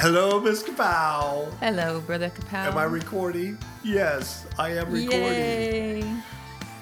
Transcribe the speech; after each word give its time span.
Hello, 0.00 0.40
Miss 0.40 0.62
Kapow. 0.62 1.52
Hello, 1.60 2.00
Brother 2.00 2.30
Kapow. 2.30 2.68
Am 2.68 2.78
I 2.78 2.84
recording? 2.84 3.58
Yes, 3.84 4.46
I 4.58 4.70
am 4.70 4.90
recording. 4.90 5.20
Yay. 5.20 6.04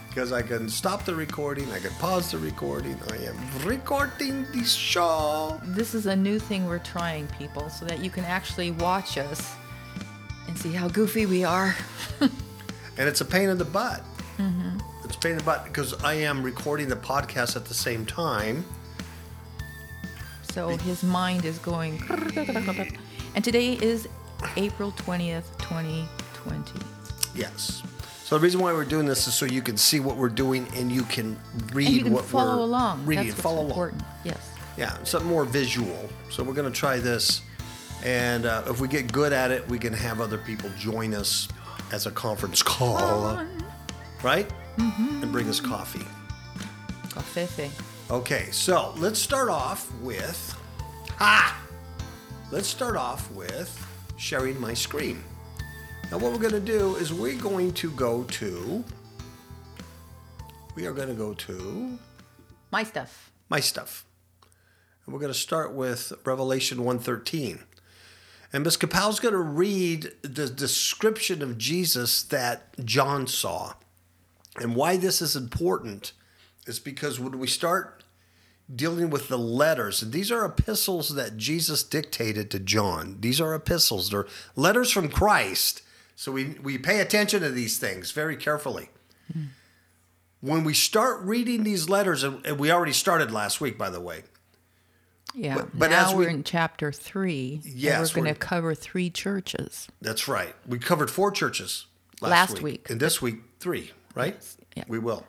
Because 0.06 0.30
I 0.30 0.40
can 0.40 0.68
stop 0.68 1.04
the 1.04 1.16
recording, 1.16 1.68
I 1.72 1.80
can 1.80 1.90
pause 1.94 2.30
the 2.30 2.38
recording. 2.38 2.96
I 3.10 3.16
am 3.24 3.36
recording 3.64 4.46
the 4.52 4.62
show. 4.62 5.60
This 5.64 5.94
is 5.94 6.06
a 6.06 6.14
new 6.14 6.38
thing 6.38 6.66
we're 6.66 6.78
trying, 6.78 7.26
people, 7.26 7.68
so 7.70 7.84
that 7.86 7.98
you 7.98 8.08
can 8.08 8.24
actually 8.24 8.70
watch 8.70 9.18
us 9.18 9.56
and 10.46 10.56
see 10.56 10.70
how 10.70 10.86
goofy 10.86 11.26
we 11.26 11.42
are. 11.42 11.74
And 12.98 13.08
it's 13.08 13.20
a 13.20 13.24
pain 13.24 13.48
in 13.48 13.58
the 13.58 13.64
butt. 13.64 14.02
Mm-hmm. 14.38 14.78
It's 15.04 15.16
a 15.16 15.18
pain 15.18 15.32
in 15.32 15.38
the 15.38 15.44
butt 15.44 15.64
because 15.64 15.94
I 16.04 16.14
am 16.14 16.42
recording 16.42 16.88
the 16.88 16.96
podcast 16.96 17.56
at 17.56 17.64
the 17.64 17.74
same 17.74 18.06
time. 18.06 18.64
So 20.52 20.68
his 20.76 21.02
mind 21.02 21.44
is 21.44 21.58
going. 21.58 22.00
And 23.38 23.44
today 23.44 23.74
is 23.74 24.08
April 24.56 24.90
20th, 24.90 25.44
2020. 25.58 26.72
Yes. 27.36 27.84
So 28.24 28.36
the 28.36 28.42
reason 28.42 28.60
why 28.60 28.72
we're 28.72 28.84
doing 28.84 29.06
this 29.06 29.28
is 29.28 29.34
so 29.34 29.46
you 29.46 29.62
can 29.62 29.76
see 29.76 30.00
what 30.00 30.16
we're 30.16 30.28
doing 30.28 30.66
and 30.74 30.90
you 30.90 31.04
can 31.04 31.38
read 31.72 31.86
And 31.86 31.96
you 31.96 32.02
can 32.02 32.12
what 32.14 32.24
follow 32.24 32.56
we're 32.56 32.62
along. 32.64 33.06
reading. 33.06 33.26
That's 33.26 33.36
what's 33.36 33.42
follow 33.44 33.58
along. 33.58 33.70
important. 33.70 34.02
Yes. 34.24 34.50
Yeah, 34.76 35.00
something 35.04 35.30
more 35.30 35.44
visual. 35.44 36.08
So 36.30 36.42
we're 36.42 36.52
going 36.52 36.68
to 36.68 36.76
try 36.76 36.98
this, 36.98 37.42
and 38.04 38.44
uh, 38.44 38.64
if 38.66 38.80
we 38.80 38.88
get 38.88 39.12
good 39.12 39.32
at 39.32 39.52
it, 39.52 39.68
we 39.68 39.78
can 39.78 39.92
have 39.92 40.20
other 40.20 40.38
people 40.38 40.68
join 40.76 41.14
us 41.14 41.46
as 41.92 42.06
a 42.06 42.10
conference 42.10 42.60
call, 42.60 43.40
right? 44.24 44.52
Mm-hmm. 44.78 45.22
And 45.22 45.30
bring 45.30 45.48
us 45.48 45.60
coffee. 45.60 46.04
Cafefe. 47.10 47.70
Okay, 48.10 48.48
so 48.50 48.92
let's 48.96 49.20
start 49.20 49.48
off 49.48 49.94
with 50.00 50.60
ha. 51.18 51.67
Let's 52.50 52.66
start 52.66 52.96
off 52.96 53.30
with 53.32 53.86
sharing 54.16 54.58
my 54.58 54.72
screen. 54.72 55.22
Now, 56.10 56.16
what 56.16 56.32
we're 56.32 56.38
going 56.38 56.52
to 56.52 56.60
do 56.60 56.96
is 56.96 57.12
we're 57.12 57.36
going 57.36 57.72
to 57.74 57.90
go 57.90 58.22
to. 58.24 58.82
We 60.74 60.86
are 60.86 60.94
going 60.94 61.08
to 61.08 61.14
go 61.14 61.34
to 61.34 61.98
My 62.70 62.84
stuff. 62.84 63.30
my 63.50 63.60
stuff. 63.60 64.06
And 65.04 65.12
we're 65.12 65.20
going 65.20 65.32
to 65.32 65.38
start 65.38 65.74
with 65.74 66.10
Revelation 66.24 66.78
113. 66.78 67.64
And 68.54 68.64
Ms. 68.64 68.78
Kapow's 68.78 69.20
going 69.20 69.34
to 69.34 69.40
read 69.40 70.12
the 70.22 70.48
description 70.48 71.42
of 71.42 71.58
Jesus 71.58 72.22
that 72.22 72.82
John 72.82 73.26
saw. 73.26 73.74
And 74.58 74.74
why 74.74 74.96
this 74.96 75.20
is 75.20 75.36
important 75.36 76.12
is 76.66 76.78
because 76.78 77.20
when 77.20 77.38
we 77.38 77.46
start 77.46 77.97
dealing 78.74 79.10
with 79.10 79.28
the 79.28 79.38
letters, 79.38 80.02
and 80.02 80.12
these 80.12 80.30
are 80.30 80.44
epistles 80.44 81.14
that 81.14 81.36
Jesus 81.36 81.82
dictated 81.82 82.50
to 82.50 82.58
John. 82.58 83.16
These 83.20 83.40
are 83.40 83.54
epistles, 83.54 84.10
they're 84.10 84.26
letters 84.56 84.90
from 84.90 85.08
Christ. 85.08 85.82
So 86.16 86.32
we, 86.32 86.56
we 86.62 86.78
pay 86.78 87.00
attention 87.00 87.40
to 87.42 87.50
these 87.50 87.78
things 87.78 88.10
very 88.10 88.36
carefully 88.36 88.90
when 90.40 90.64
we 90.64 90.74
start 90.74 91.20
reading 91.22 91.62
these 91.64 91.88
letters, 91.88 92.22
and 92.22 92.58
we 92.58 92.70
already 92.70 92.92
started 92.92 93.30
last 93.30 93.60
week, 93.60 93.76
by 93.78 93.90
the 93.90 94.00
way. 94.00 94.24
Yeah. 95.34 95.56
But- 95.56 95.78
but 95.78 95.90
now 95.90 96.08
as 96.08 96.14
we're 96.14 96.28
in 96.28 96.42
chapter 96.44 96.90
three. 96.90 97.60
Yes, 97.64 98.14
we're 98.14 98.22
going 98.22 98.34
to 98.34 98.38
cover 98.40 98.74
three 98.74 99.10
churches. 99.10 99.88
That's 100.00 100.26
right. 100.26 100.54
We 100.66 100.78
covered 100.78 101.10
four 101.10 101.30
churches 101.30 101.86
last, 102.20 102.30
Last 102.30 102.52
week. 102.54 102.62
week. 102.64 102.90
and 102.90 102.98
this 103.00 103.20
week 103.22 103.36
three. 103.60 103.92
Right? 104.14 104.36
Yeah. 104.76 104.84
We 104.88 104.98
will. 104.98 105.24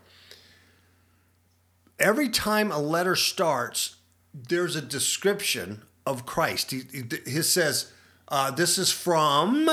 Every 1.99 2.29
time 2.29 2.71
a 2.71 2.79
letter 2.79 3.15
starts, 3.15 3.97
there's 4.33 4.75
a 4.75 4.81
description 4.81 5.83
of 6.05 6.25
Christ. 6.25 6.71
He, 6.71 6.81
he, 6.91 7.03
he 7.25 7.41
says, 7.41 7.91
uh, 8.27 8.51
"This 8.51 8.77
is 8.77 8.91
from 8.91 9.69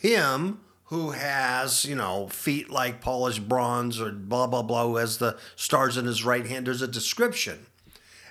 him." 0.00 0.60
Who 0.88 1.10
has, 1.10 1.86
you 1.86 1.96
know, 1.96 2.28
feet 2.28 2.70
like 2.70 3.00
polished 3.00 3.48
bronze 3.48 4.00
or 4.00 4.12
blah, 4.12 4.46
blah, 4.46 4.62
blah, 4.62 4.86
who 4.86 4.96
has 4.96 5.16
the 5.16 5.36
stars 5.56 5.96
in 5.96 6.04
his 6.04 6.24
right 6.24 6.46
hand. 6.46 6.66
There's 6.66 6.82
a 6.82 6.86
description. 6.86 7.66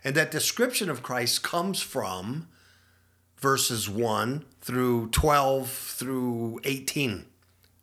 And 0.04 0.16
that 0.16 0.32
description 0.32 0.90
of 0.90 1.02
Christ 1.02 1.44
comes 1.44 1.82
from 1.82 2.48
verses 3.38 3.90
1 3.90 4.46
through 4.62 5.10
12 5.10 5.70
through 5.70 6.60
18 6.64 7.26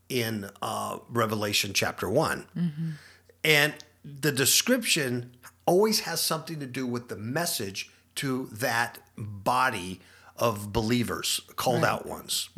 in 0.08 0.50
uh, 0.62 0.98
Revelation 1.10 1.72
chapter 1.74 2.08
one 2.08 2.96
And 3.44 3.74
the 4.04 4.32
description 4.32 5.32
always 5.66 6.00
has 6.00 6.20
something 6.20 6.58
to 6.60 6.66
do 6.66 6.86
with 6.86 7.08
the 7.08 7.16
message 7.16 7.90
to 8.16 8.48
that 8.52 8.98
body 9.16 10.00
of 10.36 10.72
believers, 10.72 11.40
called 11.56 11.84
out 11.84 12.06
ones. 12.06 12.48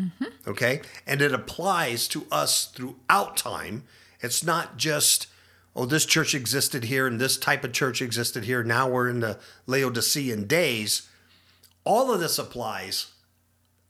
Okay? 0.47 0.81
And 1.07 1.21
it 1.21 1.33
applies 1.33 2.07
to 2.09 2.27
us 2.31 2.67
throughout 2.67 3.37
time. 3.37 3.85
It's 4.21 4.45
not 4.45 4.77
just, 4.77 5.27
oh, 5.75 5.85
this 5.85 6.07
church 6.07 6.35
existed 6.35 6.85
here 6.85 7.09
and 7.09 7.21
this 7.21 7.37
type 7.37 7.65
of 7.65 7.73
church 7.73 8.01
existed 8.01 8.45
here. 8.45 8.63
Now 8.63 8.89
we're 8.89 9.09
in 9.09 9.21
the 9.21 9.39
Laodicean 9.67 10.47
days. 10.47 11.09
All 11.85 12.13
of 12.13 12.21
this 12.21 12.39
applies 12.39 13.09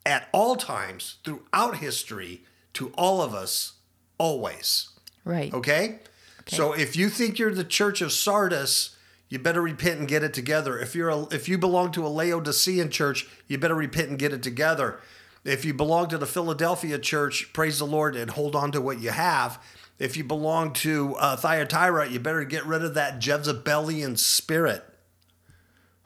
at 0.06 0.28
all 0.32 0.56
times 0.56 1.18
throughout 1.22 1.76
history 1.76 2.44
to 2.72 2.92
all 2.96 3.20
of 3.20 3.34
us 3.34 3.74
always. 4.16 4.88
Right. 5.24 5.52
Okay? 5.52 6.00
So 6.48 6.72
if 6.72 6.96
you 6.96 7.08
think 7.08 7.38
you're 7.38 7.54
the 7.54 7.64
church 7.64 8.00
of 8.00 8.12
Sardis, 8.12 8.96
you 9.28 9.38
better 9.38 9.62
repent 9.62 9.98
and 9.98 10.08
get 10.08 10.22
it 10.22 10.34
together. 10.34 10.78
If 10.78 10.94
you're 10.94 11.08
a, 11.08 11.22
if 11.26 11.48
you 11.48 11.56
belong 11.56 11.92
to 11.92 12.06
a 12.06 12.08
Laodicean 12.08 12.90
church, 12.90 13.26
you 13.48 13.58
better 13.58 13.74
repent 13.74 14.10
and 14.10 14.18
get 14.18 14.32
it 14.32 14.42
together. 14.42 15.00
If 15.44 15.64
you 15.64 15.74
belong 15.74 16.08
to 16.08 16.18
the 16.18 16.26
Philadelphia 16.26 16.98
church, 16.98 17.52
praise 17.52 17.78
the 17.78 17.86
Lord 17.86 18.14
and 18.14 18.30
hold 18.30 18.54
on 18.54 18.72
to 18.72 18.80
what 18.80 19.00
you 19.00 19.10
have. 19.10 19.60
If 19.98 20.16
you 20.16 20.24
belong 20.24 20.72
to 20.74 21.14
uh, 21.16 21.36
Thyatira, 21.36 22.08
you 22.08 22.20
better 22.20 22.44
get 22.44 22.66
rid 22.66 22.84
of 22.84 22.94
that 22.94 23.24
Jezebelian 23.24 24.16
spirit. 24.16 24.84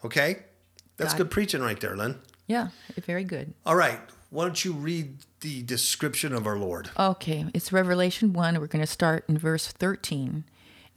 Okay? 0.03 0.43
That's 0.97 1.13
good 1.13 1.29
preaching 1.29 1.61
right 1.61 1.79
there, 1.79 1.95
Lynn. 1.95 2.19
Yeah. 2.47 2.69
Very 3.05 3.23
good. 3.23 3.53
All 3.65 3.75
right. 3.75 3.99
Why 4.29 4.43
don't 4.43 4.65
you 4.65 4.73
read 4.73 5.19
the 5.39 5.63
description 5.63 6.33
of 6.33 6.45
our 6.45 6.57
Lord? 6.57 6.89
Okay, 6.99 7.45
it's 7.53 7.71
Revelation 7.71 8.33
1. 8.33 8.59
We're 8.59 8.67
going 8.67 8.83
to 8.83 8.91
start 8.91 9.23
in 9.29 9.37
verse 9.37 9.67
13. 9.67 10.43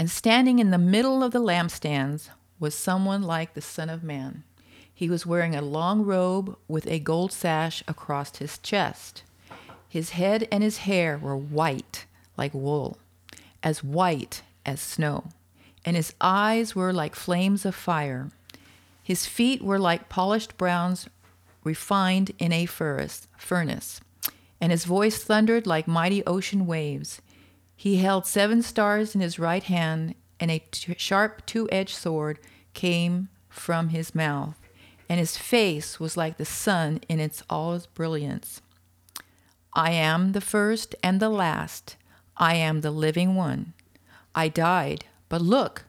And 0.01 0.11
standing 0.11 0.59
in 0.59 0.71
the 0.71 0.79
middle 0.79 1.23
of 1.23 1.31
the 1.31 1.41
lampstands 1.41 2.31
was 2.59 2.75
someone 2.75 3.23
like 3.23 3.55
the 3.55 3.61
Son 3.61 3.89
of 3.89 4.03
Man. 4.03 4.43
He 4.93 5.09
was 5.09 5.27
wearing 5.27 5.55
a 5.55 5.63
long 5.63 6.03
robe 6.03 6.57
with 6.67 6.89
a 6.89 6.99
gold 6.99 7.31
sash 7.31 7.85
across 7.87 8.37
his 8.37 8.59
chest. 8.59 9.23
His 9.89 10.11
head 10.11 10.49
and 10.51 10.65
his 10.65 10.79
hair 10.79 11.17
were 11.17 11.37
white 11.37 12.07
like 12.37 12.53
wool, 12.53 12.99
as 13.63 13.85
white 13.85 14.43
as 14.67 14.81
snow, 14.81 15.29
and 15.85 15.95
his 15.95 16.15
eyes 16.21 16.75
were 16.75 16.93
like 16.93 17.15
flames 17.15 17.65
of 17.65 17.75
fire. 17.75 18.31
His 19.03 19.27
feet 19.27 19.63
were 19.63 19.79
like 19.79 20.09
polished 20.09 20.57
bronze 20.59 21.09
refined 21.65 22.33
in 22.39 22.53
a 22.53 22.67
furnace, 22.67 24.01
and 24.61 24.73
his 24.73 24.85
voice 24.85 25.23
thundered 25.23 25.67
like 25.67 25.87
mighty 25.87 26.25
ocean 26.27 26.67
waves. 26.67 27.21
He 27.77 27.97
held 27.97 28.27
seven 28.27 28.63
stars 28.63 29.15
in 29.15 29.21
his 29.21 29.39
right 29.39 29.63
hand, 29.63 30.15
and 30.39 30.51
a 30.51 30.59
t- 30.71 30.95
sharp 30.99 31.47
two 31.47 31.69
edged 31.71 31.95
sword 31.95 32.39
came 32.75 33.29
from 33.49 33.89
his 33.89 34.15
mouth, 34.15 34.61
and 35.09 35.19
his 35.19 35.37
face 35.37 35.99
was 35.99 36.17
like 36.17 36.37
the 36.37 36.45
sun 36.45 37.01
in 37.09 37.21
its 37.21 37.43
all 37.49 37.75
its 37.75 37.87
brilliance. 37.87 38.61
I 39.73 39.93
am 39.93 40.33
the 40.33 40.41
first 40.41 40.95
and 41.03 41.21
the 41.21 41.29
last. 41.29 41.97
I 42.37 42.55
am 42.55 42.81
the 42.81 42.91
living 42.91 43.35
one. 43.35 43.75
I 44.35 44.49
died, 44.49 45.05
but 45.29 45.43
look, 45.43 45.85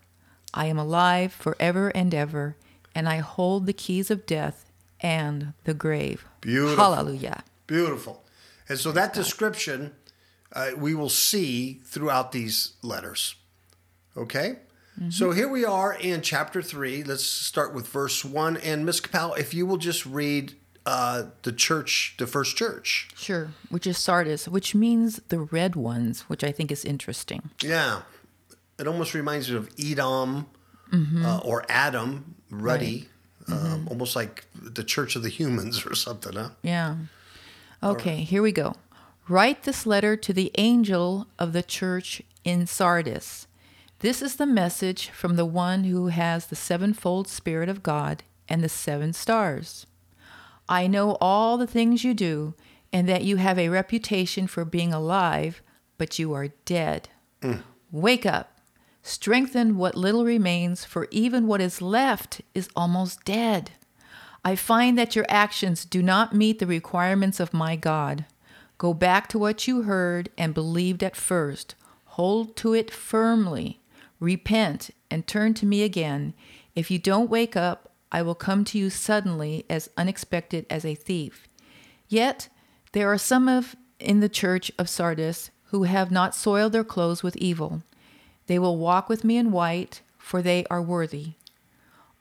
I 0.54 0.66
am 0.66 0.78
alive 0.78 1.32
forever 1.32 1.90
and 1.90 2.14
ever, 2.14 2.58
and 2.94 3.08
I 3.08 3.18
hold 3.18 3.66
the 3.66 3.74
keys 3.74 4.12
of 4.12 4.26
death 4.26 4.71
and 5.02 5.54
the 5.66 5.74
grave. 5.74 6.26
Beautiful. 6.40 6.84
Hallelujah. 6.84 7.44
Beautiful. 7.68 8.24
And 8.70 8.80
so 8.80 8.92
that 8.92 9.14
description 9.14 9.94
uh, 10.54 10.72
we 10.78 10.94
will 10.94 11.10
see 11.10 11.82
throughout 11.86 12.32
these 12.32 12.74
letters. 12.82 13.36
Okay? 14.16 14.58
So 15.10 15.32
here 15.32 15.48
we 15.48 15.66
are 15.66 15.94
in 15.94 16.22
chapter 16.22 16.62
3. 16.62 17.04
Let's 17.04 17.24
start 17.26 17.74
with 17.74 17.88
verse 17.88 18.24
1. 18.24 18.58
And 18.58 18.86
Miss 18.86 19.02
Kapow, 19.02 19.36
if 19.36 19.52
you 19.52 19.66
will 19.66 19.78
just 19.78 20.06
read 20.06 20.54
uh, 20.86 21.24
the 21.42 21.52
church, 21.52 22.16
the 22.20 22.28
first 22.28 22.56
church. 22.56 23.10
Sure, 23.16 23.50
which 23.70 23.88
is 23.88 23.98
Sardis, 23.98 24.48
which 24.48 24.76
means 24.76 25.20
the 25.30 25.40
red 25.40 25.76
ones, 25.76 26.22
which 26.24 26.44
I 26.44 26.52
think 26.52 26.72
is 26.72 26.86
interesting. 26.86 27.50
Yeah. 27.64 28.02
It 28.78 28.86
almost 28.86 29.16
reminds 29.16 29.50
me 29.50 29.58
of 29.58 29.70
Edom 29.80 30.48
uh, 30.94 31.40
or 31.44 31.66
Adam, 31.70 32.36
ruddy, 32.52 33.08
um, 33.54 33.88
almost 33.90 34.16
like 34.16 34.46
the 34.54 34.84
church 34.84 35.16
of 35.16 35.24
the 35.24 35.30
humans 35.30 35.86
or 35.86 35.96
something, 35.96 36.34
huh? 36.34 36.50
Yeah. 36.62 36.96
Okay, 37.84 38.18
here 38.24 38.42
we 38.42 38.52
go. 38.52 38.76
Write 39.28 39.64
this 39.64 39.86
letter 39.86 40.16
to 40.18 40.34
the 40.34 40.52
angel 40.58 41.28
of 41.40 41.54
the 41.54 41.64
church 41.64 42.22
in 42.44 42.68
Sardis. 42.68 43.48
This 44.00 44.22
is 44.22 44.36
the 44.36 44.46
message 44.46 45.10
from 45.10 45.36
the 45.36 45.46
one 45.46 45.84
who 45.86 46.08
has 46.08 46.48
the 46.48 46.56
sevenfold 46.56 47.28
Spirit 47.28 47.70
of 47.70 47.84
God 47.84 48.24
and 48.50 48.64
the 48.64 48.70
seven 48.70 49.14
stars. 49.14 49.86
I 50.68 50.88
know 50.88 51.18
all 51.22 51.58
the 51.58 51.68
things 51.68 52.04
you 52.04 52.14
do, 52.14 52.54
and 52.94 53.08
that 53.08 53.24
you 53.24 53.38
have 53.38 53.58
a 53.60 53.70
reputation 53.70 54.48
for 54.48 54.66
being 54.66 54.94
alive, 54.94 55.62
but 55.98 56.20
you 56.20 56.34
are 56.34 56.50
dead. 56.66 57.10
Wake 57.92 58.26
up, 58.26 58.51
strengthen 59.04 59.78
what 59.78 59.96
little 59.96 60.26
remains, 60.26 60.86
for 60.86 61.08
even 61.12 61.48
what 61.48 61.62
is 61.62 61.82
left 61.82 62.42
is 62.54 62.70
almost 62.76 63.24
dead. 63.26 63.72
I 64.44 64.56
find 64.56 64.98
that 64.98 65.16
your 65.16 65.26
actions 65.30 65.86
do 65.86 66.02
not 66.02 66.36
meet 66.36 66.60
the 66.60 66.68
requirements 66.68 67.40
of 67.40 67.54
my 67.54 67.76
God. 67.76 68.26
Go 68.78 68.94
back 68.94 69.28
to 69.30 69.40
what 69.40 69.68
you 69.68 69.84
heard 69.84 70.30
and 70.38 70.54
believed 70.54 71.04
at 71.04 71.16
first. 71.16 71.76
Hold 72.06 72.56
to 72.58 72.74
it 72.74 72.90
firmly. 72.92 73.80
Repent 74.20 74.90
and 75.10 75.28
turn 75.28 75.54
to 75.56 75.66
me 75.66 75.84
again. 75.84 76.34
If 76.76 76.90
you 76.90 76.98
don't 76.98 77.30
wake 77.30 77.56
up, 77.56 77.92
I 78.12 78.22
will 78.24 78.36
come 78.36 78.66
to 78.66 78.78
you 78.78 78.90
suddenly, 78.90 79.66
as 79.70 79.90
unexpected 79.96 80.66
as 80.70 80.84
a 80.84 80.96
thief. 80.96 81.48
Yet 82.08 82.50
there 82.92 83.12
are 83.12 83.18
some 83.18 83.48
of 83.48 83.76
in 84.00 84.20
the 84.20 84.30
church 84.30 84.72
of 84.78 84.90
Sardis 84.90 85.52
who 85.66 85.84
have 85.84 86.12
not 86.12 86.36
soiled 86.36 86.74
their 86.74 86.84
clothes 86.84 87.24
with 87.24 87.38
evil. 87.38 87.84
They 88.52 88.60
will 88.60 88.76
walk 88.76 89.08
with 89.08 89.24
me 89.24 89.38
in 89.38 89.54
white, 89.54 90.02
for 90.18 90.42
they 90.42 90.66
are 90.70 90.82
worthy. 90.82 91.36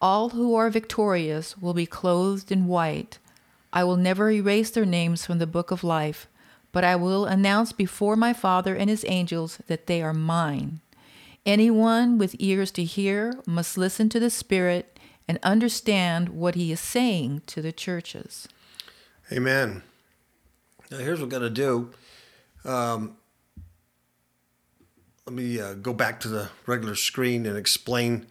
All 0.01 0.29
who 0.29 0.55
are 0.55 0.71
victorious 0.71 1.59
will 1.59 1.75
be 1.75 1.87
clothed 1.87 2.53
in 2.53 2.69
white. 2.69 3.19
I 3.73 3.83
will 3.83 3.97
never 3.97 4.31
erase 4.31 4.71
their 4.71 4.87
names 4.87 5.27
from 5.27 5.41
the 5.41 5.47
book 5.49 5.73
of 5.73 5.83
life, 5.83 6.29
but 6.71 6.85
I 6.85 6.95
will 6.95 7.27
announce 7.27 7.73
before 7.73 8.15
my 8.15 8.33
Father 8.33 8.77
and 8.77 8.89
his 8.89 9.05
angels 9.09 9.59
that 9.67 9.89
they 9.89 10.03
are 10.03 10.15
mine. 10.15 10.79
Anyone 11.45 12.17
with 12.17 12.37
ears 12.39 12.71
to 12.79 12.85
hear 12.85 13.35
must 13.45 13.77
listen 13.77 14.09
to 14.11 14.21
the 14.21 14.31
Spirit 14.31 15.01
and 15.27 15.41
understand 15.43 16.29
what 16.29 16.55
he 16.55 16.71
is 16.71 16.79
saying 16.79 17.43
to 17.47 17.61
the 17.61 17.73
churches. 17.73 18.47
Amen. 19.33 19.83
Now, 20.93 20.99
here's 20.99 21.19
what 21.19 21.27
we're 21.27 21.41
going 21.41 21.53
to 21.53 21.61
do. 21.67 21.91
Um, 22.65 23.17
let 25.31 25.37
me 25.37 25.61
uh, 25.61 25.75
go 25.75 25.93
back 25.93 26.19
to 26.19 26.29
the 26.29 26.49
regular 26.67 26.97
screen 26.97 27.47
and 27.47 27.57
explain 27.57 28.27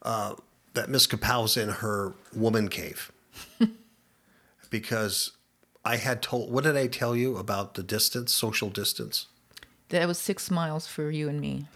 uh, 0.00 0.34
that 0.72 0.88
Miss 0.88 1.06
Kapow's 1.06 1.58
in 1.58 1.68
her 1.68 2.14
woman 2.34 2.68
cave. 2.68 3.12
because 4.70 5.32
I 5.84 5.96
had 5.96 6.22
told, 6.22 6.50
what 6.50 6.64
did 6.64 6.74
I 6.74 6.86
tell 6.86 7.14
you 7.14 7.36
about 7.36 7.74
the 7.74 7.82
distance, 7.82 8.32
social 8.32 8.70
distance? 8.70 9.26
That 9.90 10.08
was 10.08 10.16
six 10.16 10.50
miles 10.50 10.86
for 10.86 11.10
you 11.10 11.28
and 11.28 11.38
me. 11.38 11.66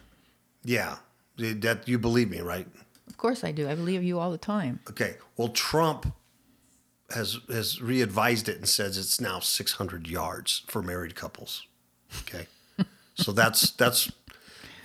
Yeah. 0.64 0.96
That 1.36 1.86
you 1.86 1.98
believe 1.98 2.30
me, 2.30 2.40
right? 2.40 2.66
Of 3.08 3.18
course 3.18 3.44
I 3.44 3.52
do. 3.52 3.68
I 3.68 3.74
believe 3.74 4.02
you 4.02 4.18
all 4.18 4.30
the 4.30 4.38
time. 4.38 4.80
Okay. 4.88 5.16
Well, 5.36 5.48
Trump 5.48 6.14
has 7.10 7.38
has 7.50 7.82
re-advised 7.82 8.48
it 8.48 8.56
and 8.56 8.66
says 8.66 8.96
it's 8.96 9.20
now 9.20 9.38
600 9.38 10.08
yards 10.08 10.62
for 10.66 10.80
married 10.80 11.14
couples. 11.14 11.66
Okay. 12.22 12.46
so 13.16 13.32
that's 13.32 13.70
that's 13.72 14.10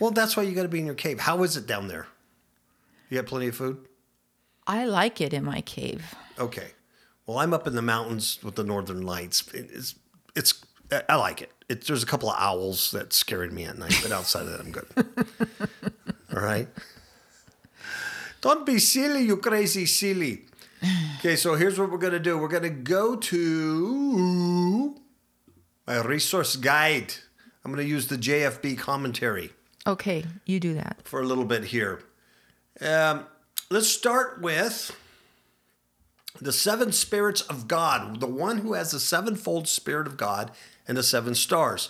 well, 0.02 0.10
that's 0.10 0.36
why 0.36 0.42
you 0.42 0.56
got 0.56 0.64
to 0.64 0.68
be 0.68 0.80
in 0.80 0.88
your 0.88 0.96
cave. 0.96 1.20
How 1.20 1.44
is 1.44 1.56
it 1.56 1.68
down 1.68 1.88
there? 1.88 2.08
You 3.10 3.20
got 3.20 3.28
plenty 3.28 3.50
of 3.50 3.56
food? 3.56 3.86
I 4.66 4.86
like 4.86 5.22
it 5.22 5.32
in 5.32 5.46
my 5.46 5.62
cave. 5.62 6.16
Okay. 6.40 6.70
Well, 7.28 7.38
I'm 7.38 7.54
up 7.54 7.68
in 7.68 7.76
the 7.76 7.84
mountains 7.84 8.40
with 8.42 8.56
the 8.56 8.64
northern 8.64 9.04
lights. 9.04 9.44
It's 9.54 9.94
it's 10.36 10.66
I 11.08 11.16
like 11.18 11.44
it. 11.44 11.52
it 11.70 11.86
there's 11.86 12.02
a 12.02 12.08
couple 12.08 12.32
of 12.32 12.36
owls 12.40 12.90
that 12.92 13.14
scared 13.14 13.54
me 13.54 13.66
at 13.66 13.78
night, 13.78 14.00
but 14.02 14.12
outside 14.12 14.48
of 14.48 14.52
that, 14.54 14.60
I'm 14.60 14.72
good. 14.72 14.88
All 16.36 16.42
right. 16.42 16.68
Don't 18.42 18.66
be 18.66 18.80
silly, 18.80 19.22
you 19.22 19.38
crazy 19.38 19.86
silly. 19.86 20.46
Okay, 21.20 21.36
so 21.36 21.54
here's 21.54 21.78
what 21.78 21.92
we're 21.92 22.00
going 22.00 22.14
to 22.14 22.20
do. 22.20 22.40
We're 22.40 22.48
going 22.48 22.64
to 22.64 22.70
go 22.70 23.18
to 23.18 24.96
my 25.86 26.02
resource 26.02 26.56
guide. 26.56 27.14
I'm 27.64 27.72
going 27.72 27.86
to 27.86 27.90
use 27.90 28.08
the 28.08 28.18
JFB 28.18 28.80
commentary 28.80 29.52
Okay, 29.88 30.26
you 30.46 30.60
do 30.60 30.76
that. 30.76 31.00
for 31.04 31.22
a 31.22 31.26
little 31.26 31.46
bit 31.46 31.66
here. 31.66 32.02
Um, 32.80 33.26
let's 33.70 33.88
start 33.88 34.42
with 34.42 34.96
the 36.40 36.52
seven 36.52 36.92
spirits 36.92 37.42
of 37.42 37.68
God, 37.68 38.20
the 38.20 38.28
one 38.28 38.60
who 38.60 38.74
has 38.74 38.92
the 38.92 39.00
sevenfold 39.00 39.68
spirit 39.68 40.08
of 40.08 40.18
God 40.18 40.52
and 40.88 40.98
the 40.98 41.04
seven 41.04 41.36
stars. 41.36 41.90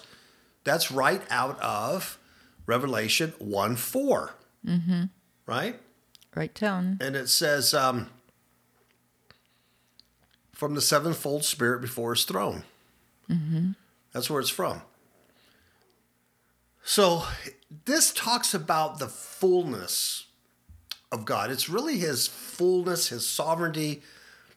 That's 0.63 0.91
right 0.91 1.21
out 1.29 1.59
of 1.59 2.17
Revelation 2.65 3.33
1 3.39 3.75
4. 3.75 4.33
Mm-hmm. 4.65 5.03
Right? 5.45 5.79
Right 6.35 6.53
down. 6.53 6.97
And 7.01 7.15
it 7.15 7.27
says, 7.27 7.73
um, 7.73 8.09
from 10.53 10.75
the 10.75 10.81
sevenfold 10.81 11.43
spirit 11.43 11.81
before 11.81 12.13
his 12.13 12.23
throne. 12.23 12.63
That's 14.13 14.29
where 14.29 14.39
it's 14.39 14.49
from. 14.49 14.81
So 16.83 17.23
this 17.85 18.11
talks 18.11 18.53
about 18.53 18.99
the 18.99 19.07
fullness 19.07 20.27
of 21.11 21.25
God. 21.25 21.51
It's 21.51 21.69
really 21.69 21.97
his 21.97 22.27
fullness, 22.27 23.09
his 23.09 23.27
sovereignty. 23.27 24.01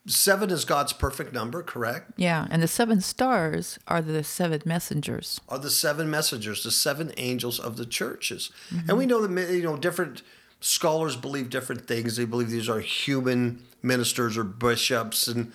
Seven 0.06 0.50
is 0.50 0.65
God's 0.65 0.93
perfect 0.93 1.32
number, 1.32 1.62
correct? 1.62 2.12
Yeah, 2.17 2.47
and 2.50 2.62
the 2.62 2.69
seven 2.69 3.00
stars 3.00 3.79
are 3.88 4.03
the 4.03 4.23
seven 4.23 4.61
messengers. 4.67 5.41
Are 5.49 5.59
the 5.59 5.71
seven 5.71 6.11
messengers, 6.11 6.62
the 6.62 6.71
seven 6.71 7.12
angels 7.17 7.59
of 7.59 7.76
the 7.76 7.87
churches. 7.87 8.50
Mm-hmm. 8.71 8.91
And 8.91 8.99
we 8.99 9.06
know 9.06 9.26
that 9.26 9.53
you 9.53 9.62
know 9.62 9.76
different 9.76 10.23
scholars 10.61 11.17
believe 11.17 11.49
different 11.49 11.87
things. 11.87 12.17
They 12.17 12.26
believe 12.26 12.50
these 12.50 12.69
are 12.69 12.81
human 12.81 13.62
ministers 13.82 14.37
or 14.37 14.44
bishops 14.44 15.29
and 15.29 15.53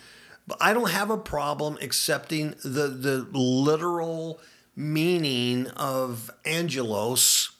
but 0.50 0.58
I 0.60 0.74
don't 0.74 0.90
have 0.90 1.12
a 1.12 1.18
problem 1.18 1.78
accepting 1.80 2.56
the 2.64 2.88
the 2.88 3.28
literal 3.32 4.42
meaning 4.76 5.68
of 5.68 6.32
angelos, 6.46 7.52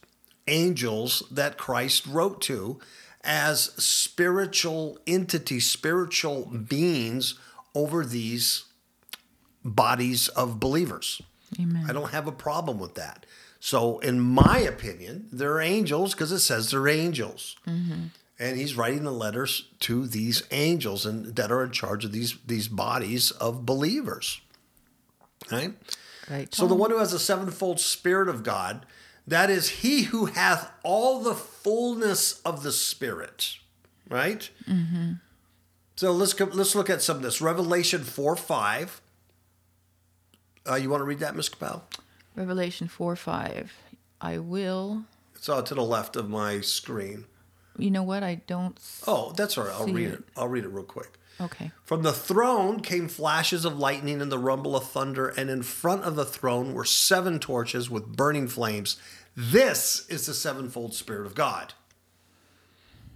angels 0.48 1.24
that 1.32 1.58
Christ 1.58 2.06
wrote 2.08 2.42
to 2.44 2.80
as 3.24 3.72
spiritual 3.84 4.98
entities, 5.06 5.70
spiritual 5.70 6.46
beings 6.46 7.36
over 7.76 8.06
these 8.06 8.66
bodies 9.64 10.28
of 10.30 10.60
believers. 10.60 11.22
Amen. 11.60 11.86
I 11.88 11.94
don't 11.94 12.12
have 12.12 12.28
a 12.28 12.32
problem 12.32 12.80
with 12.80 12.96
that. 12.96 13.26
So, 13.60 14.00
in 14.00 14.20
my 14.22 14.60
opinion, 14.60 15.28
they're 15.32 15.60
angels 15.60 16.14
because 16.14 16.32
it 16.32 16.40
says 16.40 16.72
they're 16.72 16.88
angels. 16.88 17.58
Mm-hmm. 17.68 18.06
And 18.42 18.58
he's 18.58 18.76
writing 18.78 19.04
the 19.04 19.12
letters 19.12 19.68
to 19.82 20.08
these 20.08 20.44
angels 20.52 21.06
and 21.06 21.36
that 21.36 21.52
are 21.52 21.64
in 21.64 21.72
charge 21.72 22.06
of 22.06 22.14
these 22.14 22.38
these 22.46 22.70
bodies 22.70 23.32
of 23.32 23.66
believers. 23.66 24.40
Right? 25.52 25.74
Right. 26.30 26.54
So 26.54 26.68
the 26.68 26.76
one 26.76 26.92
who 26.92 26.98
has 27.00 27.12
the 27.12 27.20
sevenfold 27.20 27.80
spirit 27.80 28.30
of 28.30 28.44
God, 28.44 28.86
that 29.28 29.50
is 29.50 29.70
he 29.70 30.04
who 30.04 30.26
hath 30.26 30.72
all 30.84 31.22
the 31.22 31.34
fullness 31.36 32.40
of 32.42 32.64
the 32.64 32.72
spirit. 32.72 33.58
Right? 34.08 34.50
So 35.96 36.12
let's 36.12 36.34
go, 36.34 36.46
let's 36.46 36.76
look 36.76 36.90
at 36.90 37.02
some 37.02 37.18
of 37.18 37.24
this. 37.24 37.42
Revelation 37.42 38.04
4 38.04 38.36
5. 38.36 39.02
Uh, 40.70 40.76
you 40.76 40.90
want 40.90 41.02
to 41.02 41.06
read 41.06 41.20
that, 41.20 41.36
Ms. 41.36 41.50
Kapow? 41.50 41.82
Revelation 42.36 42.88
4 42.88 43.16
5. 43.16 43.74
I 44.22 44.38
will. 44.38 45.04
It's 45.36 45.50
all 45.50 45.64
to 45.64 45.74
the 45.76 45.84
left 45.84 46.16
of 46.16 46.30
my 46.30 46.62
screen. 46.62 47.26
You 47.78 47.92
know 47.92 48.04
what? 48.04 48.24
I 48.24 48.36
don't. 48.36 48.78
Oh, 49.08 49.32
that's 49.36 49.58
all 49.58 49.66
right. 49.66 49.74
I'll 49.74 49.88
read 49.88 50.10
it. 50.10 50.14
it. 50.16 50.24
I'll 50.36 50.48
read 50.48 50.66
it 50.66 50.70
real 50.70 50.84
quick. 50.84 51.14
Okay. 51.42 51.72
From 51.86 52.04
the 52.04 52.14
throne 52.14 52.82
came 52.82 53.08
flashes 53.08 53.66
of 53.66 53.78
lightning 53.78 54.22
and 54.22 54.32
the 54.32 54.38
rumble 54.38 54.76
of 54.76 54.90
thunder, 54.90 55.30
and 55.30 55.50
in 55.50 55.64
front 55.64 56.04
of 56.04 56.16
the 56.16 56.26
throne 56.26 56.74
were 56.74 56.86
seven 56.86 57.40
torches 57.40 57.90
with 57.90 58.16
burning 58.16 58.48
flames. 58.48 58.98
This 59.36 60.06
is 60.10 60.26
the 60.26 60.34
sevenfold 60.34 60.94
Spirit 60.94 61.26
of 61.26 61.36
God. 61.36 61.74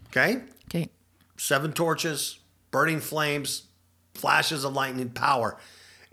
Okay? 0.07 0.41
Okay. 0.65 0.89
Seven 1.37 1.73
torches, 1.73 2.39
burning 2.71 2.99
flames, 2.99 3.63
flashes 4.13 4.63
of 4.63 4.73
lightning, 4.73 5.09
power. 5.09 5.57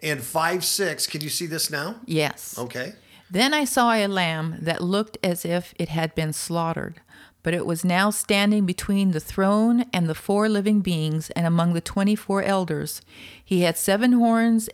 And 0.02 0.22
5 0.22 0.64
6, 0.64 1.06
can 1.06 1.20
you 1.20 1.28
see 1.28 1.46
this 1.46 1.70
now? 1.70 1.96
Yes. 2.06 2.58
Okay. 2.58 2.94
Then 3.30 3.54
I 3.54 3.64
saw 3.64 3.92
a 3.92 4.08
lamb 4.08 4.56
that 4.60 4.82
looked 4.82 5.18
as 5.22 5.44
if 5.44 5.74
it 5.78 5.90
had 5.90 6.14
been 6.14 6.32
slaughtered, 6.32 7.00
but 7.42 7.54
it 7.54 7.64
was 7.66 7.84
now 7.84 8.10
standing 8.10 8.66
between 8.66 9.12
the 9.12 9.20
throne 9.20 9.84
and 9.92 10.08
the 10.08 10.14
four 10.14 10.48
living 10.48 10.80
beings 10.80 11.30
and 11.30 11.46
among 11.46 11.72
the 11.72 11.80
24 11.80 12.42
elders. 12.42 13.00
He 13.44 13.62
had 13.62 13.76
seven 13.76 14.12
horns 14.12 14.68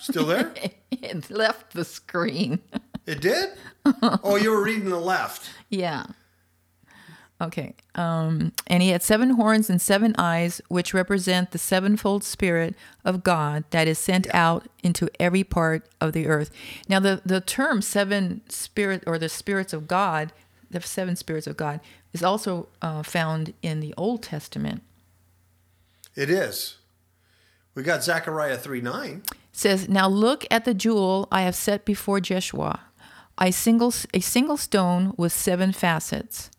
Still 0.00 0.26
there? 0.26 0.52
it 0.90 1.30
left 1.30 1.72
the 1.72 1.84
screen. 1.84 2.60
it 3.06 3.20
did? 3.20 3.50
Oh, 4.22 4.36
you 4.36 4.50
were 4.50 4.62
reading 4.62 4.90
the 4.90 4.98
left. 4.98 5.48
yeah. 5.68 6.06
Okay. 7.42 7.74
Um, 7.96 8.52
and 8.68 8.84
he 8.84 8.90
had 8.90 9.02
seven 9.02 9.30
horns 9.30 9.68
and 9.68 9.82
seven 9.82 10.14
eyes, 10.16 10.60
which 10.68 10.94
represent 10.94 11.50
the 11.50 11.58
sevenfold 11.58 12.22
spirit 12.22 12.76
of 13.04 13.24
God 13.24 13.64
that 13.70 13.88
is 13.88 13.98
sent 13.98 14.32
out 14.32 14.68
into 14.84 15.10
every 15.18 15.42
part 15.42 15.88
of 16.00 16.12
the 16.12 16.28
earth. 16.28 16.52
Now, 16.88 17.00
the, 17.00 17.20
the 17.26 17.40
term 17.40 17.82
seven 17.82 18.42
spirit 18.48 19.02
or 19.08 19.18
the 19.18 19.28
spirits 19.28 19.72
of 19.72 19.88
God, 19.88 20.32
the 20.70 20.80
seven 20.80 21.16
spirits 21.16 21.48
of 21.48 21.56
God, 21.56 21.80
is 22.12 22.22
also 22.22 22.68
uh, 22.80 23.02
found 23.02 23.54
in 23.60 23.80
the 23.80 23.92
Old 23.96 24.22
Testament. 24.22 24.82
It 26.14 26.30
is. 26.30 26.76
We 27.74 27.82
got 27.82 28.04
Zechariah 28.04 28.58
3 28.58 28.80
9. 28.82 29.22
says, 29.50 29.88
Now 29.88 30.06
look 30.06 30.46
at 30.48 30.64
the 30.64 30.74
jewel 30.74 31.26
I 31.32 31.42
have 31.42 31.56
set 31.56 31.84
before 31.84 32.20
Jeshua, 32.20 32.82
a 33.36 33.50
single, 33.50 33.92
a 34.14 34.20
single 34.20 34.56
stone 34.56 35.14
with 35.16 35.32
seven 35.32 35.72
facets. 35.72 36.50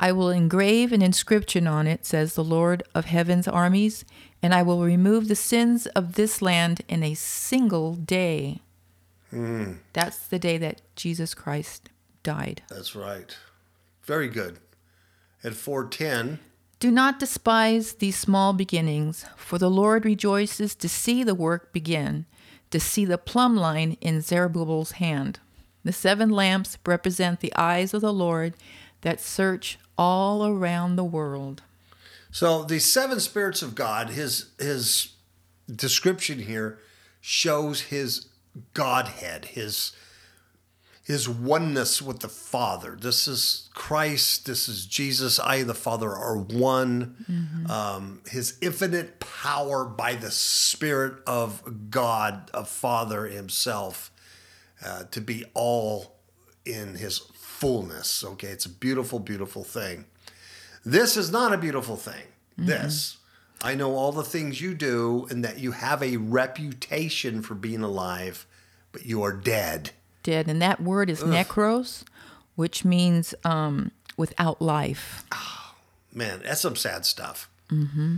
I 0.00 0.12
will 0.12 0.30
engrave 0.30 0.92
an 0.92 1.02
inscription 1.02 1.66
on 1.66 1.86
it, 1.86 2.06
says 2.06 2.34
the 2.34 2.44
Lord 2.44 2.82
of 2.94 3.06
heaven's 3.06 3.48
armies, 3.48 4.04
and 4.42 4.54
I 4.54 4.62
will 4.62 4.82
remove 4.84 5.26
the 5.26 5.34
sins 5.34 5.86
of 5.88 6.12
this 6.14 6.40
land 6.40 6.82
in 6.88 7.02
a 7.02 7.14
single 7.14 7.94
day. 7.94 8.60
Hmm. 9.30 9.74
That's 9.92 10.18
the 10.18 10.38
day 10.38 10.56
that 10.58 10.82
Jesus 10.94 11.34
Christ 11.34 11.90
died. 12.22 12.62
That's 12.68 12.94
right. 12.94 13.36
Very 14.04 14.28
good. 14.28 14.58
At 15.42 15.54
410, 15.54 16.38
Do 16.80 16.90
not 16.90 17.18
despise 17.18 17.94
these 17.94 18.16
small 18.16 18.52
beginnings, 18.52 19.24
for 19.36 19.58
the 19.58 19.70
Lord 19.70 20.04
rejoices 20.04 20.74
to 20.76 20.88
see 20.88 21.24
the 21.24 21.34
work 21.34 21.72
begin, 21.72 22.26
to 22.70 22.78
see 22.78 23.04
the 23.04 23.18
plumb 23.18 23.56
line 23.56 23.96
in 24.00 24.20
Zerubbabel's 24.20 24.92
hand. 24.92 25.40
The 25.84 25.92
seven 25.92 26.30
lamps 26.30 26.78
represent 26.86 27.40
the 27.40 27.54
eyes 27.54 27.94
of 27.94 28.00
the 28.00 28.12
Lord 28.12 28.54
that 29.02 29.20
search 29.20 29.78
all 29.98 30.46
around 30.46 30.96
the 30.96 31.04
world. 31.04 31.62
So 32.30 32.62
the 32.62 32.78
seven 32.78 33.20
spirits 33.20 33.62
of 33.62 33.74
God, 33.74 34.10
his 34.10 34.50
his 34.58 35.14
description 35.70 36.38
here 36.38 36.78
shows 37.20 37.80
his 37.82 38.28
godhead, 38.74 39.46
his 39.46 39.92
his 41.08 41.26
oneness 41.26 42.02
with 42.02 42.20
the 42.20 42.28
Father. 42.28 42.94
This 43.00 43.26
is 43.26 43.70
Christ. 43.72 44.44
This 44.44 44.68
is 44.68 44.84
Jesus. 44.84 45.40
I 45.40 45.62
the 45.62 45.72
Father 45.72 46.10
are 46.10 46.36
one. 46.36 47.64
Um, 47.70 48.20
his 48.28 48.58
infinite 48.60 49.18
power 49.18 49.86
by 49.86 50.16
the 50.16 50.30
Spirit 50.30 51.22
of 51.26 51.90
God, 51.90 52.50
of 52.52 52.68
Father 52.68 53.26
Himself, 53.26 54.10
uh, 54.84 55.04
to 55.04 55.22
be 55.22 55.46
all 55.54 56.18
in 56.66 56.96
His 56.96 57.20
fullness. 57.58 58.24
Okay, 58.24 58.48
it's 58.48 58.66
a 58.66 58.70
beautiful, 58.70 59.18
beautiful 59.18 59.64
thing. 59.64 60.04
This 60.84 61.16
is 61.16 61.32
not 61.32 61.52
a 61.52 61.58
beautiful 61.58 61.96
thing. 61.96 62.22
This. 62.56 63.18
I 63.62 63.74
know 63.74 63.94
all 63.94 64.12
the 64.12 64.22
things 64.24 64.60
you 64.60 64.74
do 64.74 65.26
and 65.30 65.44
that 65.44 65.58
you 65.58 65.72
have 65.72 66.02
a 66.02 66.16
reputation 66.16 67.42
for 67.42 67.54
being 67.54 67.82
alive, 67.82 68.46
but 68.92 69.04
you 69.04 69.22
are 69.22 69.32
dead. 69.32 69.90
Dead, 70.22 70.48
and 70.48 70.62
that 70.62 70.80
word 70.80 71.10
is 71.10 71.22
necros, 71.22 72.04
which 72.54 72.84
means 72.84 73.34
um, 73.44 73.90
without 74.16 74.62
life. 74.62 75.24
Oh, 75.32 75.74
Man, 76.12 76.40
that's 76.44 76.60
some 76.60 76.76
sad 76.76 77.04
stuff. 77.06 77.48
Mm-hmm. 77.70 78.16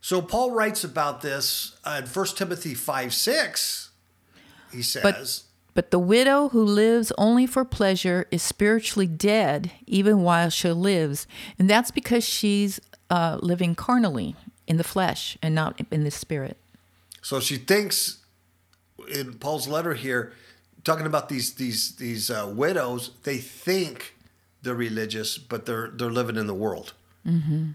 So 0.00 0.22
Paul 0.22 0.52
writes 0.52 0.84
about 0.84 1.20
this 1.20 1.76
uh, 1.84 2.02
in 2.02 2.08
1 2.08 2.26
Timothy 2.36 2.74
5 2.74 3.14
6. 3.14 3.90
He 4.72 4.82
says, 4.82 5.02
But 5.02 5.42
the 5.90 5.98
widow 5.98 6.48
who 6.48 6.64
lives 6.64 7.12
only 7.16 7.46
for 7.46 7.64
pleasure 7.64 8.26
is 8.30 8.42
spiritually 8.42 9.06
dead 9.06 9.70
even 9.86 10.22
while 10.22 10.50
she 10.50 10.70
lives. 10.70 11.26
And 11.58 11.70
that's 11.70 11.90
because 11.90 12.24
she's 12.24 12.80
uh, 13.10 13.38
living 13.40 13.74
carnally 13.74 14.34
in 14.66 14.76
the 14.76 14.84
flesh 14.84 15.38
and 15.42 15.54
not 15.54 15.80
in 15.90 16.04
the 16.04 16.10
spirit. 16.10 16.56
so 17.22 17.40
she 17.40 17.56
thinks 17.56 18.18
in 19.08 19.34
Paul's 19.34 19.68
letter 19.68 19.94
here, 19.94 20.32
talking 20.84 21.06
about 21.06 21.28
these 21.28 21.54
these 21.54 21.96
these 21.96 22.30
uh, 22.30 22.50
widows, 22.52 23.12
they 23.22 23.38
think 23.38 24.14
they're 24.62 24.74
religious, 24.74 25.38
but 25.38 25.66
they're 25.66 25.88
they're 25.88 26.10
living 26.10 26.36
in 26.36 26.46
the 26.46 26.54
world. 26.54 26.92
Mm-hmm. 27.26 27.70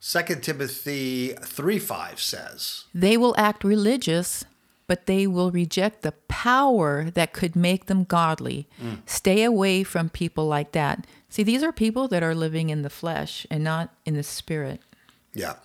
2 0.00 0.34
Timothy 0.36 1.32
3 1.32 1.78
5 1.78 2.20
says, 2.20 2.84
They 2.94 3.16
will 3.16 3.34
act 3.36 3.64
religious, 3.64 4.44
but 4.88 5.06
they 5.06 5.26
will 5.26 5.52
reject 5.52 6.02
the 6.02 6.12
power 6.26 7.10
that 7.10 7.32
could 7.32 7.54
make 7.54 7.86
them 7.86 8.02
godly. 8.02 8.66
Mm. 8.82 9.02
Stay 9.06 9.44
away 9.44 9.84
from 9.84 10.08
people 10.08 10.48
like 10.48 10.72
that. 10.72 11.06
See, 11.28 11.44
these 11.44 11.62
are 11.62 11.72
people 11.72 12.08
that 12.08 12.22
are 12.24 12.34
living 12.34 12.70
in 12.70 12.82
the 12.82 12.90
flesh 12.90 13.46
and 13.50 13.62
not 13.62 13.94
in 14.04 14.14
the 14.14 14.22
spirit. 14.24 14.80
Yeah. 15.32 15.56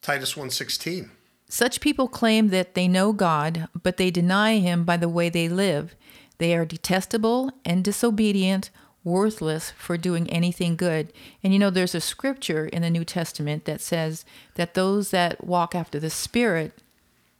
Titus 0.00 0.34
1:16. 0.34 1.10
Such 1.50 1.80
people 1.80 2.08
claim 2.08 2.48
that 2.48 2.74
they 2.74 2.88
know 2.88 3.12
God, 3.12 3.68
but 3.82 3.96
they 3.96 4.10
deny 4.10 4.58
Him 4.58 4.84
by 4.84 4.96
the 4.96 5.08
way 5.08 5.28
they 5.28 5.48
live. 5.48 5.96
They 6.38 6.54
are 6.54 6.64
detestable 6.64 7.50
and 7.64 7.82
disobedient, 7.82 8.70
worthless 9.04 9.70
for 9.70 9.96
doing 9.96 10.28
anything 10.30 10.76
good. 10.76 11.12
And 11.42 11.52
you 11.52 11.58
know, 11.58 11.70
there's 11.70 11.94
a 11.94 12.00
scripture 12.00 12.66
in 12.66 12.82
the 12.82 12.90
New 12.90 13.04
Testament 13.04 13.64
that 13.64 13.80
says 13.80 14.24
that 14.54 14.74
those 14.74 15.10
that 15.10 15.44
walk 15.44 15.74
after 15.74 15.98
the 15.98 16.10
Spirit, 16.10 16.82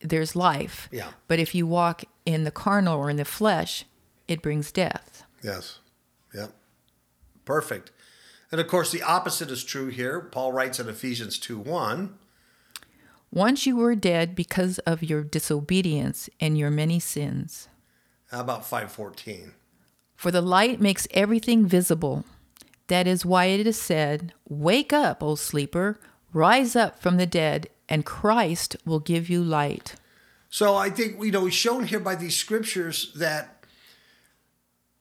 there's 0.00 0.36
life. 0.36 0.88
Yeah. 0.90 1.10
But 1.26 1.38
if 1.38 1.54
you 1.54 1.66
walk 1.66 2.04
in 2.24 2.44
the 2.44 2.50
carnal 2.50 2.98
or 2.98 3.10
in 3.10 3.16
the 3.16 3.24
flesh, 3.24 3.84
it 4.26 4.42
brings 4.42 4.72
death. 4.72 5.24
Yes. 5.42 5.78
Yep. 6.34 6.52
Perfect. 7.44 7.90
And 8.50 8.60
of 8.60 8.66
course 8.66 8.90
the 8.90 9.02
opposite 9.02 9.50
is 9.50 9.64
true 9.64 9.88
here. 9.88 10.20
Paul 10.20 10.52
writes 10.52 10.80
in 10.80 10.88
Ephesians 10.88 11.38
2 11.38 11.58
1. 11.58 12.14
Once 13.30 13.66
you 13.66 13.76
were 13.76 13.94
dead 13.94 14.34
because 14.34 14.78
of 14.80 15.02
your 15.02 15.22
disobedience 15.22 16.30
and 16.40 16.56
your 16.56 16.70
many 16.70 16.98
sins. 16.98 17.68
How 18.30 18.40
about 18.40 18.64
514? 18.64 19.52
For 20.18 20.32
the 20.32 20.42
light 20.42 20.80
makes 20.80 21.06
everything 21.12 21.64
visible. 21.64 22.24
That 22.88 23.06
is 23.06 23.24
why 23.24 23.44
it 23.44 23.64
is 23.68 23.80
said, 23.80 24.32
Wake 24.48 24.92
up, 24.92 25.22
O 25.22 25.36
sleeper, 25.36 26.00
rise 26.32 26.74
up 26.74 26.98
from 26.98 27.18
the 27.18 27.26
dead, 27.26 27.68
and 27.88 28.04
Christ 28.04 28.74
will 28.84 28.98
give 28.98 29.30
you 29.30 29.44
light. 29.44 29.94
So 30.50 30.74
I 30.74 30.90
think 30.90 31.22
you 31.22 31.30
know 31.30 31.44
he's 31.44 31.54
shown 31.54 31.84
here 31.84 32.00
by 32.00 32.16
these 32.16 32.34
scriptures 32.34 33.12
that 33.14 33.64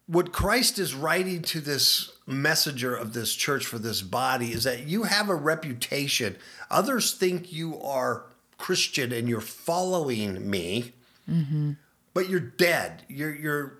what 0.05 0.31
Christ 0.31 0.77
is 0.77 0.93
writing 0.93 1.41
to 1.41 1.61
this 1.61 2.11
messenger 2.27 2.95
of 2.95 3.13
this 3.13 3.33
church 3.33 3.65
for 3.65 3.79
this 3.79 4.03
body 4.03 4.51
is 4.51 4.65
that 4.65 4.85
you 4.85 5.03
have 5.03 5.29
a 5.29 5.35
reputation. 5.35 6.35
Others 6.69 7.15
think 7.15 7.51
you 7.51 7.81
are 7.81 8.27
Christian 8.59 9.11
and 9.11 9.27
you're 9.27 9.41
following 9.41 10.47
me, 10.47 10.93
mm-hmm. 11.27 11.71
but 12.13 12.29
you're 12.29 12.39
dead. 12.39 13.01
You're 13.07 13.35
you're 13.35 13.79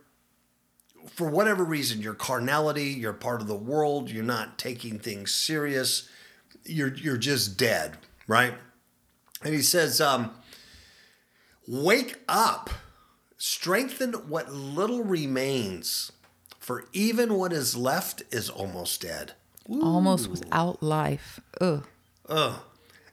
for 1.08 1.30
whatever 1.30 1.64
reason, 1.64 2.02
your 2.02 2.14
carnality, 2.14 2.86
you're 2.86 3.14
part 3.14 3.42
of 3.42 3.48
the 3.48 3.56
world, 3.56 4.10
you're 4.10 4.24
not 4.24 4.58
taking 4.58 5.00
things 5.00 5.34
serious, 5.34 6.10
you're 6.64 6.94
you're 6.94 7.18
just 7.18 7.58
dead, 7.58 7.98
right? 8.28 8.54
And 9.44 9.54
he 9.54 9.62
says, 9.62 10.02
um, 10.02 10.32
Wake 11.68 12.18
up, 12.28 12.70
strengthen 13.38 14.14
what 14.30 14.54
little 14.54 15.04
remains, 15.04 16.12
for 16.60 16.86
even 16.94 17.34
what 17.36 17.52
is 17.54 17.76
left 17.76 18.24
is 18.32 18.50
almost 18.50 19.02
dead. 19.02 19.34
Almost 19.70 20.30
without 20.30 20.82
life. 20.82 21.42
Ugh. 21.60 21.86
Ugh. 22.30 22.60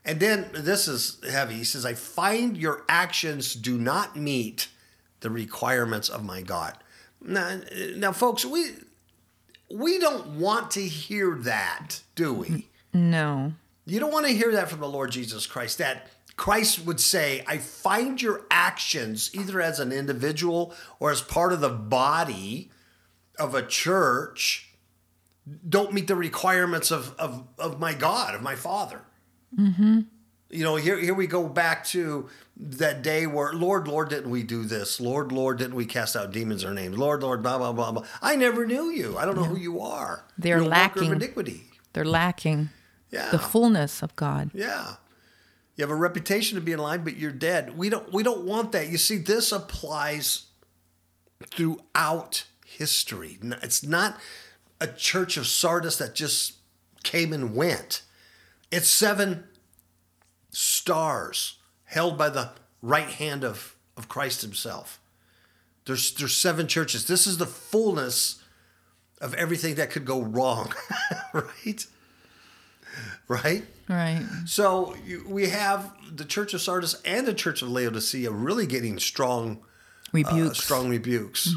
And 0.04 0.20
then 0.20 0.50
this 0.52 0.86
is 0.86 1.18
heavy. 1.28 1.54
He 1.54 1.64
says, 1.64 1.84
I 1.86 1.94
find 1.94 2.56
your 2.56 2.84
actions 2.88 3.54
do 3.54 3.78
not 3.78 4.16
meet 4.16 4.68
the 5.20 5.30
requirements 5.30 6.08
of 6.08 6.22
my 6.22 6.42
God. 6.42 6.76
Now, 7.24 7.60
now 7.96 8.12
folks, 8.12 8.44
we 8.44 8.70
we 9.70 9.98
don't 9.98 10.38
want 10.38 10.70
to 10.72 10.82
hear 10.82 11.36
that, 11.42 12.02
do 12.14 12.32
we? 12.32 12.68
No. 12.92 13.54
You 13.86 14.00
don't 14.00 14.12
want 14.12 14.26
to 14.26 14.32
hear 14.32 14.52
that 14.52 14.70
from 14.70 14.80
the 14.80 14.88
Lord 14.88 15.10
Jesus 15.10 15.46
Christ. 15.46 15.78
That 15.78 16.08
Christ 16.36 16.84
would 16.86 17.00
say, 17.00 17.44
I 17.46 17.58
find 17.58 18.20
your 18.20 18.46
actions, 18.50 19.30
either 19.34 19.60
as 19.60 19.80
an 19.80 19.92
individual 19.92 20.74
or 21.00 21.10
as 21.10 21.20
part 21.20 21.52
of 21.52 21.60
the 21.60 21.70
body 21.70 22.70
of 23.38 23.54
a 23.54 23.66
church, 23.66 24.70
don't 25.68 25.92
meet 25.92 26.06
the 26.06 26.16
requirements 26.16 26.90
of, 26.90 27.14
of, 27.18 27.46
of 27.58 27.78
my 27.78 27.94
God, 27.94 28.34
of 28.34 28.42
my 28.42 28.54
Father. 28.54 29.00
Mm-hmm. 29.58 30.00
You 30.54 30.62
know, 30.62 30.76
here, 30.76 30.96
here 30.98 31.14
we 31.14 31.26
go 31.26 31.48
back 31.48 31.84
to 31.86 32.28
that 32.56 33.02
day 33.02 33.26
where, 33.26 33.52
Lord, 33.52 33.88
Lord, 33.88 34.08
didn't 34.08 34.30
we 34.30 34.44
do 34.44 34.62
this? 34.64 35.00
Lord, 35.00 35.32
Lord, 35.32 35.58
didn't 35.58 35.74
we 35.74 35.84
cast 35.84 36.14
out 36.14 36.30
demons 36.30 36.64
or 36.64 36.72
names? 36.72 36.96
Lord, 36.96 37.24
Lord, 37.24 37.42
blah, 37.42 37.58
blah, 37.58 37.72
blah, 37.72 37.90
blah. 37.90 38.06
I 38.22 38.36
never 38.36 38.64
knew 38.64 38.84
you. 38.88 39.18
I 39.18 39.24
don't 39.24 39.34
know 39.34 39.42
who 39.42 39.58
you 39.58 39.80
are. 39.80 40.24
They're 40.38 40.58
You're 40.58 40.66
lacking. 40.68 41.10
iniquity. 41.10 41.64
They're 41.92 42.04
lacking 42.04 42.70
Yeah. 43.10 43.30
the 43.30 43.38
fullness 43.40 44.00
of 44.00 44.14
God. 44.14 44.52
Yeah. 44.54 44.94
You 45.74 45.82
have 45.82 45.90
a 45.90 45.96
reputation 45.96 46.54
to 46.54 46.60
be 46.60 46.70
in 46.70 46.78
line, 46.78 47.02
but 47.02 47.16
you're 47.16 47.32
dead. 47.32 47.76
We 47.76 47.88
don't 47.88 48.12
we 48.12 48.22
don't 48.22 48.44
want 48.44 48.70
that. 48.72 48.86
You 48.88 48.96
see, 48.98 49.16
this 49.18 49.50
applies 49.50 50.44
throughout 51.50 52.44
history. 52.64 53.38
It's 53.42 53.82
not 53.82 54.18
a 54.80 54.86
church 54.86 55.36
of 55.36 55.48
Sardis 55.48 55.96
that 55.98 56.14
just 56.14 56.54
came 57.02 57.32
and 57.32 57.56
went. 57.56 58.02
It's 58.70 58.88
seven 58.88 59.44
stars 60.54 61.58
held 61.84 62.16
by 62.16 62.28
the 62.30 62.50
right 62.82 63.08
hand 63.08 63.44
of, 63.44 63.76
of 63.96 64.08
Christ 64.08 64.42
Himself. 64.42 65.00
There's 65.86 66.14
there's 66.14 66.36
seven 66.36 66.66
churches. 66.66 67.06
This 67.06 67.26
is 67.26 67.36
the 67.38 67.46
fullness 67.46 68.42
of 69.20 69.34
everything 69.34 69.74
that 69.76 69.90
could 69.90 70.04
go 70.04 70.22
wrong, 70.22 70.72
right? 71.32 71.86
right? 73.28 73.64
Right. 73.88 74.26
So 74.46 74.96
we 75.26 75.48
have 75.50 75.92
the 76.10 76.24
Church 76.24 76.54
of 76.54 76.62
Sardis 76.62 76.94
and 77.04 77.26
the 77.26 77.34
Church 77.34 77.60
of 77.62 77.68
Laodicea 77.68 78.30
really 78.30 78.66
getting 78.66 78.98
strong, 78.98 79.60
Rebukes. 80.12 80.58
uh, 80.58 80.62
strong 80.62 80.88
rebukes. 80.88 81.54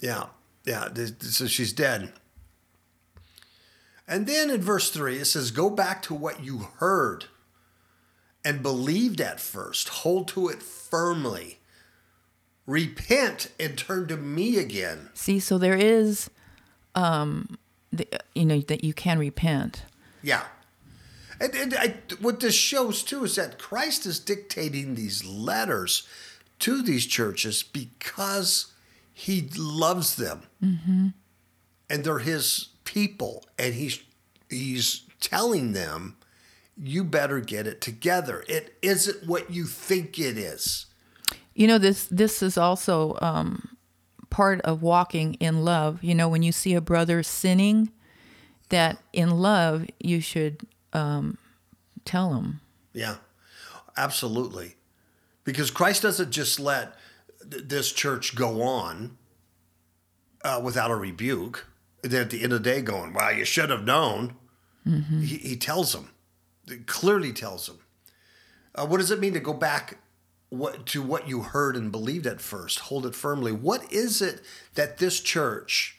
Yeah, 0.00 0.24
yeah. 0.66 0.88
th- 0.94 1.14
So 1.22 1.46
she's 1.46 1.72
dead. 1.72 2.12
And 4.06 4.26
then 4.26 4.50
in 4.50 4.60
verse 4.60 4.90
three 4.90 5.18
it 5.18 5.26
says, 5.26 5.50
"Go 5.50 5.70
back 5.70 6.02
to 6.02 6.14
what 6.14 6.42
you 6.44 6.68
heard 6.78 7.26
and 8.44 8.62
believed 8.62 9.20
at 9.20 9.40
first. 9.40 9.88
Hold 9.88 10.28
to 10.28 10.48
it 10.48 10.62
firmly. 10.62 11.58
Repent 12.66 13.50
and 13.58 13.76
turn 13.76 14.06
to 14.08 14.16
me 14.16 14.58
again." 14.58 15.08
See, 15.14 15.40
so 15.40 15.58
there 15.58 15.76
is, 15.76 16.30
um, 16.94 17.58
the, 17.92 18.06
you 18.34 18.44
know, 18.44 18.60
that 18.60 18.84
you 18.84 18.94
can 18.94 19.18
repent. 19.18 19.84
Yeah. 20.22 20.44
And, 21.40 21.54
and 21.54 21.74
I, 21.74 21.94
what 22.20 22.40
this 22.40 22.54
shows 22.54 23.02
too 23.02 23.24
is 23.24 23.36
that 23.36 23.58
Christ 23.58 24.04
is 24.04 24.20
dictating 24.20 24.94
these 24.94 25.24
letters 25.24 26.06
to 26.58 26.82
these 26.82 27.06
churches 27.06 27.62
because 27.62 28.72
he 29.12 29.48
loves 29.56 30.16
them. 30.16 30.42
And 31.88 32.04
they're 32.04 32.18
his 32.18 32.68
people. 32.84 33.46
And 33.58 33.74
he's, 33.74 34.00
he's 34.50 35.04
telling 35.20 35.72
them, 35.72 36.16
you 36.82 37.04
better 37.04 37.40
get 37.40 37.66
it 37.66 37.80
together. 37.80 38.44
It 38.48 38.76
isn't 38.82 39.26
what 39.26 39.50
you 39.50 39.64
think 39.66 40.18
it 40.18 40.38
is. 40.38 40.86
You 41.54 41.66
know, 41.66 41.78
this 41.78 42.06
this 42.06 42.42
is 42.42 42.56
also 42.56 43.18
um, 43.20 43.76
part 44.30 44.60
of 44.62 44.82
walking 44.82 45.34
in 45.34 45.64
love. 45.64 46.02
You 46.02 46.14
know, 46.14 46.28
when 46.28 46.42
you 46.42 46.52
see 46.52 46.74
a 46.74 46.80
brother 46.80 47.22
sinning, 47.22 47.90
that 48.70 48.98
in 49.12 49.30
love 49.30 49.86
you 49.98 50.20
should 50.20 50.66
um, 50.92 51.36
tell 52.04 52.34
him. 52.34 52.60
Yeah, 52.92 53.16
absolutely. 53.96 54.76
Because 55.44 55.70
Christ 55.70 56.02
doesn't 56.02 56.30
just 56.30 56.58
let 56.58 56.94
th- 57.50 57.64
this 57.64 57.92
church 57.92 58.34
go 58.34 58.62
on 58.62 59.18
uh, 60.44 60.60
without 60.62 60.90
a 60.90 60.96
rebuke. 60.96 61.66
And 62.02 62.12
then 62.12 62.22
at 62.22 62.30
the 62.30 62.42
end 62.42 62.54
of 62.54 62.62
the 62.62 62.70
day, 62.70 62.80
going, 62.80 63.12
"Well, 63.12 63.32
you 63.32 63.44
should 63.44 63.68
have 63.68 63.84
known." 63.84 64.36
He, 65.20 65.36
he 65.36 65.56
tells 65.56 65.92
them, 65.92 66.10
clearly 66.86 67.32
tells 67.32 67.66
them. 67.66 67.78
Uh, 68.74 68.86
what 68.86 68.98
does 68.98 69.10
it 69.10 69.20
mean 69.20 69.34
to 69.34 69.40
go 69.40 69.52
back 69.52 69.98
what, 70.48 70.86
to 70.86 71.02
what 71.02 71.28
you 71.28 71.42
heard 71.42 71.76
and 71.76 71.92
believed 71.92 72.26
at 72.26 72.40
first? 72.40 72.80
Hold 72.80 73.06
it 73.06 73.14
firmly. 73.14 73.52
What 73.52 73.92
is 73.92 74.22
it 74.22 74.40
that 74.74 74.98
this 74.98 75.20
church, 75.20 75.98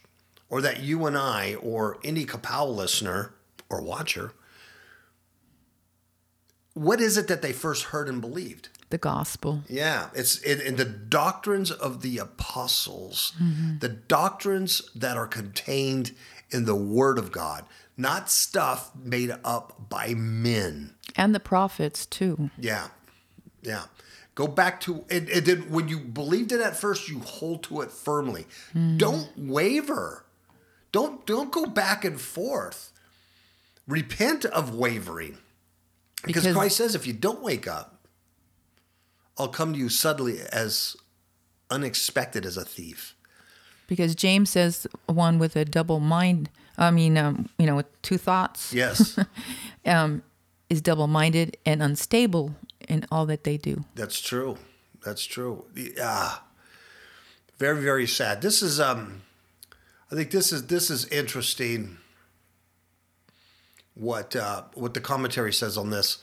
or 0.50 0.62
that 0.62 0.82
you 0.82 1.06
and 1.06 1.18
I, 1.18 1.56
or 1.56 1.98
any 2.04 2.25
Kapow 2.25 2.74
listener 2.74 3.34
or 3.70 3.82
watcher, 3.82 4.34
what 6.74 7.01
is 7.01 7.18
it 7.18 7.28
that 7.28 7.42
they 7.42 7.51
first 7.51 7.86
heard 7.86 8.08
and 8.08 8.22
believed? 8.22 8.70
The 8.90 8.98
gospel. 8.98 9.63
Yeah, 9.70 10.10
it's 10.13 10.38
in, 10.42 10.60
in 10.60 10.75
the 10.75 10.86
doctrines 10.86 11.72
of 11.72 12.01
the 12.01 12.18
apostles, 12.18 13.34
the 13.80 13.90
doctrines 13.90 14.82
that 14.94 15.16
are 15.16 15.28
contained 15.28 16.12
in 16.50 16.66
the 16.66 16.75
Word 16.75 17.18
of 17.18 17.32
God, 17.32 17.66
not 18.01 18.29
stuff 18.29 18.91
made 18.96 19.31
up 19.43 19.89
by 19.89 20.13
men. 20.15 20.96
And 21.15 21.34
the 21.36 21.39
prophets 21.39 22.05
too. 22.05 22.50
Yeah, 22.58 22.88
yeah. 23.62 23.84
Go 24.36 24.48
back 24.48 24.79
to 24.81 25.05
and 25.10 25.27
then 25.27 25.70
when 25.70 25.88
you 25.88 26.00
believed 26.00 26.51
it 26.51 26.62
at 26.62 26.75
first, 26.75 27.10
you 27.10 27.20
hold 27.20 27.63
to 27.63 27.81
it 27.81 27.91
firmly. 27.91 28.46
Hmm. 28.74 28.98
Don't 28.98 29.29
waver. 29.38 30.25
Don't 30.91 31.25
don't 31.25 31.51
go 31.51 31.65
back 31.65 32.03
and 32.03 32.20
forth. 32.20 32.91
Repent 33.88 34.46
of 34.46 34.74
wavering. 34.75 35.38
Because, 36.24 36.43
Because- 36.43 36.55
Christ 36.55 36.77
says 36.77 36.96
if 36.96 37.05
you 37.08 37.13
don't 37.13 37.41
wake 37.41 37.67
up, 37.67 38.08
I'll 39.38 39.47
come 39.49 39.73
to 39.73 39.80
you 39.80 39.89
suddenly 39.89 40.39
as 40.52 40.95
unexpected 41.69 42.45
as 42.45 42.58
a 42.58 42.65
thief. 42.65 43.15
Because 43.88 44.15
James 44.15 44.49
says 44.49 44.88
one 45.08 45.39
with 45.39 45.56
a 45.56 45.65
double 45.65 45.99
mind, 45.99 46.49
I 46.82 46.91
mean, 46.91 47.17
um, 47.17 47.48
you 47.60 47.65
know, 47.67 47.76
with 47.76 48.02
two 48.02 48.17
thoughts, 48.17 48.74
Yes, 48.74 49.17
is 50.70 50.82
double 50.82 51.08
minded 51.08 51.58
and 51.65 51.84
unstable 51.84 52.56
in 52.89 53.06
all 53.12 53.26
that 53.28 53.44
they 53.44 53.58
do. 53.58 53.86
that's 53.96 54.20
true. 54.20 54.58
That's 55.06 55.26
true. 55.26 55.65
Yeah. 55.76 56.36
Very, 57.58 57.82
very 57.82 58.08
sad. 58.08 58.41
This 58.41 58.62
is 58.62 58.80
um 58.80 59.22
I 60.12 60.15
think 60.15 60.32
this 60.32 60.52
is 60.52 60.67
this 60.67 60.89
is 60.89 61.06
interesting 61.10 61.98
what 63.94 64.36
uh 64.36 64.63
what 64.74 64.94
the 64.94 65.02
commentary 65.02 65.54
says 65.54 65.78
on 65.78 65.89
this. 65.89 66.17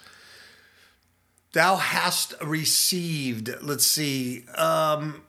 Thou 1.53 1.77
hast 1.77 2.35
received, 2.43 3.51
let's 3.63 3.87
see, 3.87 4.45
um 4.57 5.23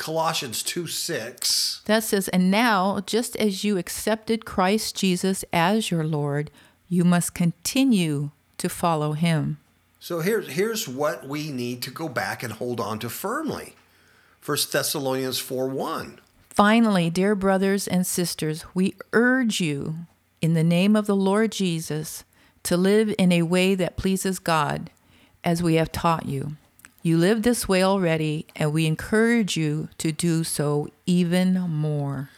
Colossians 0.00 0.62
2 0.62 0.86
6. 0.86 1.82
That 1.84 2.02
says, 2.02 2.28
and 2.28 2.50
now, 2.50 3.00
just 3.04 3.36
as 3.36 3.64
you 3.64 3.76
accepted 3.76 4.46
Christ 4.46 4.96
Jesus 4.96 5.44
as 5.52 5.90
your 5.90 6.04
Lord, 6.04 6.50
you 6.88 7.04
must 7.04 7.34
continue 7.34 8.30
to 8.56 8.70
follow 8.70 9.12
him. 9.12 9.58
So 10.00 10.20
here's 10.20 10.52
here's 10.52 10.88
what 10.88 11.28
we 11.28 11.52
need 11.52 11.82
to 11.82 11.90
go 11.90 12.08
back 12.08 12.42
and 12.42 12.54
hold 12.54 12.80
on 12.80 12.98
to 13.00 13.10
firmly. 13.10 13.74
First 14.40 14.72
Thessalonians 14.72 15.38
4 15.38 15.68
1. 15.68 16.18
Finally, 16.48 17.10
dear 17.10 17.34
brothers 17.34 17.86
and 17.86 18.06
sisters, 18.06 18.64
we 18.72 18.94
urge 19.12 19.60
you, 19.60 20.06
in 20.40 20.54
the 20.54 20.64
name 20.64 20.96
of 20.96 21.06
the 21.06 21.14
Lord 21.14 21.52
Jesus, 21.52 22.24
to 22.62 22.78
live 22.78 23.14
in 23.18 23.32
a 23.32 23.42
way 23.42 23.74
that 23.74 23.98
pleases 23.98 24.38
God, 24.38 24.88
as 25.44 25.62
we 25.62 25.74
have 25.74 25.92
taught 25.92 26.24
you. 26.24 26.56
You 27.02 27.16
live 27.16 27.42
this 27.42 27.66
way 27.66 27.82
already, 27.82 28.46
and 28.54 28.72
we 28.72 28.86
encourage 28.86 29.56
you 29.56 29.88
to 29.98 30.12
do 30.12 30.44
so 30.44 30.88
even 31.06 31.54
more. 31.54 32.28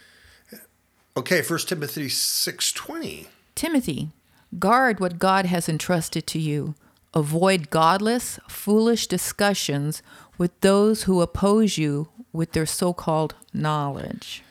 Okay, 1.17 1.41
First 1.41 1.67
Timothy 1.69 2.07
6:20. 2.07 3.27
Timothy, 3.55 4.11
guard 4.57 4.99
what 4.99 5.19
God 5.19 5.45
has 5.45 5.67
entrusted 5.67 6.25
to 6.27 6.39
you. 6.39 6.75
Avoid 7.13 7.69
godless, 7.69 8.39
foolish 8.47 9.07
discussions 9.07 10.01
with 10.37 10.59
those 10.61 11.03
who 11.03 11.21
oppose 11.21 11.77
you 11.77 12.07
with 12.31 12.53
their 12.53 12.65
so 12.65 12.93
called 12.93 13.35
knowledge. 13.53 14.43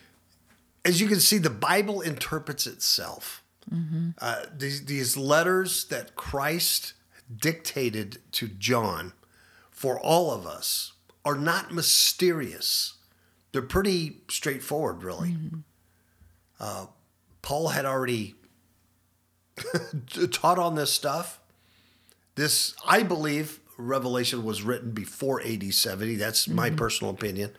As 0.85 1.01
you 1.01 1.09
can 1.09 1.21
see, 1.21 1.39
the 1.39 1.51
Bible 1.51 2.01
interprets 2.01 2.67
itself. 2.67 3.43
Uh, 4.19 4.45
these, 4.55 4.85
these 4.85 5.17
letters 5.17 5.85
that 5.85 6.15
Christ 6.15 6.93
dictated 7.35 8.19
to 8.33 8.49
John 8.49 9.15
for 9.83 9.99
all 9.99 10.31
of 10.31 10.47
us 10.47 10.93
are 11.25 11.35
not 11.35 11.75
mysterious. 11.75 12.99
They're 13.51 13.63
pretty 13.63 14.19
straightforward, 14.31 15.03
really. 15.03 15.35
Uh, 16.61 16.87
Paul 17.43 17.71
had 17.71 17.85
already 17.85 18.37
taught 20.31 20.61
on 20.61 20.77
this 20.77 20.93
stuff. 20.93 21.41
This, 22.37 22.77
I 22.87 23.03
believe, 23.03 23.59
Revelation 23.77 24.45
was 24.45 24.63
written 24.63 24.93
before 24.93 25.43
AD 25.43 25.75
70. 25.75 26.15
That's 26.15 26.47
my 26.47 26.71
personal 26.71 27.13
opinion. 27.13 27.51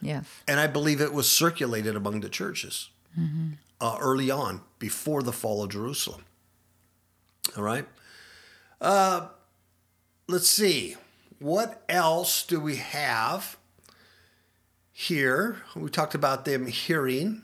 Yes. 0.00 0.26
And 0.46 0.60
I 0.60 0.68
believe 0.68 1.00
it 1.00 1.12
was 1.12 1.28
circulated 1.28 1.96
among 1.96 2.20
the 2.20 2.28
churches 2.28 2.90
uh, 3.80 3.98
early 4.00 4.30
on, 4.30 4.60
before 4.78 5.24
the 5.24 5.32
fall 5.32 5.64
of 5.64 5.70
Jerusalem. 5.70 6.26
All 7.56 7.64
right. 7.64 7.88
Uh, 8.80 9.26
let's 10.28 10.48
see. 10.48 10.94
What 11.40 11.82
else 11.88 12.44
do 12.44 12.60
we 12.60 12.76
have 12.76 13.56
here? 14.92 15.62
We 15.74 15.88
talked 15.88 16.14
about 16.14 16.44
them 16.44 16.66
hearing. 16.66 17.42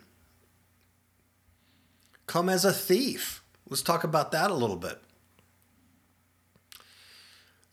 Come 2.26 2.50
as 2.50 2.66
a 2.66 2.74
thief. 2.74 3.42
Let's 3.68 3.82
talk 3.82 4.04
about 4.04 4.32
that 4.32 4.50
a 4.50 4.54
little 4.54 4.76
bit. 4.76 5.00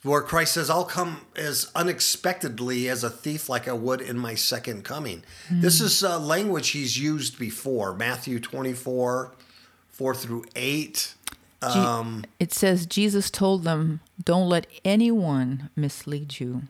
Where 0.04 0.22
Christ 0.22 0.54
says, 0.54 0.70
I'll 0.70 0.86
come 0.86 1.26
as 1.36 1.70
unexpectedly 1.76 2.88
as 2.88 3.04
a 3.04 3.10
thief, 3.10 3.50
like 3.50 3.68
I 3.68 3.74
would 3.74 4.00
in 4.00 4.18
my 4.18 4.36
second 4.36 4.84
coming. 4.84 5.24
This 5.50 5.82
is 5.82 6.04
uh, 6.04 6.20
language 6.20 6.70
he's 6.70 6.98
used 6.98 7.38
before 7.38 7.94
Matthew 7.94 8.40
24, 8.40 9.34
4 9.90 10.16
through 10.16 10.46
8. 10.56 11.16
Um, 11.64 12.26
it 12.40 12.54
says 12.54 12.86
Jesus 12.86 13.30
told 13.30 13.64
them, 13.64 14.02
Don't 14.24 14.50
let 14.50 14.68
anyone 14.84 15.70
mislead 15.76 16.40
you. 16.40 16.64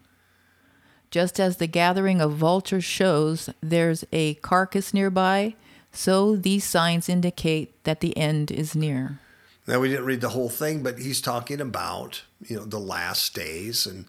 Just 1.12 1.40
as 1.40 1.58
the 1.58 1.68
gathering 1.68 2.22
of 2.22 2.34
vultures 2.34 2.84
shows 2.84 3.50
there's 3.62 4.04
a 4.12 4.34
carcass 4.36 4.94
nearby, 4.94 5.56
so 5.92 6.36
these 6.36 6.64
signs 6.64 7.08
indicate 7.08 7.84
that 7.84 8.00
the 8.00 8.18
end 8.18 8.50
is 8.50 8.76
near. 8.76 9.20
Now 9.68 9.80
we 9.80 9.90
didn't 9.90 10.06
read 10.06 10.22
the 10.22 10.30
whole 10.30 10.50
thing, 10.50 10.82
but 10.84 11.00
he's 11.00 11.22
talking 11.22 11.62
about 11.62 12.24
you 12.48 12.58
know 12.58 12.66
the 12.66 12.80
last 12.80 13.34
days, 13.36 13.86
and 13.86 14.06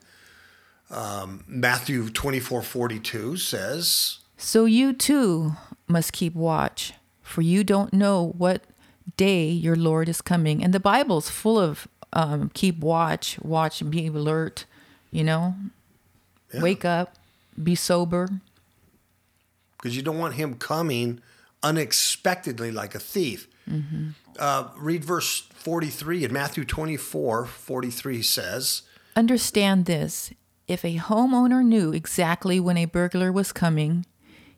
um, 0.91 1.45
Matthew 1.47 2.09
twenty 2.09 2.41
four 2.41 2.63
forty 2.63 2.99
two 2.99 3.37
says, 3.37 4.19
So 4.37 4.65
you 4.65 4.93
too 4.93 5.53
must 5.87 6.13
keep 6.13 6.35
watch, 6.35 6.95
for 7.23 7.43
you 7.43 7.63
don't 7.65 7.93
know 7.93 8.33
what 8.39 8.63
day 9.17 9.49
your 9.49 9.77
Lord 9.77 10.09
is 10.09 10.21
coming. 10.21 10.63
And 10.63 10.73
the 10.75 10.81
Bible's 10.81 11.29
full 11.31 11.59
of 11.59 11.87
um, 12.13 12.51
keep 12.55 12.79
watch, 12.79 13.39
watch, 13.41 13.81
and 13.81 13.91
be 13.91 14.07
alert. 14.07 14.67
You 15.11 15.25
know, 15.25 15.55
Yeah. 16.53 16.61
wake 16.63 16.85
up, 16.85 17.15
be 17.63 17.75
sober. 17.75 18.29
because 19.77 19.97
you 19.97 20.03
don't 20.03 20.19
want 20.19 20.35
him 20.35 20.55
coming 20.55 21.21
unexpectedly 21.63 22.71
like 22.73 22.95
a 22.95 22.99
thief. 22.99 23.49
Uh, 24.39 24.69
read 24.77 25.05
verse 25.05 25.41
43 25.55 26.25
in 26.25 26.33
Matthew 26.33 26.65
24 26.65 27.47
43 27.47 28.23
says, 28.23 28.83
Understand 29.17 29.87
this 29.87 30.33
if 30.69 30.85
a 30.85 30.99
homeowner 30.99 31.65
knew 31.65 31.93
exactly 31.93 32.59
when 32.61 32.77
a 32.77 32.85
burglar 32.87 33.31
was 33.33 33.53
coming, 33.53 34.05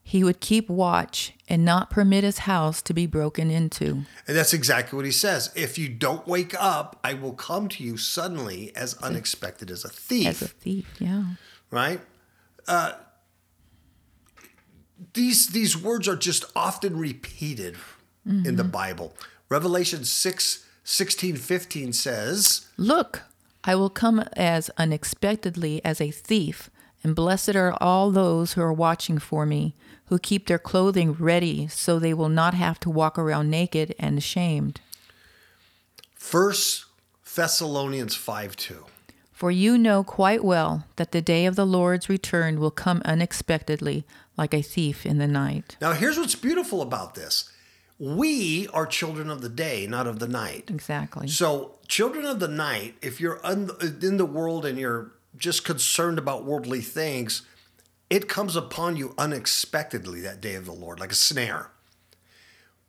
he 0.08 0.22
would 0.22 0.38
keep 0.38 0.70
watch 0.70 1.32
and 1.48 1.64
not 1.64 1.90
permit 1.90 2.22
his 2.22 2.38
house 2.38 2.80
to 2.80 2.94
be 2.94 3.08
broken 3.08 3.50
into. 3.50 4.04
and 4.28 4.36
that's 4.36 4.54
exactly 4.54 4.96
what 4.96 5.04
he 5.04 5.10
says. 5.10 5.50
If 5.56 5.78
you 5.78 5.88
don't 5.88 6.24
wake 6.28 6.54
up, 6.56 7.00
I 7.02 7.14
will 7.14 7.32
come 7.32 7.68
to 7.70 7.82
you 7.82 7.96
suddenly 7.96 8.70
as 8.76 8.94
unexpected 8.98 9.68
as 9.68 9.84
a 9.84 9.88
thief. 9.88 10.28
As 10.28 10.42
a 10.42 10.46
thief, 10.46 10.94
yeah. 11.00 11.24
right? 11.72 12.00
Uh, 12.68 12.92
these 15.14 15.48
these 15.48 15.76
words 15.76 16.06
are 16.06 16.14
just 16.14 16.44
often 16.54 16.96
repeated 16.96 17.76
in 18.24 18.54
the 18.54 18.64
Bible. 18.64 19.12
Revelation 19.48 20.04
6, 20.04 20.64
16, 20.84 21.34
15 21.36 21.92
says, 21.92 22.68
Look, 22.76 23.22
I 23.64 23.74
will 23.74 23.90
come 23.90 24.20
as 24.36 24.70
unexpectedly 24.78 25.84
as 25.84 26.00
a 26.00 26.12
thief, 26.12 26.70
and 27.02 27.14
blessed 27.14 27.54
are 27.56 27.76
all 27.80 28.10
those 28.10 28.54
who 28.54 28.62
are 28.62 28.72
watching 28.72 29.18
for 29.18 29.46
me, 29.46 29.74
who 30.06 30.18
keep 30.18 30.46
their 30.46 30.58
clothing 30.58 31.12
ready 31.12 31.68
so 31.68 31.98
they 31.98 32.14
will 32.14 32.28
not 32.28 32.54
have 32.54 32.80
to 32.80 32.90
walk 32.90 33.18
around 33.18 33.50
naked 33.50 33.94
and 33.98 34.18
ashamed. 34.18 34.80
First 36.14 36.86
Thessalonians 37.34 38.14
5 38.14 38.56
2. 38.56 38.86
For 39.32 39.50
you 39.50 39.76
know 39.76 40.02
quite 40.02 40.42
well 40.42 40.86
that 40.96 41.12
the 41.12 41.20
day 41.20 41.44
of 41.44 41.56
the 41.56 41.66
Lord's 41.66 42.08
return 42.08 42.58
will 42.58 42.70
come 42.70 43.02
unexpectedly, 43.04 44.06
like 44.38 44.54
a 44.54 44.62
thief 44.62 45.04
in 45.04 45.18
the 45.18 45.26
night. 45.26 45.76
Now, 45.80 45.92
here's 45.92 46.18
what's 46.18 46.34
beautiful 46.34 46.80
about 46.80 47.14
this 47.14 47.50
we 47.98 48.68
are 48.68 48.86
children 48.86 49.30
of 49.30 49.40
the 49.40 49.48
day, 49.48 49.86
not 49.86 50.06
of 50.06 50.18
the 50.18 50.28
night. 50.28 50.64
Exactly. 50.68 51.28
So, 51.28 51.78
children 51.88 52.26
of 52.26 52.40
the 52.40 52.48
night, 52.48 52.94
if 53.00 53.20
you're 53.20 53.40
in 53.44 54.16
the 54.16 54.26
world 54.26 54.66
and 54.66 54.78
you're 54.78 55.12
just 55.38 55.64
concerned 55.64 56.18
about 56.18 56.44
worldly 56.44 56.80
things, 56.80 57.42
it 58.08 58.28
comes 58.28 58.56
upon 58.56 58.96
you 58.96 59.14
unexpectedly 59.18 60.20
that 60.20 60.40
day 60.40 60.54
of 60.54 60.66
the 60.66 60.72
Lord, 60.72 61.00
like 61.00 61.12
a 61.12 61.16
snare. 61.16 61.70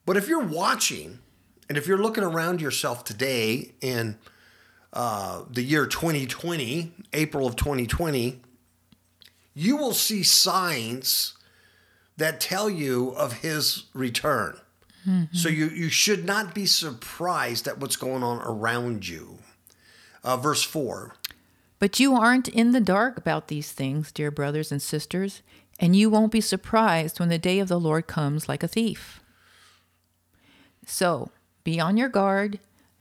But 0.05 0.17
if 0.17 0.27
you're 0.27 0.39
watching 0.43 1.19
and 1.67 1.77
if 1.77 1.87
you're 1.87 1.97
looking 1.97 2.23
around 2.23 2.61
yourself 2.61 3.03
today 3.03 3.73
in 3.81 4.17
uh, 4.93 5.43
the 5.49 5.61
year 5.63 5.85
2020, 5.85 6.93
April 7.13 7.45
of 7.45 7.55
2020, 7.55 8.41
you 9.53 9.75
will 9.75 9.93
see 9.93 10.23
signs 10.23 11.33
that 12.15 12.39
tell 12.39 12.69
you 12.69 13.09
of 13.09 13.33
his 13.41 13.85
return. 13.93 14.59
So 15.31 15.47
you, 15.47 15.69
you 15.69 15.87
should 15.87 16.25
not 16.25 16.53
be 16.53 16.65
surprised 16.65 17.65
at 17.67 17.79
what's 17.79 17.95
going 17.95 18.23
on 18.23 18.41
around 18.41 19.07
you. 19.07 19.37
Uh, 20.21 20.35
verse 20.35 20.63
4 20.63 21.15
But 21.79 21.99
you 21.99 22.15
aren't 22.15 22.47
in 22.47 22.71
the 22.71 22.81
dark 22.81 23.17
about 23.17 23.47
these 23.47 23.71
things, 23.71 24.11
dear 24.11 24.31
brothers 24.31 24.71
and 24.71 24.81
sisters, 24.81 25.41
and 25.79 25.95
you 25.95 26.09
won't 26.09 26.31
be 26.31 26.41
surprised 26.41 27.19
when 27.19 27.29
the 27.29 27.37
day 27.37 27.59
of 27.59 27.67
the 27.67 27.79
Lord 27.79 28.07
comes 28.07 28.49
like 28.49 28.63
a 28.63 28.67
thief. 28.67 29.21
So 30.85 31.31
be 31.63 31.79
on 31.79 31.97
your 31.97 32.09
guard, 32.09 32.59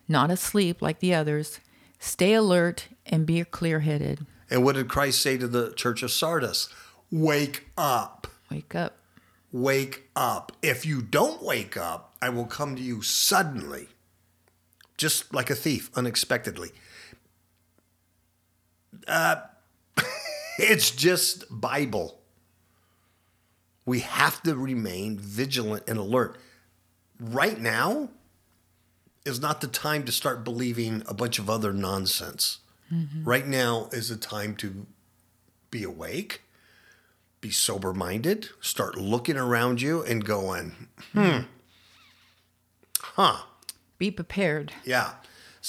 not 0.09 0.31
asleep 0.31 0.83
like 0.83 0.99
the 0.99 1.15
others. 1.15 1.61
Stay 1.99 2.35
alert 2.35 2.89
and 3.07 3.25
be 3.25 3.43
clear 3.45 3.81
headed. 3.81 4.27
And 4.51 4.63
what 4.63 4.75
did 4.75 4.89
Christ 4.89 5.23
say 5.23 5.39
to 5.39 5.49
the 5.49 5.73
church 5.73 6.03
of 6.03 6.11
Sardis? 6.11 6.69
Wake 7.11 7.69
up. 7.79 8.27
Wake 8.51 8.75
up. 8.75 8.99
Wake 9.53 10.11
up. 10.15 10.53
If 10.63 10.85
you 10.85 11.01
don't 11.01 11.43
wake 11.43 11.77
up, 11.77 12.15
I 12.21 12.29
will 12.29 12.45
come 12.45 12.77
to 12.77 12.83
you 12.83 13.01
suddenly, 13.01 13.89
just 14.97 15.33
like 15.33 15.49
a 15.49 15.55
thief, 15.55 15.91
unexpectedly. 15.95 16.73
Uh, 19.07 19.37
it's 20.59 20.91
just 20.91 21.45
Bible. 21.51 22.21
We 23.85 24.01
have 24.01 24.43
to 24.43 24.55
remain 24.57 25.19
vigilant 25.19 25.85
and 25.87 25.99
alert. 25.99 26.39
Right 27.21 27.61
now 27.61 28.11
is 29.25 29.41
not 29.41 29.61
the 29.61 29.69
time 29.69 30.05
to 30.05 30.13
start 30.13 30.45
believing 30.45 31.03
a 31.07 31.15
bunch 31.15 31.39
of 31.39 31.49
other 31.51 31.73
nonsense. 31.73 32.59
Right 33.25 33.47
now 33.47 33.89
is 33.93 34.09
the 34.11 34.17
time 34.17 34.55
to 34.57 34.87
be 35.73 35.83
awake, 35.83 36.43
be 37.41 37.51
sober 37.51 37.93
minded, 37.93 38.51
start 38.61 38.97
looking 38.97 39.37
around 39.37 39.81
you 39.81 40.03
and 40.05 40.25
going, 40.25 40.87
hmm, 41.13 41.39
huh, 43.01 43.39
Be 43.99 44.13
prepared. 44.13 44.73
yeah. 44.85 45.15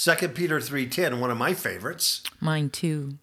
Second 0.00 0.36
Peter 0.36 0.60
3:10, 0.60 1.18
one 1.18 1.32
of 1.32 1.36
my 1.36 1.52
favorites. 1.52 2.22
Mine 2.38 2.70
too. 2.70 3.18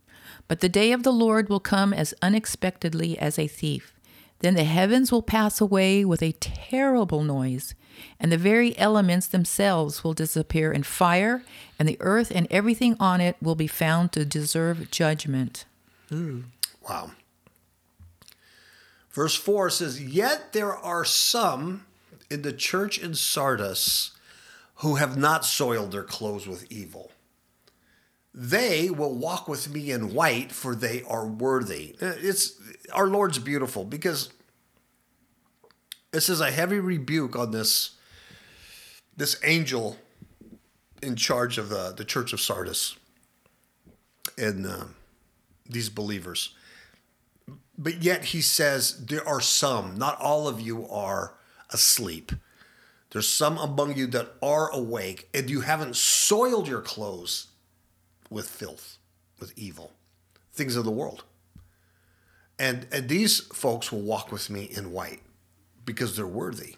But 0.50 0.60
the 0.60 0.68
day 0.68 0.92
of 0.92 1.04
the 1.04 1.14
Lord 1.14 1.48
will 1.48 1.62
come 1.62 1.94
as 1.94 2.14
unexpectedly 2.22 3.18
as 3.18 3.40
a 3.40 3.48
thief. 3.48 3.94
Then 4.40 4.56
the 4.56 4.66
heavens 4.66 5.10
will 5.10 5.22
pass 5.22 5.62
away 5.62 6.04
with 6.04 6.22
a 6.22 6.34
terrible 6.34 7.24
noise, 7.24 7.76
and 8.20 8.30
the 8.30 8.38
very 8.38 8.78
elements 8.78 9.26
themselves 9.26 10.04
will 10.04 10.14
disappear 10.14 10.74
in 10.74 10.84
fire, 10.84 11.46
and 11.80 11.88
the 11.88 11.96
earth 12.02 12.30
and 12.36 12.46
everything 12.52 12.98
on 13.00 13.22
it 13.22 13.38
will 13.42 13.56
be 13.56 13.68
found 13.68 14.12
to 14.12 14.26
deserve 14.26 14.92
judgment. 14.92 15.64
Ooh. 16.12 16.44
Wow. 16.90 17.12
Verse 19.14 19.36
4 19.36 19.70
says, 19.70 20.04
Yet 20.04 20.52
there 20.52 20.76
are 20.76 21.06
some 21.06 21.86
in 22.30 22.42
the 22.42 22.52
church 22.52 23.00
in 23.00 23.16
Sardis 23.16 24.12
who 24.76 24.96
have 24.96 25.18
not 25.18 25.46
soiled 25.46 25.92
their 25.92 26.04
clothes 26.04 26.48
with 26.48 26.72
evil. 26.72 27.12
They 28.34 28.90
will 28.90 29.16
walk 29.16 29.48
with 29.48 29.70
me 29.70 29.92
in 29.92 30.14
white, 30.14 30.52
for 30.52 30.76
they 30.76 31.04
are 31.04 31.26
worthy. 31.26 31.96
Uh, 32.02 32.14
It's 32.18 32.60
our 32.92 33.08
Lord's 33.08 33.40
beautiful 33.40 33.86
because 33.86 34.30
this 36.12 36.28
is 36.30 36.42
a 36.42 36.52
heavy 36.52 36.80
rebuke 36.80 37.36
on 37.36 37.52
this 37.52 37.92
this 39.18 39.40
angel 39.44 39.98
in 41.02 41.16
charge 41.16 41.58
of 41.58 41.70
the, 41.70 41.94
the 41.96 42.04
church 42.04 42.34
of 42.34 42.42
Sardis 42.42 42.96
and 44.38 44.66
uh, 44.66 44.86
these 45.70 45.90
believers 45.90 46.54
but 47.78 48.02
yet 48.04 48.26
he 48.26 48.42
says 48.42 49.06
there 49.06 49.28
are 49.28 49.42
some 49.42 49.98
not 49.98 50.20
all 50.20 50.48
of 50.48 50.60
you 50.60 50.88
are 50.90 51.34
asleep 51.72 52.32
there's 53.16 53.30
some 53.30 53.58
among 53.58 53.96
you 53.96 54.08
that 54.08 54.34
are 54.44 54.70
awake 54.72 55.30
and 55.34 55.50
you 55.50 55.62
haven't 55.62 55.96
soiled 55.96 56.68
your 56.68 56.82
clothes 56.82 57.48
with 58.30 58.46
filth 58.46 58.98
with 59.40 59.58
evil 59.58 59.94
things 60.52 60.76
of 60.76 60.84
the 60.84 60.92
world. 60.92 61.24
And 62.60 62.88
and 62.92 63.08
these 63.08 63.40
folks 63.40 63.90
will 63.90 64.02
walk 64.02 64.34
with 64.34 64.50
me 64.50 64.66
in 64.66 64.92
white 64.92 65.22
because 65.86 66.18
they're 66.18 66.28
worthy. 66.28 66.76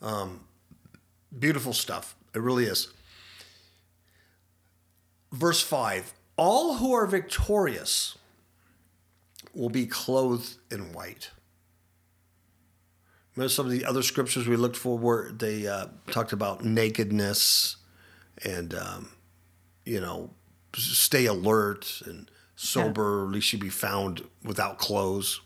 Um, 0.00 0.42
beautiful 1.36 1.72
stuff. 1.72 2.14
It 2.32 2.38
really 2.38 2.66
is. 2.66 2.92
Verse 5.32 5.60
5 5.60 6.14
all 6.36 6.76
who 6.76 6.92
are 6.92 7.06
victorious 7.06 8.16
will 9.52 9.70
be 9.70 9.86
clothed 9.86 10.54
in 10.70 10.92
white. 10.92 11.32
Some 13.48 13.66
of 13.66 13.72
the 13.72 13.84
other 13.86 14.02
scriptures 14.02 14.46
we 14.46 14.56
looked 14.56 14.76
for 14.76 14.98
were 14.98 15.30
they 15.32 15.66
uh, 15.66 15.86
talked 16.10 16.32
about 16.32 16.62
nakedness 16.64 17.76
and, 18.44 18.74
um, 18.74 19.12
you 19.86 20.00
know, 20.00 20.30
stay 20.74 21.26
alert 21.26 22.02
and 22.04 22.30
sober, 22.56 23.24
at 23.24 23.30
least 23.30 23.52
you 23.52 23.58
be 23.58 23.70
found 23.70 24.24
without 24.44 24.78
clothes. 24.78 25.40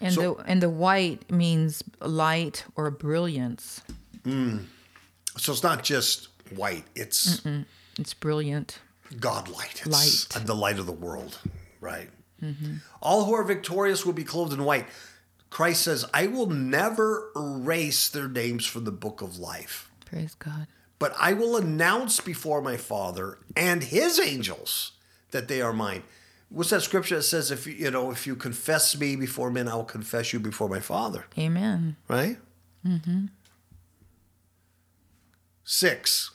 And 0.00 0.14
So- 0.14 0.34
the 0.36 0.50
and 0.50 0.62
the 0.62 0.70
white 0.70 1.30
means 1.30 1.82
light 2.00 2.64
or 2.74 2.90
brilliance. 2.90 3.82
So 4.24 5.52
it's 5.52 5.62
not 5.62 5.82
just 5.84 6.28
white, 6.54 6.84
it's 6.94 7.42
It's 7.98 8.14
brilliant. 8.14 8.78
God 9.18 9.48
light. 9.48 9.82
It's 9.84 10.34
Light. 10.34 10.46
the 10.46 10.54
light 10.54 10.78
of 10.78 10.86
the 10.86 10.92
world, 10.92 11.38
right? 11.80 12.08
All 13.02 13.24
who 13.26 13.34
are 13.34 13.44
victorious 13.44 14.06
will 14.06 14.14
be 14.14 14.24
clothed 14.24 14.52
in 14.54 14.64
white. 14.64 14.86
Christ 15.50 15.82
says, 15.82 16.04
I 16.14 16.26
will 16.28 16.46
never 16.46 17.30
erase 17.36 18.08
their 18.08 18.28
names 18.28 18.64
from 18.66 18.84
the 18.84 18.92
book 18.92 19.20
of 19.20 19.38
life. 19.38 19.90
Praise 20.06 20.34
God. 20.34 20.66
but 20.98 21.14
I 21.18 21.32
will 21.32 21.56
announce 21.56 22.20
before 22.20 22.60
my 22.62 22.76
Father 22.76 23.38
and 23.56 23.82
His 23.82 24.18
angels 24.20 24.92
that 25.30 25.48
they 25.48 25.60
are 25.60 25.72
mine. 25.72 26.02
What's 26.48 26.70
that 26.70 26.82
scripture 26.82 27.16
that 27.16 27.22
says, 27.22 27.50
if 27.52 27.66
you, 27.66 27.74
you 27.74 27.90
know, 27.92 28.10
if 28.10 28.26
you 28.26 28.34
confess 28.34 28.98
me 28.98 29.14
before 29.16 29.50
men, 29.52 29.68
I 29.68 29.76
will 29.76 29.84
confess 29.84 30.32
you 30.32 30.40
before 30.40 30.68
my 30.68 30.80
Father, 30.80 31.26
Amen. 31.38 31.96
right? 32.08 32.38
Mm-hmm. 32.84 33.26
Six, 35.64 36.32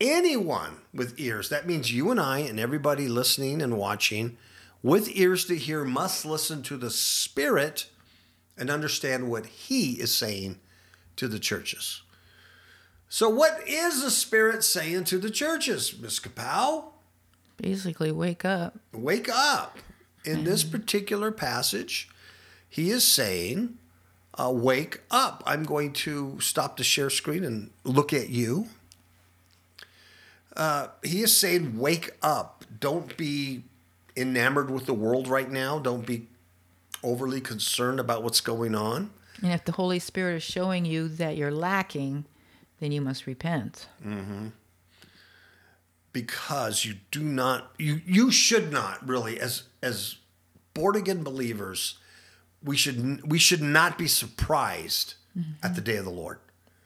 anyone 0.00 0.78
with 0.94 1.18
ears, 1.20 1.48
that 1.50 1.66
means 1.66 1.92
you 1.92 2.10
and 2.10 2.18
I 2.20 2.38
and 2.40 2.58
everybody 2.58 3.08
listening 3.08 3.60
and 3.60 3.76
watching, 3.76 4.36
with 4.82 5.08
ears 5.16 5.44
to 5.46 5.56
hear 5.56 5.84
must 5.84 6.24
listen 6.24 6.62
to 6.62 6.76
the 6.76 6.90
Spirit 6.90 7.90
and 8.56 8.70
understand 8.70 9.30
what 9.30 9.46
He 9.46 9.92
is 9.94 10.14
saying 10.14 10.58
to 11.16 11.28
the 11.28 11.38
churches. 11.38 12.02
So, 13.08 13.28
what 13.28 13.60
is 13.66 14.02
the 14.02 14.10
Spirit 14.10 14.64
saying 14.64 15.04
to 15.04 15.18
the 15.18 15.30
churches, 15.30 15.98
Miss 15.98 16.18
Kapow? 16.18 16.86
Basically, 17.56 18.10
wake 18.12 18.44
up. 18.44 18.78
Wake 18.92 19.28
up. 19.28 19.78
In 20.24 20.42
this 20.44 20.64
particular 20.64 21.30
passage, 21.30 22.08
he 22.68 22.90
is 22.90 23.06
saying, 23.06 23.78
uh, 24.34 24.50
Wake 24.52 25.02
up. 25.10 25.42
I'm 25.46 25.62
going 25.62 25.92
to 25.94 26.38
stop 26.40 26.76
the 26.76 26.84
share 26.84 27.10
screen 27.10 27.44
and 27.44 27.70
look 27.84 28.12
at 28.12 28.28
you. 28.28 28.68
Uh, 30.56 30.88
he 31.04 31.22
is 31.22 31.36
saying, 31.36 31.78
Wake 31.78 32.10
up. 32.22 32.64
Don't 32.80 33.16
be 33.16 33.62
enamored 34.16 34.68
with 34.70 34.86
the 34.86 34.94
world 34.94 35.28
right 35.28 35.50
now. 35.50 35.78
Don't 35.78 36.04
be 36.04 36.26
overly 37.06 37.40
concerned 37.40 38.00
about 38.00 38.22
what's 38.22 38.40
going 38.40 38.74
on. 38.74 39.10
And 39.42 39.52
if 39.52 39.64
the 39.64 39.72
Holy 39.72 39.98
Spirit 39.98 40.36
is 40.36 40.42
showing 40.42 40.84
you 40.84 41.08
that 41.08 41.36
you're 41.36 41.50
lacking, 41.52 42.24
then 42.80 42.92
you 42.92 43.00
must 43.00 43.26
repent. 43.26 43.88
Mm-hmm. 44.04 44.48
because 46.12 46.84
you 46.84 46.94
do 47.10 47.22
not 47.22 47.72
you 47.78 48.00
you 48.06 48.30
should 48.30 48.72
not 48.72 49.06
really 49.06 49.38
as 49.38 49.64
as 49.82 50.16
born 50.72 50.96
again 50.96 51.22
believers 51.22 51.98
we 52.62 52.76
should 52.76 53.30
we 53.30 53.38
should 53.38 53.62
not 53.62 53.96
be 53.98 54.08
surprised 54.08 55.14
mm-hmm. 55.38 55.52
at 55.62 55.74
the 55.74 55.80
day 55.80 55.96
of 55.96 56.04
the 56.04 56.10
Lord. 56.10 56.38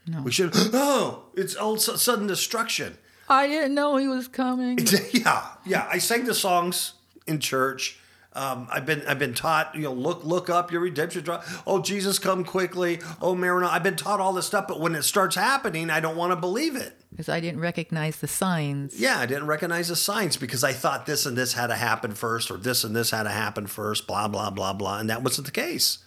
No. 0.06 0.22
We 0.22 0.32
should 0.32 0.50
oh 0.56 1.24
it's 1.34 1.54
all 1.54 1.76
su- 1.76 1.96
sudden 1.96 2.26
destruction. 2.26 2.98
I 3.28 3.46
didn't 3.46 3.74
know 3.74 3.96
he 3.96 4.08
was 4.08 4.26
coming. 4.26 4.78
yeah, 5.12 5.46
yeah. 5.64 5.88
I 5.90 5.98
sang 5.98 6.24
the 6.24 6.34
songs 6.34 6.94
in 7.28 7.38
church. 7.38 7.98
Um, 8.32 8.68
I've 8.70 8.86
been 8.86 9.02
I've 9.08 9.18
been 9.18 9.34
taught 9.34 9.74
you 9.74 9.82
know 9.82 9.92
look 9.92 10.24
look 10.24 10.48
up 10.48 10.70
your 10.70 10.80
redemption. 10.80 11.24
draw- 11.24 11.42
Oh 11.66 11.82
Jesus, 11.82 12.18
come 12.20 12.44
quickly. 12.44 13.00
Oh 13.20 13.34
Maranatha. 13.34 13.74
I've 13.74 13.82
been 13.82 13.96
taught 13.96 14.20
all 14.20 14.32
this 14.32 14.46
stuff, 14.46 14.66
but 14.68 14.78
when 14.80 14.94
it 14.94 15.02
starts 15.02 15.34
happening, 15.34 15.90
I 15.90 15.98
don't 15.98 16.16
want 16.16 16.30
to 16.32 16.36
believe 16.36 16.76
it. 16.76 16.96
Because 17.10 17.28
I 17.28 17.40
didn't 17.40 17.58
recognize 17.60 18.18
the 18.18 18.28
signs. 18.28 18.98
Yeah, 19.00 19.18
I 19.18 19.26
didn't 19.26 19.46
recognize 19.48 19.88
the 19.88 19.96
signs 19.96 20.36
because 20.36 20.62
I 20.62 20.72
thought 20.72 21.06
this 21.06 21.26
and 21.26 21.36
this 21.36 21.54
had 21.54 21.66
to 21.66 21.74
happen 21.74 22.14
first, 22.14 22.52
or 22.52 22.56
this 22.56 22.84
and 22.84 22.94
this 22.94 23.10
had 23.10 23.24
to 23.24 23.30
happen 23.30 23.66
first, 23.66 24.06
blah, 24.06 24.28
blah, 24.28 24.50
blah, 24.50 24.72
blah. 24.74 25.00
And 25.00 25.10
that 25.10 25.24
wasn't 25.24 25.46
the 25.46 25.52
case. 25.52 25.98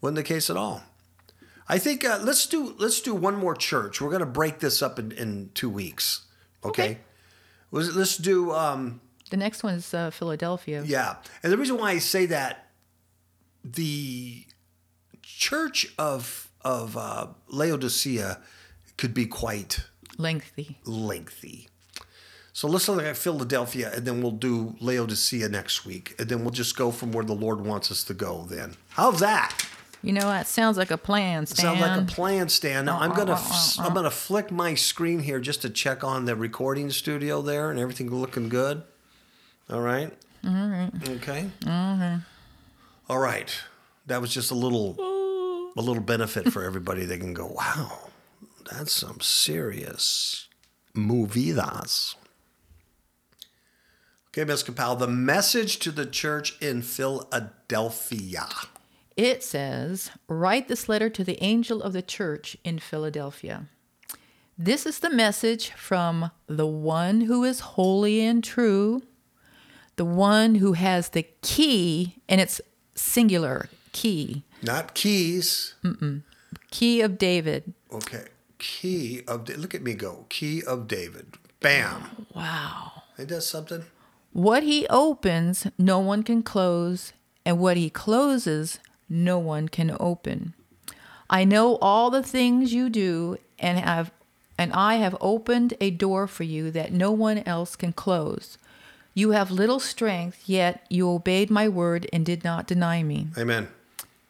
Wasn't 0.00 0.16
the 0.16 0.22
case 0.22 0.48
at 0.48 0.56
all. 0.56 0.82
I 1.68 1.78
think 1.78 2.02
uh, 2.04 2.18
let's 2.22 2.46
do 2.46 2.74
let's 2.78 3.00
do 3.02 3.14
one 3.14 3.36
more 3.36 3.54
church. 3.54 4.00
We're 4.00 4.08
going 4.10 4.20
to 4.20 4.26
break 4.26 4.58
this 4.60 4.80
up 4.82 4.98
in, 4.98 5.12
in 5.12 5.50
two 5.52 5.68
weeks. 5.70 6.22
Okay. 6.64 6.82
Okay. 6.82 6.98
Let's, 7.70 7.94
let's 7.94 8.16
do 8.16 8.52
um, 8.52 9.00
The 9.32 9.38
next 9.38 9.62
one 9.62 9.72
is 9.72 9.94
uh, 9.94 10.10
Philadelphia. 10.10 10.82
yeah. 10.84 11.16
And 11.42 11.50
the 11.50 11.56
reason 11.56 11.78
why 11.78 11.92
I 11.92 11.98
say 12.00 12.26
that 12.26 12.68
the 13.64 14.44
church 15.22 15.94
of 15.98 16.50
of 16.60 16.98
uh, 16.98 17.28
Laodicea 17.48 18.38
could 18.98 19.14
be 19.14 19.24
quite 19.24 19.80
Lengthy. 20.18 20.76
lengthy. 20.84 21.68
So 22.52 22.68
let's 22.68 22.86
look 22.90 23.02
at 23.02 23.16
Philadelphia, 23.16 23.90
and 23.94 24.04
then 24.04 24.20
we'll 24.20 24.32
do 24.32 24.76
Laodicea 24.80 25.48
next 25.48 25.86
week, 25.86 26.14
and 26.18 26.28
then 26.28 26.42
we'll 26.42 26.50
just 26.50 26.76
go 26.76 26.90
from 26.90 27.10
where 27.12 27.24
the 27.24 27.32
Lord 27.32 27.64
wants 27.64 27.90
us 27.90 28.04
to 28.04 28.14
go. 28.14 28.44
Then 28.46 28.74
how's 28.90 29.20
that? 29.20 29.66
You 30.02 30.12
know, 30.12 30.28
that 30.28 30.46
sounds 30.46 30.76
like 30.76 30.90
a 30.90 30.98
plan, 30.98 31.46
Stan. 31.46 31.64
Sounds 31.64 31.80
like 31.80 32.00
a 32.02 32.04
plan, 32.04 32.50
Stan. 32.50 32.84
Now 32.84 32.98
I'm 33.00 33.14
gonna 33.14 33.40
I'm 33.78 33.94
gonna 33.94 34.10
flick 34.10 34.50
my 34.50 34.74
screen 34.74 35.20
here 35.20 35.40
just 35.40 35.62
to 35.62 35.70
check 35.70 36.04
on 36.04 36.26
the 36.26 36.36
recording 36.36 36.90
studio 36.90 37.40
there, 37.40 37.70
and 37.70 37.80
everything 37.80 38.10
looking 38.10 38.50
good. 38.50 38.82
All 39.72 39.80
right. 39.80 40.12
All 40.44 40.68
right. 40.68 40.90
Okay. 41.08 41.46
Mm-hmm. 41.62 42.18
All 43.08 43.18
right. 43.18 43.58
That 44.06 44.20
was 44.20 44.34
just 44.34 44.50
a 44.50 44.54
little 44.54 44.96
a 45.76 45.80
little 45.80 46.02
benefit 46.02 46.52
for 46.52 46.62
everybody. 46.62 47.06
They 47.06 47.16
can 47.16 47.32
go, 47.32 47.46
wow, 47.46 48.10
that's 48.70 48.92
some 48.92 49.20
serious 49.22 50.48
movidas. 50.94 52.16
Okay, 54.28 54.44
Ms. 54.44 54.64
Kapow, 54.64 54.98
the 54.98 55.08
message 55.08 55.78
to 55.78 55.90
the 55.90 56.06
church 56.06 56.60
in 56.60 56.82
Philadelphia. 56.82 58.48
It 59.16 59.42
says, 59.42 60.10
Write 60.28 60.68
this 60.68 60.86
letter 60.86 61.08
to 61.08 61.24
the 61.24 61.42
angel 61.42 61.82
of 61.82 61.94
the 61.94 62.02
church 62.02 62.58
in 62.62 62.78
Philadelphia. 62.78 63.68
This 64.58 64.84
is 64.84 64.98
the 64.98 65.10
message 65.10 65.70
from 65.70 66.30
the 66.46 66.66
one 66.66 67.22
who 67.22 67.42
is 67.44 67.60
holy 67.60 68.20
and 68.20 68.44
true, 68.44 69.02
the 69.96 70.04
one 70.04 70.56
who 70.56 70.72
has 70.72 71.10
the 71.10 71.26
key, 71.42 72.16
and 72.28 72.40
it's 72.40 72.60
singular 72.94 73.68
key, 73.92 74.44
Not 74.62 74.94
keys. 74.94 75.74
Mm-mm. 75.84 76.22
key 76.70 77.00
of 77.00 77.18
David. 77.18 77.74
Okay. 77.92 78.24
Key 78.58 79.22
of 79.26 79.48
look 79.48 79.74
at 79.74 79.82
me 79.82 79.94
go. 79.94 80.26
Key 80.28 80.62
of 80.62 80.86
David. 80.86 81.34
Bam. 81.60 82.26
Wow. 82.34 83.02
It 83.18 83.28
does 83.28 83.46
something. 83.46 83.84
What 84.32 84.62
he 84.62 84.86
opens, 84.88 85.66
no 85.76 85.98
one 85.98 86.22
can 86.22 86.42
close, 86.42 87.12
and 87.44 87.58
what 87.58 87.76
he 87.76 87.90
closes, 87.90 88.78
no 89.08 89.38
one 89.38 89.68
can 89.68 89.96
open. 90.00 90.54
I 91.28 91.44
know 91.44 91.76
all 91.82 92.10
the 92.10 92.22
things 92.22 92.72
you 92.72 92.88
do 92.88 93.38
and 93.58 93.78
have 93.78 94.12
and 94.58 94.72
I 94.74 94.96
have 94.96 95.16
opened 95.20 95.74
a 95.80 95.90
door 95.90 96.26
for 96.26 96.44
you 96.44 96.70
that 96.70 96.92
no 96.92 97.10
one 97.10 97.38
else 97.38 97.74
can 97.74 97.92
close. 97.92 98.58
You 99.14 99.32
have 99.32 99.50
little 99.50 99.80
strength, 99.80 100.42
yet 100.46 100.86
you 100.88 101.08
obeyed 101.08 101.50
my 101.50 101.68
word 101.68 102.08
and 102.12 102.24
did 102.24 102.44
not 102.44 102.66
deny 102.66 103.02
me. 103.02 103.28
Amen. 103.36 103.68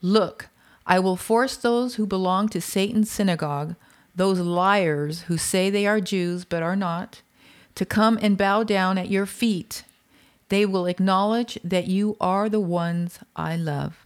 Look, 0.01 0.49
I 0.87 0.99
will 0.99 1.17
force 1.17 1.57
those 1.57 1.95
who 1.95 2.07
belong 2.07 2.49
to 2.51 2.61
Satan's 2.61 3.11
synagogue, 3.11 3.77
those 4.15 4.41
liars 4.41 5.23
who 5.23 5.39
say 5.39 5.71
they 5.71 5.87
are 5.87 6.01
Jews 6.01 6.45
but 6.45 6.63
are 6.63 6.77
not, 6.77 7.23
to 7.77 7.87
come 7.87 8.19
and 8.21 8.37
bow 8.37 8.65
down 8.65 8.99
at 8.99 9.09
your 9.09 9.27
feet. 9.27 9.85
They 10.49 10.67
will 10.67 10.87
acknowledge 10.87 11.59
that 11.65 11.87
you 11.87 12.17
are 12.21 12.49
the 12.49 12.61
ones 12.61 13.21
I 13.37 13.57
love. 13.57 14.05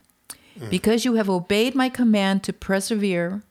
Mm. 0.58 0.70
Because 0.70 1.04
you 1.04 1.14
have 1.14 1.28
obeyed 1.28 1.74
my 1.74 1.88
command 1.88 2.42
to 2.44 2.52
persevere, 2.52 3.42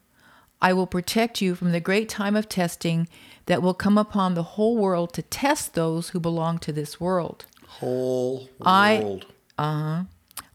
I 0.61 0.73
will 0.73 0.87
protect 0.87 1.41
you 1.41 1.55
from 1.55 1.71
the 1.71 1.79
great 1.79 2.09
time 2.09 2.35
of 2.35 2.49
testing 2.49 3.07
that 3.45 3.61
will 3.61 3.73
come 3.73 3.97
upon 3.97 4.33
the 4.33 4.43
whole 4.43 4.77
world 4.77 5.13
to 5.13 5.21
test 5.21 5.73
those 5.73 6.09
who 6.09 6.19
belong 6.19 6.59
to 6.59 6.71
this 6.71 6.99
world. 6.99 7.45
Whole 7.67 8.37
world. 8.37 8.49
I- 8.61 8.99
world. 8.99 9.25
Uh-huh. 9.57 10.03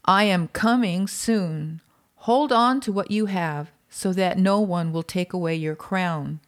I 0.05 0.25
am 0.25 0.49
coming 0.49 1.07
soon. 1.07 1.81
Hold 2.17 2.53
on 2.53 2.81
to 2.81 2.93
what 2.93 3.11
you 3.11 3.27
have, 3.27 3.71
so 3.89 4.13
that 4.13 4.39
no 4.39 4.61
one 4.61 4.93
will 4.93 5.03
take 5.03 5.33
away 5.33 5.55
your 5.55 5.77
crown. 5.77 6.41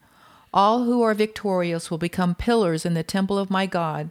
All 0.53 0.85
who 0.85 1.03
are 1.03 1.15
victorious 1.15 1.91
will 1.91 1.99
become 1.99 2.35
pillars 2.35 2.85
in 2.85 2.95
the 2.95 3.03
temple 3.03 3.39
of 3.39 3.51
my 3.51 3.67
God, 3.67 4.11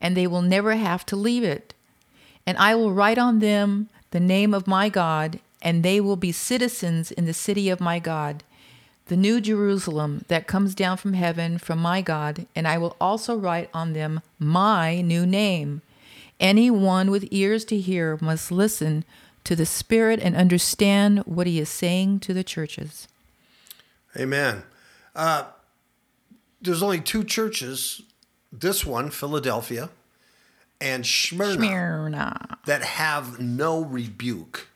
and 0.00 0.16
they 0.16 0.26
will 0.26 0.42
never 0.42 0.74
have 0.74 1.06
to 1.06 1.16
leave 1.16 1.44
it. 1.44 1.72
And 2.46 2.58
I 2.58 2.74
will 2.74 2.92
write 2.92 3.18
on 3.18 3.38
them 3.38 3.88
the 4.10 4.20
name 4.20 4.52
of 4.52 4.66
my 4.66 4.88
God, 4.88 5.38
and 5.66 5.82
they 5.82 6.00
will 6.00 6.14
be 6.14 6.30
citizens 6.30 7.10
in 7.10 7.26
the 7.26 7.34
city 7.34 7.68
of 7.70 7.80
my 7.80 7.98
God, 7.98 8.44
the 9.06 9.16
new 9.16 9.40
Jerusalem 9.40 10.24
that 10.28 10.46
comes 10.46 10.76
down 10.76 10.96
from 10.96 11.14
heaven 11.14 11.58
from 11.58 11.80
my 11.80 12.00
God, 12.02 12.46
and 12.54 12.68
I 12.68 12.78
will 12.78 12.94
also 13.00 13.34
write 13.36 13.68
on 13.74 13.92
them 13.92 14.20
my 14.38 15.00
new 15.00 15.26
name. 15.26 15.82
Anyone 16.38 17.10
with 17.10 17.26
ears 17.32 17.64
to 17.64 17.80
hear 17.80 18.16
must 18.20 18.52
listen 18.52 19.04
to 19.42 19.56
the 19.56 19.66
Spirit 19.66 20.20
and 20.22 20.36
understand 20.36 21.24
what 21.26 21.48
he 21.48 21.58
is 21.58 21.68
saying 21.68 22.20
to 22.20 22.32
the 22.32 22.44
churches. 22.44 23.08
Amen. 24.16 24.62
Uh, 25.16 25.46
there's 26.62 26.82
only 26.82 27.00
two 27.00 27.24
churches, 27.24 28.02
this 28.52 28.86
one, 28.86 29.10
Philadelphia, 29.10 29.90
and 30.80 31.04
Smyrna, 31.04 31.54
Smyrna. 31.54 32.58
that 32.66 32.84
have 32.84 33.40
no 33.40 33.82
rebuke 33.82 34.68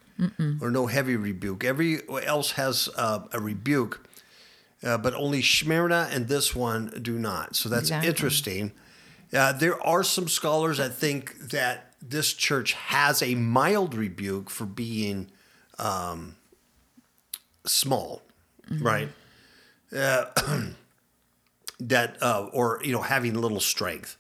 or 0.61 0.71
no 0.71 0.87
heavy 0.87 1.17
rebuke. 1.17 1.65
Every 1.65 2.01
else 2.25 2.53
has 2.53 2.89
uh, 2.97 3.21
a 3.33 3.41
rebuke, 3.41 4.07
uh, 4.83 4.99
but 4.99 5.15
only 5.15 5.43
Smyrna 5.43 6.09
and 6.13 6.29
this 6.29 6.55
one 6.55 6.99
do 7.03 7.19
not. 7.19 7.57
So 7.57 7.69
that's 7.69 7.85
Exactly. 7.85 8.09
interesting. 8.09 8.73
Uh, 9.33 9.53
there 9.53 9.81
are 9.87 10.03
some 10.03 10.29
scholars 10.29 10.79
that 10.79 10.95
think 10.95 11.39
that 11.51 11.95
this 12.03 12.33
church 12.35 12.73
has 12.73 13.23
a 13.23 13.35
mild 13.35 13.95
rebuke 13.95 14.51
for 14.51 14.67
being 14.67 15.31
um, 15.79 16.37
small, 17.67 18.23
right? 18.81 19.09
Uh, 19.95 20.25
that 21.81 22.17
uh, 22.23 22.49
or 22.53 22.81
you 22.85 22.93
know 22.93 23.03
having 23.03 23.35
little 23.35 23.61
strength. 23.61 24.17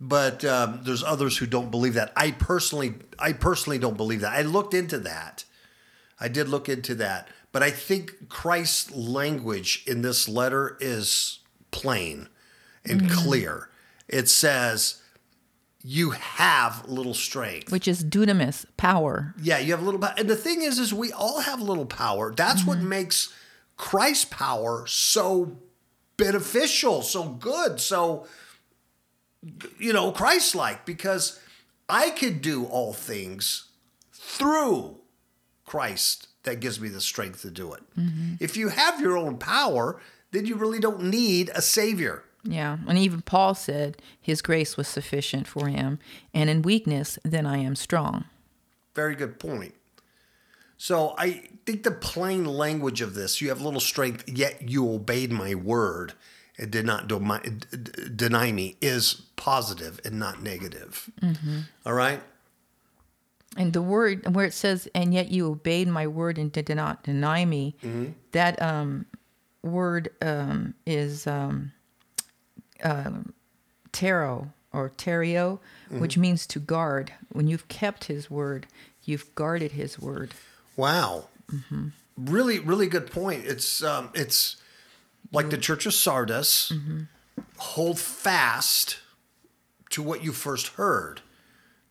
But 0.00 0.44
um, 0.44 0.80
there's 0.82 1.02
others 1.02 1.38
who 1.38 1.46
don't 1.46 1.70
believe 1.70 1.94
that. 1.94 2.12
I 2.16 2.32
personally, 2.32 2.94
I 3.18 3.32
personally 3.32 3.78
don't 3.78 3.96
believe 3.96 4.20
that. 4.20 4.32
I 4.32 4.42
looked 4.42 4.74
into 4.74 4.98
that. 4.98 5.44
I 6.20 6.28
did 6.28 6.48
look 6.48 6.68
into 6.68 6.94
that, 6.96 7.28
But 7.52 7.62
I 7.62 7.70
think 7.70 8.28
Christ's 8.28 8.90
language 8.94 9.82
in 9.86 10.02
this 10.02 10.28
letter 10.28 10.76
is 10.80 11.40
plain 11.70 12.28
and 12.84 13.10
clear. 13.10 13.70
It 14.08 14.28
says, 14.28 15.02
"You 15.82 16.10
have 16.10 16.86
little 16.88 17.14
strength." 17.14 17.70
which 17.72 17.88
is 17.88 18.04
dunamis, 18.04 18.64
power. 18.76 19.34
Yeah, 19.40 19.58
you 19.58 19.72
have 19.72 19.82
a 19.82 19.84
little 19.84 20.00
power. 20.00 20.14
And 20.16 20.28
the 20.28 20.36
thing 20.36 20.62
is, 20.62 20.78
is 20.78 20.92
we 20.94 21.12
all 21.12 21.40
have 21.40 21.60
little 21.60 21.86
power. 21.86 22.32
That's 22.34 22.64
what 22.66 22.78
makes 22.78 23.32
Christ's 23.76 24.26
power 24.26 24.86
so 24.86 25.58
beneficial, 26.16 27.02
so 27.02 27.24
good, 27.28 27.80
so 27.80 28.26
you 29.78 29.92
know, 29.92 30.12
Christ-like. 30.12 30.84
Because 30.86 31.40
I 31.88 32.10
could 32.10 32.42
do 32.42 32.64
all 32.64 32.92
things 32.92 33.68
through 34.12 34.98
Christ 35.64 36.28
that 36.42 36.60
gives 36.60 36.80
me 36.80 36.88
the 36.88 37.00
strength 37.00 37.42
to 37.42 37.50
do 37.50 37.72
it. 37.72 37.82
Mm-hmm. 37.98 38.34
If 38.40 38.56
you 38.56 38.68
have 38.68 39.00
your 39.00 39.16
own 39.16 39.36
power, 39.36 40.00
then 40.30 40.46
you 40.46 40.54
really 40.56 40.78
don't 40.78 41.04
need 41.04 41.50
a 41.54 41.62
savior. 41.62 42.22
Yeah. 42.44 42.78
And 42.86 42.96
even 42.98 43.22
Paul 43.22 43.54
said 43.54 44.00
his 44.20 44.42
grace 44.42 44.76
was 44.76 44.86
sufficient 44.86 45.48
for 45.48 45.68
him. 45.68 45.98
And 46.32 46.48
in 46.48 46.62
weakness, 46.62 47.18
then 47.24 47.46
I 47.46 47.58
am 47.58 47.74
strong. 47.74 48.24
Very 48.94 49.16
good 49.16 49.40
point. 49.40 49.74
So 50.76 51.14
I 51.18 51.48
think 51.64 51.82
the 51.82 51.90
plain 51.90 52.44
language 52.44 53.00
of 53.00 53.14
this, 53.14 53.40
you 53.40 53.48
have 53.48 53.60
little 53.60 53.80
strength, 53.80 54.28
yet 54.28 54.68
you 54.68 54.88
obeyed 54.88 55.32
my 55.32 55.54
word 55.54 56.12
and 56.58 56.70
did 56.70 56.86
not 56.86 57.06
do 57.08 57.18
my, 57.20 57.40
d- 57.40 57.50
d- 57.76 57.92
deny 58.14 58.50
me, 58.52 58.76
is 58.80 59.22
positive 59.36 60.00
and 60.04 60.18
not 60.18 60.42
negative. 60.42 61.10
All 61.84 61.92
right? 61.94 62.22
And 63.56 63.72
the 63.72 63.82
word 63.82 64.34
where 64.34 64.44
it 64.44 64.52
says, 64.54 64.86
"And 64.94 65.14
yet 65.14 65.30
you 65.30 65.46
obeyed 65.48 65.88
my 65.88 66.06
word 66.06 66.36
and 66.38 66.52
did 66.52 66.68
not 66.68 67.02
deny 67.02 67.44
me," 67.44 67.74
that 68.32 68.60
um, 68.60 69.06
word 69.62 70.10
um, 70.20 70.74
is 70.84 71.26
um, 71.26 71.72
tero 73.92 74.52
or 74.72 74.90
terio, 74.90 75.58
which 75.88 76.18
means 76.18 76.46
to 76.48 76.58
guard. 76.60 77.12
When 77.30 77.46
you've 77.46 77.68
kept 77.68 78.04
His 78.04 78.30
word, 78.30 78.66
you've 79.04 79.34
guarded 79.34 79.72
His 79.72 79.98
word. 79.98 80.32
Wow. 80.76 81.28
Really, 82.18 82.58
really 82.58 82.86
good 82.88 83.10
point. 83.10 83.44
It's 83.46 83.82
um, 83.82 84.10
it's 84.14 84.56
like 85.32 85.50
the 85.50 85.56
mm-hmm. 85.56 85.62
Church 85.62 85.86
of 85.86 85.94
Sardis. 85.94 86.72
Mm-hmm. 86.74 87.02
Hold 87.58 87.98
fast 87.98 89.00
to 89.90 90.02
what 90.02 90.22
you 90.22 90.32
first 90.32 90.68
heard. 90.68 91.20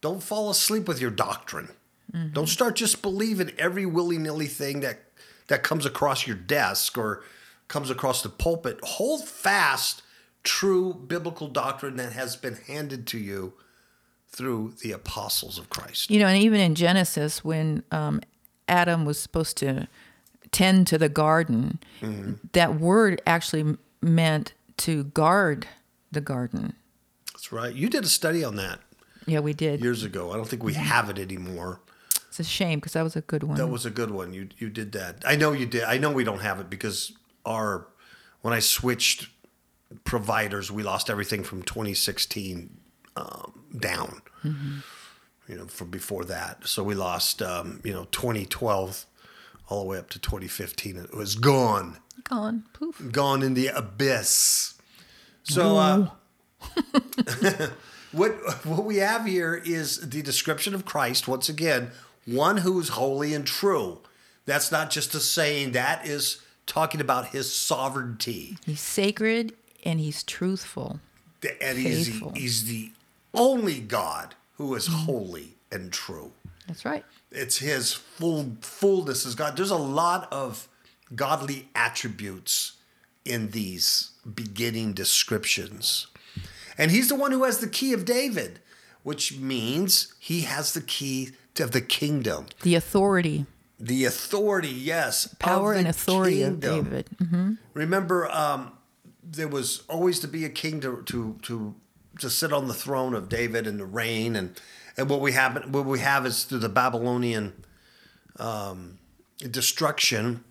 Don't 0.02 0.22
fall 0.22 0.50
asleep 0.50 0.88
with 0.88 1.02
your 1.02 1.12
doctrine. 1.12 1.70
Mm-hmm. 2.14 2.34
Don't 2.34 2.50
start 2.50 2.76
just 2.76 3.02
believing 3.02 3.52
every 3.58 3.86
willy 3.86 4.18
nilly 4.18 4.48
thing 4.48 4.82
that 4.82 5.00
that 5.48 5.64
comes 5.64 5.86
across 5.86 6.26
your 6.26 6.36
desk 6.36 6.98
or 6.98 7.24
comes 7.68 7.90
across 7.90 8.22
the 8.22 8.30
pulpit. 8.30 8.80
Hold 8.84 9.28
fast 9.28 10.02
true 10.44 10.94
biblical 10.94 11.48
doctrine 11.48 11.98
that 11.98 12.14
has 12.14 12.36
been 12.36 12.56
handed 12.68 13.08
to 13.08 13.18
you 13.18 13.54
through 14.28 14.74
the 14.82 14.92
apostles 14.92 15.58
of 15.58 15.70
Christ. 15.70 16.10
You 16.12 16.20
know, 16.20 16.28
and 16.28 16.42
even 16.42 16.60
in 16.60 16.76
Genesis, 16.76 17.44
when 17.44 17.84
um, 17.92 18.22
Adam 18.68 19.06
was 19.06 19.20
supposed 19.20 19.58
to 19.58 19.88
tend 20.56 20.88
to 20.88 20.98
the 20.98 21.10
garden, 21.10 21.80
that 22.54 22.80
word 22.80 23.22
actually 23.28 23.76
meant 24.02 24.54
to 24.78 25.04
guard 25.04 25.68
the 26.14 26.22
garden. 26.22 26.74
That's 27.34 27.52
right. 27.52 27.76
You 27.76 27.90
did 27.90 28.06
a 28.06 28.08
study 28.08 28.42
on 28.42 28.56
that. 28.56 28.80
Yeah, 29.26 29.40
we 29.40 29.54
did. 29.54 29.82
years 29.82 30.04
ago. 30.04 30.32
I 30.32 30.38
don't 30.38 30.48
think 30.48 30.64
we 30.64 30.76
have 30.76 31.10
it 31.10 31.20
anymore. 31.20 31.82
It's 32.30 32.40
a 32.40 32.44
shame 32.46 32.80
because 32.80 32.94
that 32.94 33.04
was 33.04 33.18
a 33.18 33.22
good 33.22 33.44
one. 33.44 33.58
That 33.58 33.68
was 33.68 33.86
a 33.86 33.90
good 33.90 34.12
one. 34.12 34.34
You 34.34 34.48
you 34.58 34.70
did 34.70 34.94
that. 34.94 35.24
I 35.26 35.36
know 35.36 35.52
you 35.52 35.66
did. 35.66 35.84
I 35.84 35.98
know 35.98 36.12
we 36.12 36.24
don't 36.24 36.42
have 36.42 36.62
it 36.62 36.70
because 36.70 37.12
our 37.46 37.88
when 38.42 38.54
I 38.54 38.60
switched 38.60 39.28
providers, 40.06 40.72
we 40.72 40.84
lost 40.84 41.10
everything 41.10 41.44
from 41.44 41.64
2016 41.64 42.78
um, 43.18 43.66
down. 43.78 44.22
You 44.44 45.56
know, 45.58 45.66
from 45.68 45.90
before 45.90 46.24
that, 46.26 46.68
so 46.68 46.84
we 46.84 46.96
lost 46.96 47.42
um, 47.42 47.82
you 47.84 47.94
know 47.94 48.06
2012 48.12 49.06
all 49.68 49.84
the 49.84 49.90
way 49.90 49.98
up 49.98 50.10
to 50.12 50.20
2015. 50.20 50.98
It 50.98 51.16
was 51.16 51.36
gone, 51.36 51.98
Gone. 52.24 52.64
Poof. 52.74 53.12
gone 53.12 53.42
in 53.44 53.54
the 53.54 53.68
abyss. 53.68 54.76
So. 55.44 55.78
Uh, 55.78 56.08
what 58.12 58.32
what 58.66 58.86
we 58.86 58.98
have 58.98 59.26
here 59.26 59.62
is 59.64 60.10
the 60.10 60.22
description 60.22 60.74
of 60.74 60.86
Christ 60.86 61.28
once 61.28 61.50
again, 61.50 61.92
one 62.26 62.58
who 62.58 62.80
is 62.80 62.90
holy 62.90 63.34
and 63.34 63.46
true. 63.46 64.00
That's 64.46 64.72
not 64.72 64.90
just 64.90 65.14
a 65.16 65.20
saying, 65.20 65.72
that 65.74 66.06
is 66.06 66.42
talking 66.66 67.02
about 67.02 67.28
his 67.28 67.54
sovereignty. 67.54 68.58
He's 68.66 68.80
sacred 68.80 69.54
and 69.84 70.00
he's 70.00 70.24
truthful. 70.24 71.00
And 71.62 71.78
he's 71.78 72.22
he's 72.36 72.66
the 72.66 72.92
only 73.34 73.80
God 73.80 74.36
who 74.58 74.74
is 74.76 74.88
holy 74.88 75.56
and 75.72 75.92
true. 75.92 76.32
That's 76.68 76.86
right. 76.86 77.06
It's 77.36 77.58
his 77.58 77.94
full 77.94 78.58
fullness 78.62 79.26
as 79.26 79.36
God. 79.36 79.56
There's 79.58 79.72
a 79.72 79.76
lot 79.76 80.28
of 80.32 80.68
godly 81.14 81.70
attributes 81.76 82.74
in 83.24 83.52
these 83.52 84.12
beginning 84.34 84.94
descriptions. 84.94 86.08
And 86.78 86.92
he's 86.92 87.10
the 87.10 87.16
one 87.16 87.32
who 87.32 87.44
has 87.44 87.60
the 87.60 87.68
key 87.68 87.94
of 87.94 88.06
David, 88.06 88.60
which 89.04 89.38
means 89.38 90.14
he 90.20 90.42
has 90.42 90.74
the 90.74 90.82
key 90.82 91.32
of 91.60 91.72
the 91.72 91.82
kingdom. 91.82 92.48
The 92.64 92.76
authority, 92.76 93.46
The 93.80 94.06
authority, 94.06 94.70
yes. 94.70 95.34
power, 95.40 95.74
and 95.74 95.88
authority 95.88 96.40
kingdom. 96.40 96.80
of 96.80 96.86
David. 96.86 97.10
hmm 97.20 97.54
Remember, 97.74 98.30
um, 98.32 98.72
there 99.24 99.48
was 99.48 99.84
always 99.90 100.20
to 100.20 100.28
be 100.28 100.46
a 100.46 100.50
king 100.50 100.80
to, 100.82 101.02
to 101.06 101.38
to 101.44 101.76
to 102.20 102.30
sit 102.30 102.54
on 102.54 102.68
the 102.70 102.74
throne 102.74 103.14
of 103.14 103.28
David 103.28 103.68
and 103.68 103.80
to 103.80 103.86
reign, 103.86 104.36
and 104.36 104.60
and 104.98 105.10
what 105.10 105.22
we 105.22 105.32
have 105.34 105.66
what 105.74 105.86
we 105.86 106.00
have 106.00 106.26
is 106.26 106.44
through 106.44 106.60
the 106.60 106.70
Babylonian 106.70 107.54
um, 108.40 108.98
destruction, 109.50 110.44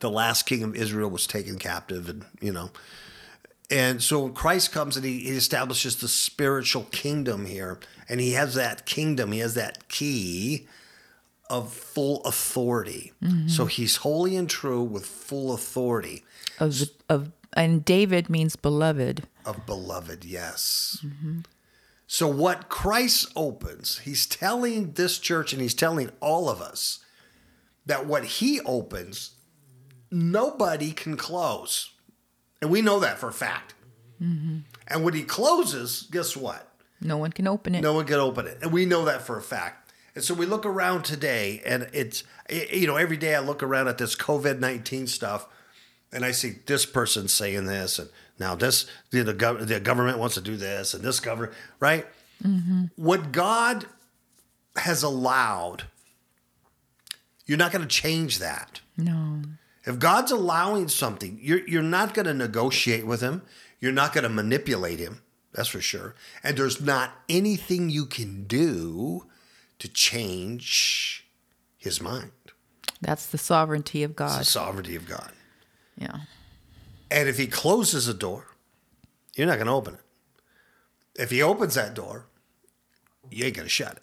the 0.00 0.10
last 0.10 0.44
king 0.46 0.62
of 0.62 0.74
Israel 0.76 1.10
was 1.10 1.26
taken 1.26 1.58
captive, 1.58 2.08
and 2.08 2.24
you 2.40 2.52
know, 2.52 2.70
and 3.70 4.02
so 4.02 4.20
when 4.20 4.32
Christ 4.34 4.72
comes 4.72 4.96
and 4.96 5.04
he, 5.04 5.20
he 5.20 5.30
establishes 5.30 5.96
the 5.96 6.08
spiritual 6.08 6.84
kingdom 6.90 7.46
here, 7.46 7.78
and 8.08 8.20
he 8.20 8.32
has 8.32 8.54
that 8.54 8.86
kingdom, 8.86 9.32
he 9.32 9.38
has 9.40 9.54
that 9.54 9.88
key 9.88 10.66
of 11.50 11.72
full 11.72 12.22
authority. 12.24 13.12
So 13.46 13.64
he's 13.64 13.96
holy 13.96 14.36
and 14.36 14.50
true 14.50 14.82
with 14.82 15.06
full 15.06 15.54
authority 15.54 16.22
Of, 16.60 16.82
of 17.08 17.32
and 17.54 17.82
David 17.84 18.28
means 18.28 18.54
beloved. 18.54 19.22
of 19.46 19.64
beloved, 19.64 20.26
yes. 20.26 21.02
So 22.10 22.26
what 22.26 22.70
Christ 22.70 23.30
opens, 23.36 23.98
he's 23.98 24.24
telling 24.26 24.92
this 24.92 25.18
church 25.18 25.52
and 25.52 25.60
he's 25.60 25.74
telling 25.74 26.10
all 26.20 26.48
of 26.48 26.62
us 26.62 27.04
that 27.84 28.06
what 28.06 28.24
he 28.24 28.60
opens, 28.62 29.32
nobody 30.10 30.92
can 30.92 31.18
close. 31.18 31.90
And 32.62 32.70
we 32.70 32.80
know 32.80 32.98
that 33.00 33.18
for 33.18 33.28
a 33.28 33.32
fact. 33.32 33.74
Mm-hmm. 34.22 34.60
And 34.88 35.04
when 35.04 35.12
he 35.12 35.22
closes, 35.22 36.08
guess 36.10 36.34
what? 36.34 36.66
No 37.00 37.18
one 37.18 37.30
can 37.30 37.46
open 37.46 37.74
it. 37.74 37.82
No 37.82 37.92
one 37.92 38.06
can 38.06 38.18
open 38.18 38.46
it. 38.46 38.56
And 38.62 38.72
we 38.72 38.86
know 38.86 39.04
that 39.04 39.20
for 39.22 39.36
a 39.36 39.42
fact. 39.42 39.92
And 40.14 40.24
so 40.24 40.32
we 40.32 40.46
look 40.46 40.64
around 40.64 41.04
today, 41.04 41.62
and 41.64 41.88
it's, 41.92 42.24
it- 42.48 42.72
you 42.72 42.86
know, 42.86 42.96
every 42.96 43.18
day 43.18 43.34
I 43.34 43.40
look 43.40 43.62
around 43.62 43.86
at 43.88 43.98
this 43.98 44.16
COVID 44.16 44.58
19 44.58 45.06
stuff, 45.06 45.46
and 46.10 46.24
I 46.24 46.30
see 46.32 46.56
this 46.66 46.86
person 46.86 47.28
saying 47.28 47.66
this, 47.66 47.98
and 47.98 48.08
now 48.38 48.54
this, 48.54 48.86
the, 49.10 49.22
the, 49.22 49.34
gov- 49.34 49.66
the 49.66 49.80
government 49.80 50.18
wants 50.18 50.34
to 50.34 50.40
do 50.40 50.56
this, 50.56 50.94
and 50.94 51.02
this 51.02 51.20
government, 51.20 51.52
right? 51.80 52.06
Mm-hmm. 52.42 52.84
What 52.96 53.32
God 53.32 53.86
has 54.76 55.02
allowed, 55.02 55.84
you're 57.46 57.58
not 57.58 57.72
going 57.72 57.82
to 57.82 57.88
change 57.88 58.38
that. 58.38 58.80
No. 58.96 59.42
If 59.84 59.98
God's 59.98 60.30
allowing 60.30 60.88
something, 60.88 61.38
you're 61.40 61.66
you're 61.66 61.82
not 61.82 62.12
going 62.12 62.26
to 62.26 62.34
negotiate 62.34 63.06
with 63.06 63.20
him. 63.22 63.42
You're 63.80 63.92
not 63.92 64.12
going 64.12 64.24
to 64.24 64.28
manipulate 64.28 64.98
him. 64.98 65.22
That's 65.54 65.68
for 65.68 65.80
sure. 65.80 66.14
And 66.44 66.56
there's 66.56 66.80
not 66.80 67.12
anything 67.28 67.88
you 67.88 68.04
can 68.04 68.44
do 68.44 69.26
to 69.78 69.88
change 69.88 71.26
his 71.78 72.00
mind. 72.00 72.32
That's 73.00 73.26
the 73.26 73.38
sovereignty 73.38 74.02
of 74.02 74.14
God. 74.14 74.40
the 74.40 74.44
sovereignty 74.44 74.94
of 74.96 75.06
God. 75.06 75.32
Yeah. 75.96 76.18
And 77.10 77.28
if 77.28 77.38
he 77.38 77.46
closes 77.46 78.08
a 78.08 78.14
door, 78.14 78.46
you're 79.34 79.46
not 79.46 79.56
going 79.56 79.66
to 79.66 79.72
open 79.72 79.94
it. 79.94 80.00
If 81.14 81.30
he 81.30 81.42
opens 81.42 81.74
that 81.74 81.94
door, 81.94 82.26
you 83.30 83.44
ain't 83.44 83.56
going 83.56 83.66
to 83.66 83.70
shut 83.70 83.92
it. 83.92 84.02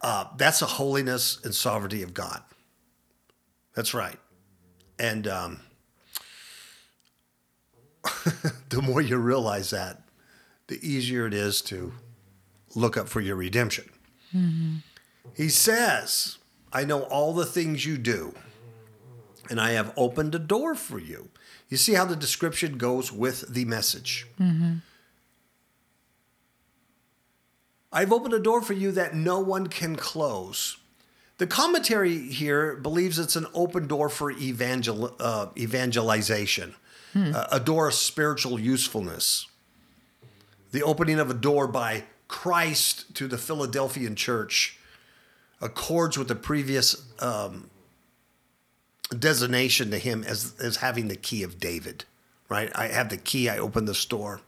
Uh, 0.00 0.26
that's 0.36 0.60
the 0.60 0.66
holiness 0.66 1.38
and 1.44 1.54
sovereignty 1.54 2.02
of 2.02 2.12
God. 2.12 2.42
That's 3.74 3.94
right. 3.94 4.18
And 4.98 5.26
um, 5.26 5.60
the 8.68 8.82
more 8.82 9.00
you 9.00 9.16
realize 9.16 9.70
that, 9.70 10.02
the 10.66 10.78
easier 10.86 11.26
it 11.26 11.34
is 11.34 11.62
to 11.62 11.92
look 12.74 12.96
up 12.96 13.08
for 13.08 13.20
your 13.20 13.36
redemption. 13.36 13.88
He 15.34 15.48
says, 15.48 16.38
I 16.72 16.84
know 16.84 17.02
all 17.04 17.32
the 17.32 17.46
things 17.46 17.86
you 17.86 17.96
do, 17.98 18.34
and 19.50 19.60
I 19.60 19.70
have 19.72 19.92
opened 19.96 20.34
a 20.34 20.38
door 20.38 20.74
for 20.74 20.98
you. 20.98 21.30
You 21.68 21.76
see 21.76 21.94
how 21.94 22.04
the 22.04 22.16
description 22.16 22.78
goes 22.78 23.10
with 23.12 23.52
the 23.52 23.64
message. 23.64 24.26
I've 27.92 28.12
opened 28.12 28.34
a 28.34 28.40
door 28.40 28.60
for 28.60 28.72
you 28.72 28.90
that 28.92 29.14
no 29.14 29.38
one 29.40 29.68
can 29.68 29.96
close. 29.96 30.76
The 31.38 31.46
commentary 31.46 32.28
here 32.28 32.76
believes 32.76 33.18
it's 33.18 33.36
an 33.36 33.46
open 33.54 33.86
door 33.86 34.08
for 34.08 34.30
evangel- 34.30 35.14
uh, 35.20 35.46
evangelization, 35.56 36.74
uh, 37.16 37.46
a 37.50 37.60
door 37.60 37.88
of 37.88 37.94
spiritual 37.94 38.58
usefulness. 38.58 39.46
The 40.72 40.82
opening 40.82 41.20
of 41.20 41.30
a 41.30 41.34
door 41.34 41.66
by 41.68 42.04
Christ 42.26 43.14
to 43.14 43.28
the 43.28 43.38
Philadelphian 43.38 44.16
church 44.16 44.78
accords 45.60 46.18
with 46.18 46.26
the 46.28 46.34
previous 46.34 46.96
um, 47.22 47.70
designation 49.20 49.90
to 49.90 49.98
him 49.98 50.24
as, 50.24 50.54
as 50.60 50.76
having 50.76 51.08
the 51.08 51.16
key 51.16 51.42
of 51.42 51.58
David, 51.58 52.04
right? 52.48 52.70
I 52.74 52.88
have 52.88 53.08
the 53.08 53.16
key, 53.16 53.48
I 53.48 53.58
open 53.58 53.84
the 53.86 53.94
store, 53.94 54.40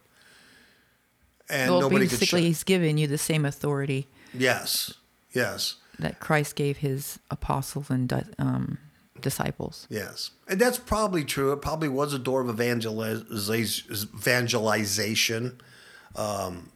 And 1.48 1.70
well, 1.70 1.80
nobody 1.82 2.06
basically, 2.06 2.42
he's 2.42 2.64
given 2.64 2.98
you 2.98 3.06
the 3.06 3.18
same 3.18 3.44
authority 3.44 4.08
Yes, 4.34 4.92
yes. 5.32 5.76
that 5.98 6.20
Christ 6.20 6.56
gave 6.56 6.78
his 6.78 7.18
apostles 7.30 7.88
and 7.90 8.12
um, 8.38 8.78
disciples. 9.20 9.86
Yes, 9.88 10.30
and 10.48 10.60
that's 10.60 10.78
probably 10.78 11.24
true. 11.24 11.52
It 11.52 11.62
probably 11.62 11.88
was 11.88 12.12
a 12.12 12.18
door 12.18 12.42
of 12.42 12.48
evangeliz- 12.54 14.04
evangelization. 14.14 15.60
Um, 16.16 16.70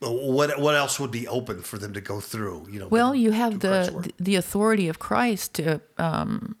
what 0.00 0.58
what 0.58 0.74
else 0.74 0.98
would 0.98 1.10
be 1.10 1.28
open 1.28 1.62
for 1.62 1.78
them 1.78 1.92
to 1.94 2.00
go 2.00 2.20
through? 2.20 2.66
You 2.70 2.80
know. 2.80 2.88
Well, 2.88 3.14
you 3.14 3.30
have 3.32 3.60
the 3.60 4.10
the 4.18 4.36
authority 4.36 4.88
of 4.88 4.98
Christ 4.98 5.54
to, 5.54 5.80
um, 5.98 6.56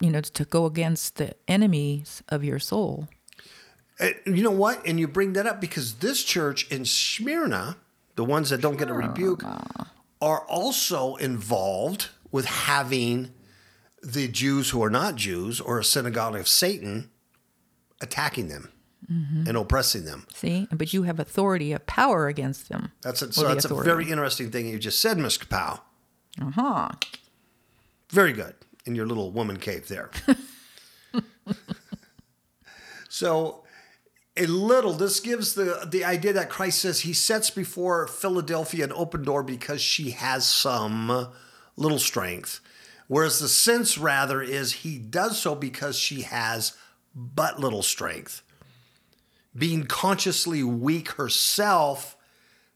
you 0.00 0.10
know, 0.10 0.20
to 0.20 0.44
go 0.44 0.64
against 0.64 1.16
the 1.16 1.34
enemies 1.46 2.22
of 2.28 2.42
your 2.42 2.58
soul. 2.58 3.08
You 4.26 4.42
know 4.42 4.50
what? 4.50 4.84
And 4.86 4.98
you 4.98 5.06
bring 5.06 5.34
that 5.34 5.46
up 5.46 5.60
because 5.60 5.96
this 5.96 6.24
church 6.24 6.70
in 6.70 6.86
Smyrna, 6.86 7.76
the 8.16 8.24
ones 8.24 8.48
that 8.48 8.62
don't 8.62 8.78
get 8.78 8.88
a 8.88 8.94
rebuke, 8.94 9.44
are 10.22 10.40
also 10.46 11.16
involved 11.16 12.08
with 12.32 12.46
having 12.46 13.32
the 14.02 14.26
Jews 14.26 14.70
who 14.70 14.82
are 14.82 14.90
not 14.90 15.16
Jews 15.16 15.60
or 15.60 15.78
a 15.78 15.84
synagogue 15.84 16.34
of 16.34 16.48
Satan 16.48 17.10
attacking 18.00 18.48
them 18.48 18.72
and 19.08 19.56
oppressing 19.56 20.04
them. 20.04 20.26
See, 20.32 20.68
but 20.72 20.94
you 20.94 21.02
have 21.02 21.18
authority 21.18 21.72
of 21.72 21.84
power 21.84 22.28
against 22.28 22.68
them. 22.68 22.92
That's 23.02 23.20
a, 23.22 23.32
so 23.32 23.48
that's 23.48 23.64
a 23.64 23.74
very 23.74 24.08
interesting 24.08 24.50
thing 24.50 24.68
you 24.68 24.78
just 24.78 25.00
said, 25.00 25.18
Miss 25.18 25.36
Kapow. 25.36 25.80
Uh 26.40 26.50
huh. 26.52 26.88
Very 28.08 28.32
good 28.32 28.54
in 28.90 28.96
your 28.96 29.06
little 29.06 29.30
woman 29.30 29.56
cave 29.56 29.88
there. 29.88 30.10
so, 33.08 33.64
a 34.36 34.46
little, 34.46 34.92
this 34.92 35.20
gives 35.20 35.54
the, 35.54 35.86
the 35.88 36.04
idea 36.04 36.32
that 36.32 36.50
Christ 36.50 36.80
says 36.80 37.00
he 37.00 37.12
sets 37.12 37.50
before 37.50 38.06
Philadelphia 38.06 38.84
an 38.84 38.92
open 38.92 39.22
door 39.22 39.42
because 39.42 39.80
she 39.80 40.10
has 40.10 40.46
some 40.46 41.28
little 41.76 41.98
strength. 41.98 42.60
Whereas 43.06 43.38
the 43.38 43.48
sense, 43.48 43.96
rather, 43.96 44.42
is 44.42 44.72
he 44.72 44.98
does 44.98 45.38
so 45.40 45.54
because 45.54 45.98
she 45.98 46.22
has 46.22 46.76
but 47.14 47.60
little 47.60 47.82
strength. 47.82 48.42
Being 49.56 49.84
consciously 49.84 50.62
weak 50.62 51.12
herself, 51.12 52.16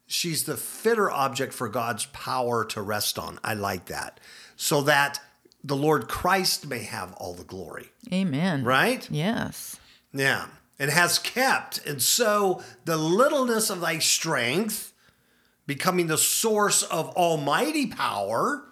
she's 0.06 0.44
the 0.44 0.56
fitter 0.56 1.10
object 1.10 1.52
for 1.52 1.68
God's 1.68 2.06
power 2.06 2.64
to 2.66 2.82
rest 2.82 3.18
on. 3.18 3.38
I 3.44 3.54
like 3.54 3.86
that. 3.86 4.18
So 4.56 4.82
that 4.82 5.20
the 5.64 5.74
Lord 5.74 6.08
Christ 6.08 6.68
may 6.68 6.84
have 6.84 7.14
all 7.14 7.32
the 7.32 7.42
glory, 7.42 7.88
Amen. 8.12 8.62
right? 8.64 9.08
Yes. 9.10 9.80
Yeah. 10.12 10.46
And 10.78 10.90
has 10.90 11.18
kept. 11.18 11.84
And 11.86 12.02
so 12.02 12.62
the 12.84 12.98
littleness 12.98 13.70
of 13.70 13.80
thy 13.80 13.98
strength 13.98 14.92
becoming 15.66 16.06
the 16.08 16.18
source 16.18 16.82
of 16.82 17.08
almighty 17.16 17.86
power 17.86 18.64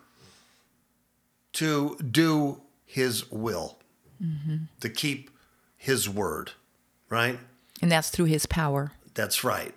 to 1.54 1.96
do 1.98 2.60
his 2.84 3.30
will, 3.30 3.78
mm-hmm. 4.22 4.64
to 4.80 4.88
keep 4.90 5.30
his 5.76 6.08
word, 6.08 6.52
right? 7.08 7.38
And 7.80 7.90
that's 7.90 8.10
through 8.10 8.26
his 8.26 8.44
power. 8.44 8.92
That's 9.14 9.42
right. 9.42 9.74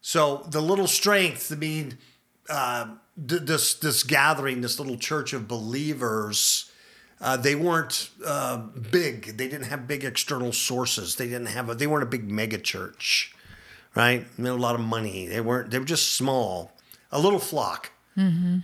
So 0.00 0.46
the 0.48 0.60
little 0.62 0.86
strength, 0.86 1.52
I 1.52 1.56
mean, 1.56 1.98
uh, 2.50 2.88
th- 3.28 3.42
this 3.42 3.74
this 3.74 4.02
gathering, 4.02 4.60
this 4.60 4.78
little 4.78 4.96
church 4.98 5.32
of 5.32 5.48
believers, 5.48 6.70
uh, 7.20 7.36
they 7.36 7.54
weren't 7.54 8.10
uh, 8.26 8.58
big. 8.90 9.36
They 9.36 9.48
didn't 9.48 9.66
have 9.66 9.86
big 9.88 10.04
external 10.04 10.52
sources. 10.52 11.16
They 11.16 11.26
didn't 11.26 11.46
have 11.46 11.68
a. 11.70 11.74
They 11.74 11.86
weren't 11.86 12.02
a 12.02 12.06
big 12.06 12.30
mega 12.30 12.58
church, 12.58 13.34
right? 13.94 14.26
They 14.38 14.48
had 14.48 14.52
a 14.52 14.60
lot 14.60 14.74
of 14.74 14.80
money. 14.80 15.26
They 15.26 15.40
weren't. 15.40 15.70
They 15.70 15.78
were 15.78 15.84
just 15.84 16.12
small, 16.14 16.72
a 17.10 17.18
little 17.20 17.38
flock, 17.38 17.92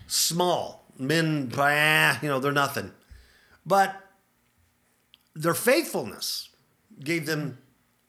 small 0.06 0.84
men. 0.98 1.46
Bah, 1.48 2.16
you 2.22 2.28
know, 2.28 2.38
they're 2.40 2.52
nothing, 2.52 2.92
but 3.64 4.02
their 5.34 5.54
faithfulness 5.54 6.48
gave 7.00 7.26
them 7.26 7.58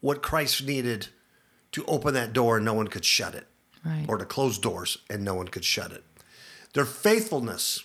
what 0.00 0.22
Christ 0.22 0.64
needed 0.64 1.08
to 1.72 1.84
open 1.84 2.14
that 2.14 2.32
door 2.32 2.56
and 2.56 2.64
no 2.64 2.72
one 2.72 2.88
could 2.88 3.04
shut 3.04 3.34
it, 3.34 3.46
Right. 3.84 4.04
or 4.08 4.18
to 4.18 4.24
close 4.24 4.58
doors 4.58 4.98
and 5.08 5.24
no 5.24 5.34
one 5.34 5.48
could 5.48 5.64
shut 5.64 5.92
it. 5.92 6.04
Their 6.74 6.84
faithfulness 6.84 7.84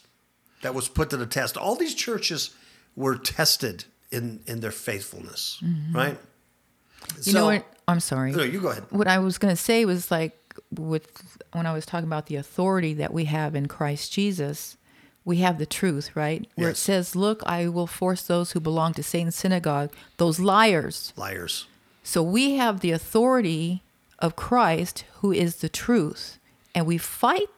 that 0.62 0.74
was 0.74 0.90
put 0.90 1.10
to 1.12 1.18
the 1.18 1.26
test. 1.26 1.56
All 1.56 1.76
these 1.76 1.94
churches 1.94 2.52
were 2.96 3.16
tested 3.16 3.86
in 4.12 4.42
in 4.46 4.60
their 4.60 4.72
faithfulness, 4.72 5.60
right? 5.94 6.18
Mm-hmm. 6.18 7.22
You 7.24 7.34
know 7.34 7.46
what? 7.46 7.66
I'm 7.88 8.00
sorry. 8.00 8.32
No, 8.32 8.44
you 8.44 8.62
go 8.62 8.70
ahead. 8.70 8.86
What 8.90 9.08
I 9.08 9.20
was 9.20 9.38
going 9.38 9.54
to 9.54 9.62
say 9.62 9.86
was 9.86 10.10
like 10.10 10.38
with 10.72 11.38
when 11.52 11.66
I 11.66 11.74
was 11.74 11.86
talking 11.86 12.08
about 12.08 12.28
the 12.28 12.36
authority 12.36 12.94
that 12.96 13.14
we 13.14 13.26
have 13.26 13.56
in 13.56 13.68
Christ 13.68 14.12
Jesus, 14.12 14.78
we 15.26 15.38
have 15.38 15.58
the 15.58 15.66
truth, 15.66 16.16
right? 16.16 16.48
Where 16.56 16.70
it 16.70 16.78
says, 16.78 17.16
"Look, 17.16 17.42
I 17.46 17.68
will 17.68 17.88
force 17.88 18.22
those 18.22 18.52
who 18.52 18.60
belong 18.60 18.94
to 18.94 19.04
Satan's 19.04 19.36
synagogue, 19.36 19.92
those 20.18 20.40
liars." 20.40 21.14
Liars. 21.16 21.68
So 22.04 22.22
we 22.22 22.56
have 22.56 22.82
the 22.82 22.92
authority 22.92 23.82
of 24.24 24.38
Christ, 24.38 25.04
who 25.16 25.34
is 25.34 25.58
the 25.58 25.68
truth, 25.68 26.40
and 26.74 26.88
we 26.88 26.98
fight 26.98 27.50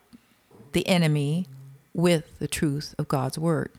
the 0.71 0.85
enemy 0.87 1.45
with 1.93 2.39
the 2.39 2.47
truth 2.47 2.95
of 2.97 3.07
God's 3.07 3.37
word. 3.37 3.71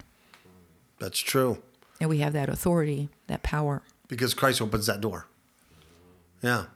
That's 1.01 1.19
true. 1.19 1.59
And 2.01 2.09
we 2.09 2.19
have 2.19 2.33
that 2.33 2.49
authority, 2.49 3.09
that 3.27 3.43
power. 3.43 3.83
Because 4.07 4.35
Christ 4.35 4.63
opens 4.63 4.87
that 4.87 5.01
door. 5.01 5.27
Yeah. 6.41 6.67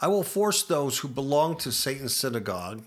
I 0.00 0.08
will 0.08 0.22
force 0.22 0.62
those 0.62 0.98
who 0.98 1.08
belong 1.08 1.56
to 1.58 1.72
Satan's 1.72 2.14
synagogue, 2.14 2.82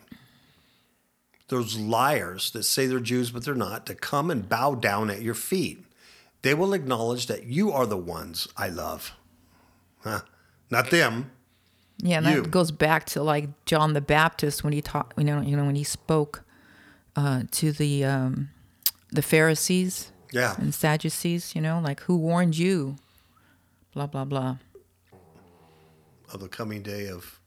those 1.47 1.77
liars 1.77 2.51
that 2.51 2.63
say 2.63 2.85
they're 2.85 2.99
Jews 2.99 3.31
but 3.31 3.43
they're 3.43 3.55
not, 3.55 3.87
to 3.87 3.95
come 3.95 4.29
and 4.29 4.47
bow 4.47 4.75
down 4.75 5.09
at 5.09 5.23
your 5.23 5.33
feet. 5.33 5.83
They 6.43 6.53
will 6.53 6.73
acknowledge 6.73 7.25
that 7.25 7.45
you 7.45 7.71
are 7.71 7.87
the 7.87 7.97
ones 7.97 8.47
I 8.55 8.69
love. 8.69 9.13
Huh? 10.01 10.21
Not 10.69 10.89
them. 10.89 11.31
Yeah, 11.99 12.17
and 12.17 12.27
You. 12.27 12.41
that 12.43 12.51
goes 12.51 12.71
back 12.71 13.05
to 13.07 13.23
like 13.23 13.49
John 13.65 13.93
the 13.93 14.01
Baptist 14.01 14.63
when 14.63 14.73
he 14.73 14.81
taught, 14.81 15.13
you 15.17 15.23
know, 15.23 15.41
you 15.41 15.55
know, 15.57 15.65
when 15.65 15.75
he 15.75 15.83
spoke 15.83 16.43
uh, 17.15 17.43
to 17.51 17.71
the 17.71 18.03
um, 18.05 18.49
the 19.11 19.21
Pharisees 19.21 20.11
Yeah. 20.31 20.55
and 20.57 20.73
Sadducees, 20.75 21.55
you 21.55 21.61
know, 21.61 21.79
like 21.79 22.01
who 22.01 22.17
warned 22.17 22.57
you? 22.57 22.97
Blah 23.93 24.07
blah 24.07 24.25
blah. 24.25 24.57
Of 26.33 26.41
the 26.41 26.49
coming 26.49 26.83
day 26.83 27.07
of 27.07 27.39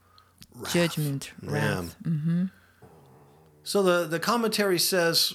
wrath. 0.54 0.72
Judgment, 0.72 1.32
wrath. 1.42 1.94
Yeah. 2.04 2.46
So 3.62 3.82
the 3.82 4.06
the 4.08 4.18
commentary 4.18 4.78
says, 4.80 5.34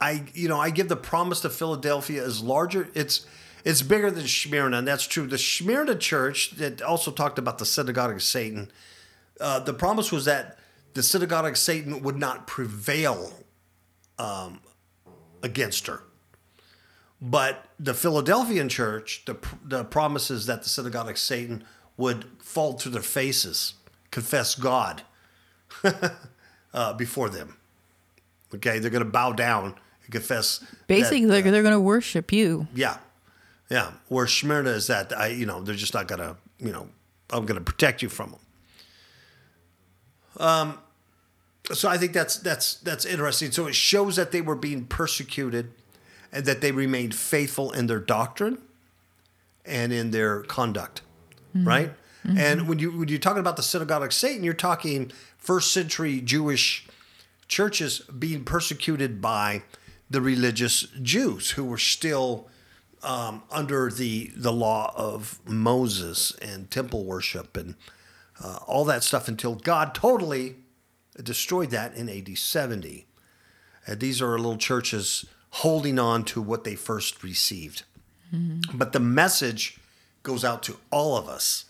I 0.00 0.24
you 0.34 0.48
know 0.48 0.58
I 0.58 0.70
give 0.70 0.88
the 0.88 0.96
promise 0.96 1.40
to 1.42 1.50
Philadelphia 1.50 2.24
is 2.24 2.42
larger. 2.42 2.88
It's 2.94 3.26
it's 3.64 3.82
bigger 3.82 4.10
than 4.10 4.26
Smyrna, 4.28 4.78
and 4.78 4.86
that's 4.86 5.06
true. 5.06 5.26
The 5.26 5.38
Smyrna 5.38 5.96
church 5.96 6.52
that 6.52 6.82
also 6.82 7.10
talked 7.10 7.38
about 7.38 7.58
the 7.58 7.66
synagogue 7.66 8.12
of 8.14 8.22
Satan. 8.22 8.70
Uh, 9.40 9.58
the 9.58 9.72
promise 9.72 10.12
was 10.12 10.26
that 10.26 10.58
the 10.92 11.02
synagogue 11.02 11.46
of 11.46 11.58
Satan 11.58 12.02
would 12.02 12.16
not 12.16 12.46
prevail 12.46 13.32
um, 14.18 14.60
against 15.42 15.86
her. 15.86 16.02
But 17.20 17.64
the 17.80 17.94
Philadelphian 17.94 18.68
church, 18.68 19.24
the, 19.24 19.36
the 19.64 19.84
promise 19.84 20.30
is 20.30 20.46
that 20.46 20.62
the 20.62 20.68
synagogue 20.68 21.08
of 21.08 21.18
Satan 21.18 21.64
would 21.96 22.26
fall 22.38 22.74
to 22.74 22.90
their 22.90 23.02
faces, 23.02 23.74
confess 24.10 24.54
God 24.54 25.02
uh, 26.74 26.92
before 26.94 27.30
them. 27.30 27.56
Okay, 28.54 28.78
they're 28.78 28.90
going 28.90 29.04
to 29.04 29.10
bow 29.10 29.32
down 29.32 29.74
and 30.04 30.10
confess. 30.10 30.58
that, 30.58 30.86
Basically, 30.86 31.24
uh, 31.24 31.28
they're, 31.28 31.42
they're 31.50 31.62
going 31.62 31.72
to 31.72 31.80
worship 31.80 32.30
you. 32.30 32.68
yeah, 32.74 32.98
yeah. 33.70 33.92
Where 34.08 34.26
Smyrna 34.26 34.70
is 34.70 34.86
that 34.88 35.16
I, 35.16 35.28
you 35.28 35.46
know, 35.46 35.62
they're 35.62 35.74
just 35.74 35.94
not 35.94 36.08
going 36.08 36.20
to, 36.20 36.36
you 36.58 36.72
know, 36.72 36.88
I'm 37.30 37.46
going 37.46 37.58
to 37.58 37.64
protect 37.64 38.02
you 38.02 38.08
from 38.08 38.30
them. 38.32 38.40
Um, 40.46 40.78
so 41.72 41.88
I 41.88 41.96
think 41.96 42.12
that's 42.12 42.36
that's 42.36 42.74
that's 42.76 43.04
interesting. 43.04 43.50
So 43.52 43.66
it 43.66 43.74
shows 43.74 44.16
that 44.16 44.32
they 44.32 44.40
were 44.40 44.56
being 44.56 44.84
persecuted, 44.84 45.72
and 46.32 46.44
that 46.44 46.60
they 46.60 46.72
remained 46.72 47.14
faithful 47.14 47.72
in 47.72 47.86
their 47.86 48.00
doctrine, 48.00 48.58
and 49.64 49.92
in 49.92 50.10
their 50.10 50.42
conduct, 50.42 51.00
right? 51.54 51.92
And 52.26 52.68
when 52.68 52.78
you 52.78 52.90
when 52.90 53.08
you're 53.08 53.18
talking 53.18 53.40
about 53.40 53.56
the 53.56 53.62
synagogue 53.62 54.02
of 54.02 54.12
Satan, 54.12 54.44
you're 54.44 54.54
talking 54.54 55.12
first 55.38 55.72
century 55.72 56.20
Jewish 56.20 56.86
churches 57.48 58.00
being 58.00 58.44
persecuted 58.44 59.20
by 59.20 59.62
the 60.10 60.20
religious 60.20 60.86
Jews 61.02 61.50
who 61.50 61.64
were 61.64 61.78
still 61.78 62.48
um, 63.04 63.42
under 63.50 63.90
the 63.90 64.30
the 64.36 64.52
law 64.52 64.92
of 64.96 65.40
Moses 65.46 66.32
and 66.42 66.70
temple 66.70 67.04
worship 67.04 67.56
and 67.56 67.74
uh, 68.42 68.58
all 68.66 68.84
that 68.86 69.04
stuff 69.04 69.28
until 69.28 69.54
God 69.54 69.94
totally 69.94 70.56
destroyed 71.22 71.70
that 71.70 71.94
in 71.94 72.08
AD 72.08 72.36
70. 72.36 73.06
And 73.86 74.00
these 74.00 74.20
are 74.20 74.36
little 74.38 74.56
churches 74.56 75.24
holding 75.50 75.98
on 75.98 76.24
to 76.24 76.42
what 76.42 76.64
they 76.64 76.74
first 76.74 77.22
received. 77.22 77.84
But 78.72 78.92
the 78.92 79.00
message 79.00 79.78
goes 80.24 80.44
out 80.44 80.64
to 80.64 80.78
all 80.90 81.16
of 81.16 81.28
us, 81.28 81.66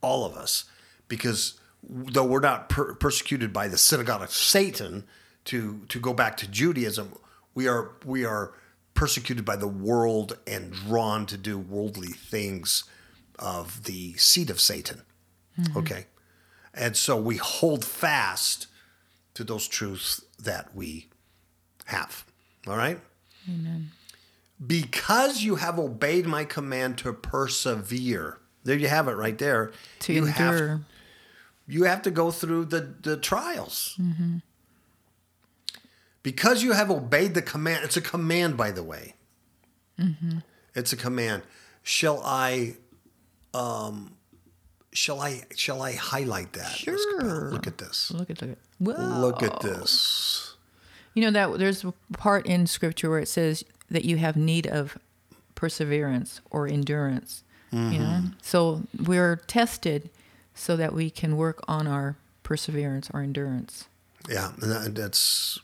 all 0.00 0.24
of 0.24 0.34
us, 0.36 0.64
because 1.06 1.60
though 1.82 2.24
we're 2.24 2.40
not 2.40 2.70
per- 2.70 2.94
persecuted 2.94 3.52
by 3.52 3.68
the 3.68 3.76
synagogue 3.76 4.22
of 4.22 4.30
Satan, 4.30 5.04
to 5.44 5.80
to 5.88 5.98
go 5.98 6.14
back 6.14 6.36
to 6.38 6.46
Judaism, 6.48 7.14
we 7.54 7.68
are 7.68 7.90
we 8.04 8.24
are 8.24 8.52
persecuted 8.98 9.44
by 9.44 9.54
the 9.54 9.68
world 9.68 10.36
and 10.44 10.72
drawn 10.72 11.24
to 11.24 11.36
do 11.36 11.56
worldly 11.56 12.08
things 12.08 12.82
of 13.38 13.84
the 13.84 14.14
seed 14.14 14.50
of 14.50 14.60
Satan. 14.60 15.02
Mm-hmm. 15.58 15.78
Okay, 15.78 16.06
and 16.74 16.96
so 16.96 17.16
we 17.16 17.36
hold 17.36 17.84
fast 17.84 18.66
to 19.34 19.44
those 19.44 19.68
truths 19.68 20.24
that 20.42 20.74
we 20.74 21.06
have. 21.86 22.24
All 22.66 22.76
right. 22.76 23.00
Because 24.64 25.44
you 25.44 25.56
have 25.56 25.78
obeyed 25.78 26.26
my 26.26 26.44
command 26.44 26.98
to 26.98 27.12
persevere. 27.12 28.38
There 28.64 28.76
you 28.76 28.88
have 28.88 29.06
it 29.06 29.12
right 29.12 29.38
there. 29.38 29.70
To 30.00 30.12
you 30.12 30.24
have 30.24 30.54
endure. 30.54 30.80
you 31.68 31.84
have 31.84 32.02
to 32.02 32.10
go 32.10 32.32
through 32.32 32.66
the, 32.66 32.94
the 33.00 33.16
trials. 33.16 33.94
Mm-hmm. 34.00 34.38
Because 36.22 36.62
you 36.62 36.72
have 36.72 36.90
obeyed 36.90 37.34
the 37.34 37.42
command, 37.42 37.84
it's 37.84 37.96
a 37.96 38.00
command, 38.00 38.56
by 38.56 38.70
the 38.70 38.82
way. 38.82 39.14
It's 40.74 40.92
a 40.92 40.96
command. 40.96 41.42
Shall 41.82 42.20
I, 42.24 42.76
um, 43.54 44.12
shall 44.92 45.20
I, 45.20 45.42
shall 45.56 45.82
I 45.82 45.92
highlight 45.92 46.52
that? 46.52 46.70
Sure. 46.72 47.50
Look 47.50 47.66
at 47.66 47.78
this. 47.78 48.10
Look 48.10 48.30
at 48.30 48.40
look 48.42 48.50
at. 48.52 48.58
Whoa. 48.78 49.20
Look 49.20 49.42
at 49.42 49.60
this. 49.60 50.54
You 51.14 51.22
know 51.22 51.30
that 51.32 51.58
there's 51.58 51.82
a 51.84 51.92
part 52.12 52.46
in 52.46 52.66
scripture 52.66 53.10
where 53.10 53.18
it 53.18 53.28
says 53.28 53.64
that 53.90 54.04
you 54.04 54.18
have 54.18 54.36
need 54.36 54.66
of 54.68 54.96
perseverance 55.56 56.40
or 56.50 56.68
endurance. 56.68 57.42
You 57.72 57.78
know, 57.78 57.86
Mm-hmm. 57.98 58.26
so 58.40 58.84
we're 59.04 59.36
tested 59.46 60.08
so 60.54 60.74
that 60.76 60.94
we 60.94 61.10
can 61.10 61.36
work 61.36 61.60
on 61.68 61.86
our 61.86 62.16
perseverance 62.42 63.10
or 63.12 63.20
endurance. 63.20 63.88
Yeah, 64.28 64.52
and 64.62 64.70
that- 64.72 64.94
that's 64.94 65.58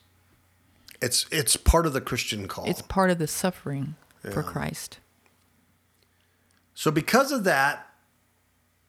it's 1.05 1.27
it's 1.31 1.57
part 1.57 1.87
of 1.87 1.93
the 1.93 2.01
Christian 2.01 2.49
call. 2.49 2.65
It's 2.65 2.83
part 2.83 3.11
of 3.11 3.19
the 3.19 3.27
suffering 3.27 3.95
for 4.33 4.43
Christ. 4.43 5.01
So 6.75 6.91
because 6.91 7.31
of 7.31 7.45
that, 7.45 7.87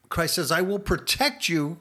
Christ 0.08 0.36
says, 0.36 0.50
I 0.50 0.62
will 0.62 0.78
protect 0.78 1.48
you. 1.48 1.78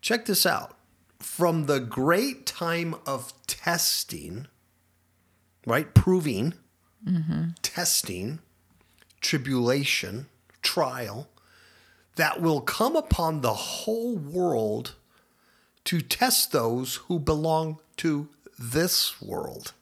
Check 0.00 0.26
this 0.26 0.44
out. 0.44 0.76
From 1.18 1.66
the 1.66 1.80
great 1.80 2.46
time 2.46 2.94
of 3.06 3.32
testing, 3.46 4.46
right? 5.66 5.92
Proving, 5.94 6.54
mm-hmm. 7.04 7.50
testing, 7.62 8.40
tribulation, 9.20 10.26
trial, 10.62 11.28
that 12.16 12.40
will 12.40 12.60
come 12.60 12.94
upon 12.94 13.40
the 13.40 13.54
whole 13.54 14.16
world 14.16 14.94
to 15.84 16.00
test 16.00 16.52
those 16.52 16.96
who 17.06 17.18
belong 17.18 17.78
to 17.96 18.28
this 18.58 19.20
world. 19.22 19.72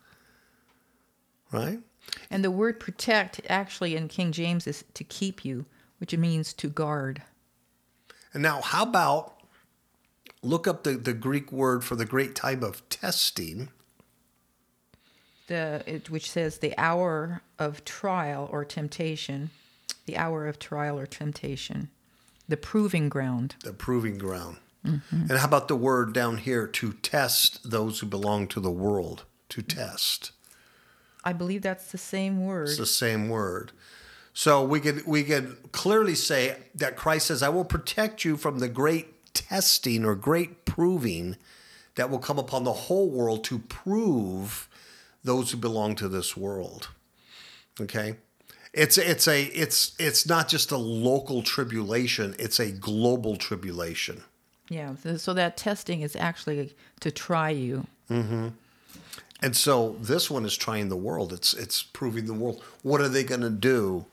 Right? 1.51 1.81
And 2.31 2.45
the 2.45 2.51
word 2.51 2.79
protect 2.81 3.41
actually 3.49 3.97
in 3.97 4.09
King 4.09 4.33
James 4.33 4.67
is 4.67 4.85
to 4.95 5.05
keep 5.05 5.45
you, 5.45 5.67
which 5.99 6.17
means 6.17 6.53
to 6.55 6.69
guard. 6.69 7.23
And 8.33 8.43
now, 8.43 8.61
how 8.61 8.83
about 8.83 9.35
look 10.43 10.69
up 10.69 10.85
the, 10.85 10.93
the 10.93 11.15
Greek 11.15 11.51
word 11.51 11.85
for 11.85 11.97
the 11.97 12.05
great 12.05 12.35
time 12.35 12.63
of 12.63 12.87
testing? 12.89 13.71
The 15.47 15.83
it, 15.87 16.11
which 16.11 16.31
says 16.31 16.59
the 16.59 16.77
hour 16.77 17.43
of 17.59 17.85
trial 17.85 18.49
or 18.51 18.65
temptation, 18.65 19.51
the 20.07 20.17
hour 20.17 20.47
of 20.47 20.59
trial 20.59 20.99
or 20.99 21.07
temptation, 21.07 21.89
the 22.49 22.57
proving 22.57 23.09
ground. 23.09 23.55
the 23.63 23.73
proving 23.73 24.19
ground. 24.19 24.59
Mm-hmm. 24.87 25.27
And 25.29 25.39
how 25.39 25.47
about 25.47 25.69
the 25.69 25.77
word 25.77 26.13
down 26.13 26.39
here 26.39 26.67
to 26.67 26.93
test 26.95 27.71
those 27.71 28.01
who 28.01 28.07
belong 28.07 28.49
to 28.49 28.61
the 28.61 28.71
world? 28.71 29.25
To 29.51 29.63
test. 29.63 30.33
I 31.25 31.33
believe 31.33 31.63
that's 31.63 31.91
the 31.91 31.99
same 31.99 32.45
word. 32.45 32.69
It's 32.69 32.79
the 32.79 32.87
same 32.87 33.29
word. 33.29 33.73
So 34.33 34.63
we 34.63 34.81
could 34.81 35.07
we 35.07 35.25
could 35.25 35.73
clearly 35.73 36.15
say 36.15 36.57
that 36.75 36.97
Christ 36.97 37.29
says, 37.29 37.43
I 37.43 37.49
will 37.49 37.65
protect 37.65 38.25
you 38.25 38.37
from 38.37 38.59
the 38.59 38.69
great 38.69 39.35
testing 39.35 40.05
or 40.05 40.15
great 40.15 40.65
proving 40.65 41.37
that 41.95 42.11
will 42.11 42.19
come 42.19 42.39
upon 42.39 42.65
the 42.65 42.73
whole 42.73 43.09
world 43.11 43.45
to 43.45 43.59
prove 43.59 44.69
those 45.25 45.51
who 45.51 45.57
belong 45.57 45.95
to 45.97 46.09
this 46.09 46.37
world. 46.37 46.89
Okay? 47.81 48.17
It's 48.73 48.99
it's 48.99 49.27
a 49.27 49.45
it's 49.45 49.97
it's 49.99 50.27
not 50.27 50.49
just 50.49 50.71
a 50.71 50.77
local 50.77 51.43
tribulation, 51.43 52.37
it's 52.39 52.61
a 52.61 52.71
global 52.71 53.37
tribulation. 53.37 54.23
Yeah, 54.69 54.95
so- 55.03 55.17
so 55.17 55.35
that 55.35 55.57
testing 55.57 56.01
is 56.03 56.17
actually 56.17 56.75
to 57.01 57.11
try 57.11 57.51
you. 57.51 57.87
Mm-hmm. 58.11 58.49
And 59.43 59.57
so 59.57 59.97
this 60.01 60.31
one 60.31 60.45
is 60.45 60.57
trying 60.57 60.89
the 60.89 60.97
world. 60.97 61.33
It's 61.33 61.53
it's 61.53 61.83
proving 61.83 62.27
the 62.27 62.35
world. 62.35 62.63
What 62.83 63.01
are 63.01 63.09
they 63.09 63.23
going 63.23 63.43
to 63.43 63.51
do? 63.51 64.07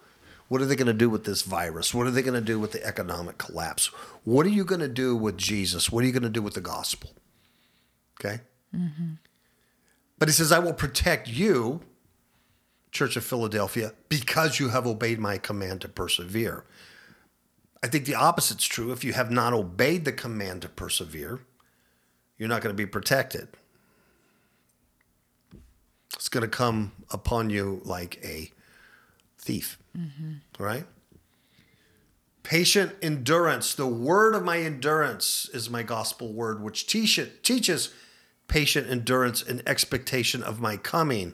What 0.49 0.61
are 0.61 0.65
they 0.65 0.75
going 0.75 0.87
to 0.87 0.93
do 0.93 1.09
with 1.09 1.23
this 1.23 1.41
virus? 1.43 1.93
What 1.93 2.05
are 2.05 2.11
they 2.11 2.21
going 2.21 2.39
to 2.39 2.41
do 2.41 2.59
with 2.59 2.73
the 2.73 2.85
economic 2.85 3.37
collapse? 3.37 3.87
What 4.25 4.45
are 4.45 4.49
you 4.49 4.65
going 4.65 4.81
to 4.81 4.87
do 4.89 5.15
with 5.15 5.37
Jesus? 5.37 5.91
What 5.91 6.03
are 6.03 6.07
you 6.07 6.13
going 6.13 6.23
to 6.23 6.29
do 6.29 6.41
with 6.41 6.53
the 6.53 6.61
gospel? 6.61 7.11
Okay. 8.19 8.41
Mm-hmm. 8.75 9.13
But 10.19 10.27
he 10.27 10.33
says, 10.33 10.51
"I 10.51 10.59
will 10.59 10.73
protect 10.73 11.27
you, 11.27 11.81
Church 12.91 13.15
of 13.15 13.23
Philadelphia, 13.23 13.93
because 14.09 14.59
you 14.59 14.69
have 14.69 14.85
obeyed 14.85 15.19
my 15.19 15.37
command 15.37 15.81
to 15.81 15.87
persevere." 15.87 16.65
I 17.83 17.87
think 17.87 18.05
the 18.05 18.15
opposite's 18.15 18.65
true. 18.65 18.93
If 18.93 19.03
you 19.03 19.11
have 19.11 19.29
not 19.29 19.51
obeyed 19.51 20.05
the 20.05 20.13
command 20.13 20.61
to 20.61 20.69
persevere, 20.69 21.41
you're 22.37 22.47
not 22.47 22.61
going 22.61 22.73
to 22.73 22.81
be 22.81 22.85
protected. 22.85 23.49
It's 26.13 26.29
going 26.29 26.43
to 26.43 26.47
come 26.47 26.93
upon 27.11 27.49
you 27.49 27.81
like 27.83 28.23
a 28.23 28.51
thief. 29.37 29.77
Right? 30.57 30.85
Patient 32.43 32.93
endurance. 33.01 33.75
The 33.75 33.87
word 33.87 34.33
of 34.33 34.45
my 34.45 34.59
endurance 34.59 35.49
is 35.53 35.69
my 35.69 35.83
gospel 35.83 36.31
word, 36.31 36.63
which 36.63 36.87
teach 36.87 37.19
it, 37.19 37.43
teaches 37.43 37.93
patient 38.47 38.89
endurance 38.89 39.43
and 39.43 39.61
expectation 39.67 40.41
of 40.41 40.61
my 40.61 40.77
coming. 40.77 41.33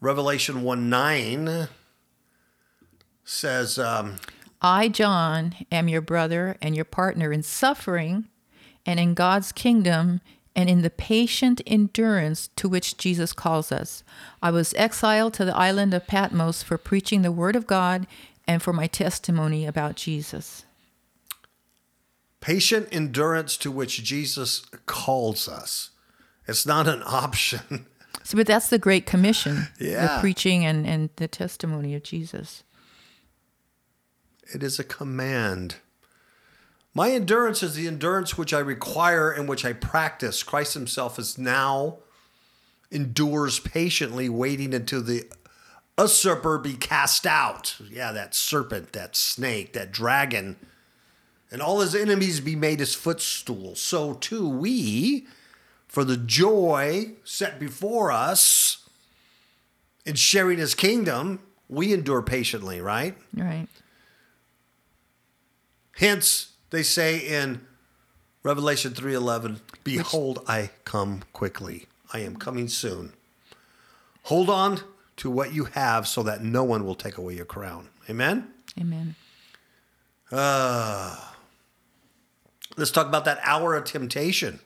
Revelation 0.00 0.62
1 0.62 0.88
9 0.88 1.68
says, 3.24 3.78
um, 3.78 4.16
I, 4.60 4.88
John, 4.88 5.54
am 5.70 5.88
your 5.88 6.00
brother 6.00 6.56
and 6.60 6.74
your 6.74 6.84
partner 6.84 7.32
in 7.32 7.42
suffering 7.42 8.26
and 8.84 8.98
in 8.98 9.14
God's 9.14 9.52
kingdom 9.52 10.20
and 10.56 10.68
in 10.68 10.82
the 10.82 10.90
patient 10.90 11.60
endurance 11.66 12.48
to 12.56 12.68
which 12.68 12.96
Jesus 12.96 13.32
calls 13.32 13.70
us. 13.70 14.02
I 14.42 14.50
was 14.50 14.74
exiled 14.74 15.34
to 15.34 15.44
the 15.44 15.56
island 15.56 15.94
of 15.94 16.08
Patmos 16.08 16.62
for 16.64 16.76
preaching 16.76 17.22
the 17.22 17.30
word 17.30 17.54
of 17.54 17.66
God 17.68 18.06
and 18.48 18.60
for 18.60 18.72
my 18.72 18.86
testimony 18.88 19.66
about 19.66 19.94
Jesus. 19.96 20.64
patient 22.40 22.88
endurance 22.92 23.56
to 23.58 23.70
which 23.70 24.02
Jesus 24.04 24.60
calls 24.86 25.48
us. 25.48 25.90
It's 26.46 26.64
not 26.66 26.86
an 26.88 27.02
option. 27.04 27.86
So, 28.24 28.36
but 28.36 28.46
that's 28.46 28.68
the 28.68 28.78
Great 28.78 29.06
Commission, 29.06 29.68
Yeah. 29.80 30.16
the 30.16 30.20
preaching 30.20 30.64
and, 30.64 30.86
and 30.86 31.10
the 31.16 31.28
testimony 31.28 31.94
of 31.94 32.02
Jesus. 32.02 32.62
It 34.52 34.62
is 34.62 34.78
a 34.78 34.84
command. 34.84 35.76
My 36.94 37.10
endurance 37.10 37.62
is 37.62 37.74
the 37.74 37.86
endurance 37.86 38.36
which 38.36 38.52
I 38.52 38.58
require 38.58 39.30
and 39.30 39.48
which 39.48 39.64
I 39.64 39.72
practice. 39.72 40.42
Christ 40.42 40.74
himself 40.74 41.18
is 41.18 41.38
now 41.38 41.98
endures 42.90 43.60
patiently, 43.60 44.28
waiting 44.28 44.72
until 44.72 45.02
the 45.02 45.30
usurper 45.98 46.58
be 46.58 46.74
cast 46.74 47.26
out. 47.26 47.76
Yeah, 47.90 48.12
that 48.12 48.34
serpent, 48.34 48.92
that 48.94 49.16
snake, 49.16 49.74
that 49.74 49.92
dragon, 49.92 50.56
and 51.50 51.60
all 51.60 51.80
his 51.80 51.94
enemies 51.94 52.40
be 52.40 52.56
made 52.56 52.80
his 52.80 52.94
footstool. 52.94 53.74
So 53.74 54.14
too 54.14 54.48
we 54.48 55.26
for 55.86 56.04
the 56.04 56.16
joy 56.16 57.12
set 57.24 57.58
before 57.58 58.12
us 58.12 58.88
in 60.04 60.14
sharing 60.14 60.58
his 60.58 60.74
kingdom, 60.74 61.40
we 61.68 61.92
endure 61.92 62.22
patiently, 62.22 62.80
right? 62.80 63.16
Right. 63.34 63.66
Hence, 65.98 66.52
they 66.70 66.82
say 66.82 67.18
in 67.18 67.66
Revelation 68.42 68.94
3:11, 68.94 69.60
"Behold, 69.84 70.44
I 70.46 70.70
come 70.84 71.24
quickly. 71.32 71.86
I 72.12 72.20
am 72.20 72.36
coming 72.36 72.68
soon. 72.68 73.14
Hold 74.24 74.48
on 74.48 74.82
to 75.16 75.28
what 75.28 75.52
you 75.52 75.64
have 75.64 76.06
so 76.06 76.22
that 76.22 76.44
no 76.44 76.62
one 76.62 76.84
will 76.84 76.94
take 76.94 77.18
away 77.18 77.34
your 77.34 77.44
crown." 77.44 77.88
Amen. 78.08 78.52
Amen. 78.78 79.16
Uh, 80.30 81.16
Let's 82.78 82.92
talk 82.92 83.08
about 83.08 83.24
that 83.24 83.40
hour 83.42 83.74
of 83.74 83.84
temptation. 83.84 84.60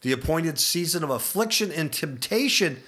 The 0.00 0.10
appointed 0.10 0.58
season 0.58 1.04
of 1.04 1.10
affliction 1.10 1.70
and 1.70 1.92
temptation. 1.92 2.82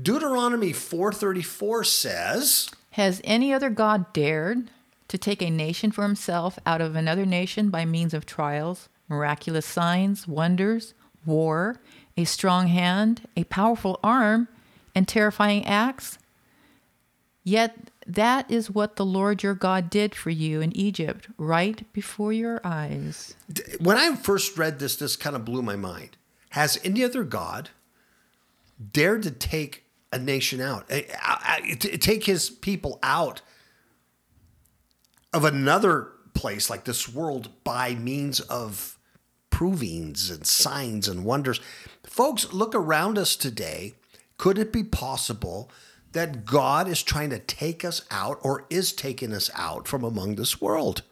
Deuteronomy 0.00 0.74
4:34 0.74 1.86
says, 1.86 2.68
Has 2.90 3.22
any 3.24 3.54
other 3.54 3.70
God 3.70 4.12
dared 4.12 4.70
to 5.10 5.18
take 5.18 5.42
a 5.42 5.50
nation 5.50 5.90
for 5.90 6.02
himself 6.02 6.56
out 6.64 6.80
of 6.80 6.94
another 6.94 7.26
nation 7.26 7.68
by 7.68 7.84
means 7.84 8.14
of 8.14 8.24
trials, 8.24 8.88
miraculous 9.08 9.66
signs, 9.66 10.28
wonders, 10.28 10.94
war, 11.26 11.80
a 12.16 12.24
strong 12.24 12.68
hand, 12.68 13.26
a 13.36 13.42
powerful 13.44 13.98
arm, 14.04 14.46
and 14.94 15.08
terrifying 15.08 15.66
acts? 15.66 16.16
Yet 17.42 17.90
that 18.06 18.48
is 18.48 18.70
what 18.70 18.94
the 18.94 19.04
Lord 19.04 19.42
your 19.42 19.54
God 19.54 19.90
did 19.90 20.14
for 20.14 20.30
you 20.30 20.60
in 20.60 20.74
Egypt, 20.76 21.26
right 21.36 21.92
before 21.92 22.32
your 22.32 22.60
eyes. 22.62 23.34
when 23.80 23.96
I 23.96 24.14
first 24.14 24.56
read 24.56 24.78
this, 24.78 24.94
this 24.94 25.16
kind 25.16 25.34
of 25.34 25.44
blew 25.44 25.60
my 25.60 25.76
mind. 25.76 26.16
Has 26.50 26.78
any 26.84 27.02
other 27.02 27.24
God 27.24 27.70
dared 28.92 29.24
to 29.24 29.32
take 29.32 29.86
a 30.12 30.20
nation 30.20 30.60
out, 30.60 30.88
take 30.88 32.26
his 32.26 32.48
people 32.48 33.00
out 33.02 33.42
of 35.32 35.44
another 35.44 36.08
place 36.34 36.70
like 36.70 36.84
this 36.84 37.08
world 37.08 37.50
by 37.64 37.94
means 37.94 38.40
of 38.40 38.98
provings 39.50 40.30
and 40.30 40.46
signs 40.46 41.08
and 41.08 41.24
wonders? 41.24 41.60
Folks, 42.04 42.52
look 42.52 42.74
around 42.74 43.18
us 43.18 43.36
today. 43.36 43.94
Could 44.38 44.58
it 44.58 44.72
be 44.72 44.84
possible 44.84 45.70
that 46.12 46.44
God 46.44 46.88
is 46.88 47.02
trying 47.02 47.30
to 47.30 47.38
take 47.38 47.84
us 47.84 48.02
out 48.10 48.38
or 48.42 48.66
is 48.70 48.92
taking 48.92 49.32
us 49.32 49.50
out 49.54 49.86
from 49.86 50.02
among 50.02 50.34
this 50.34 50.60
world? 50.60 51.02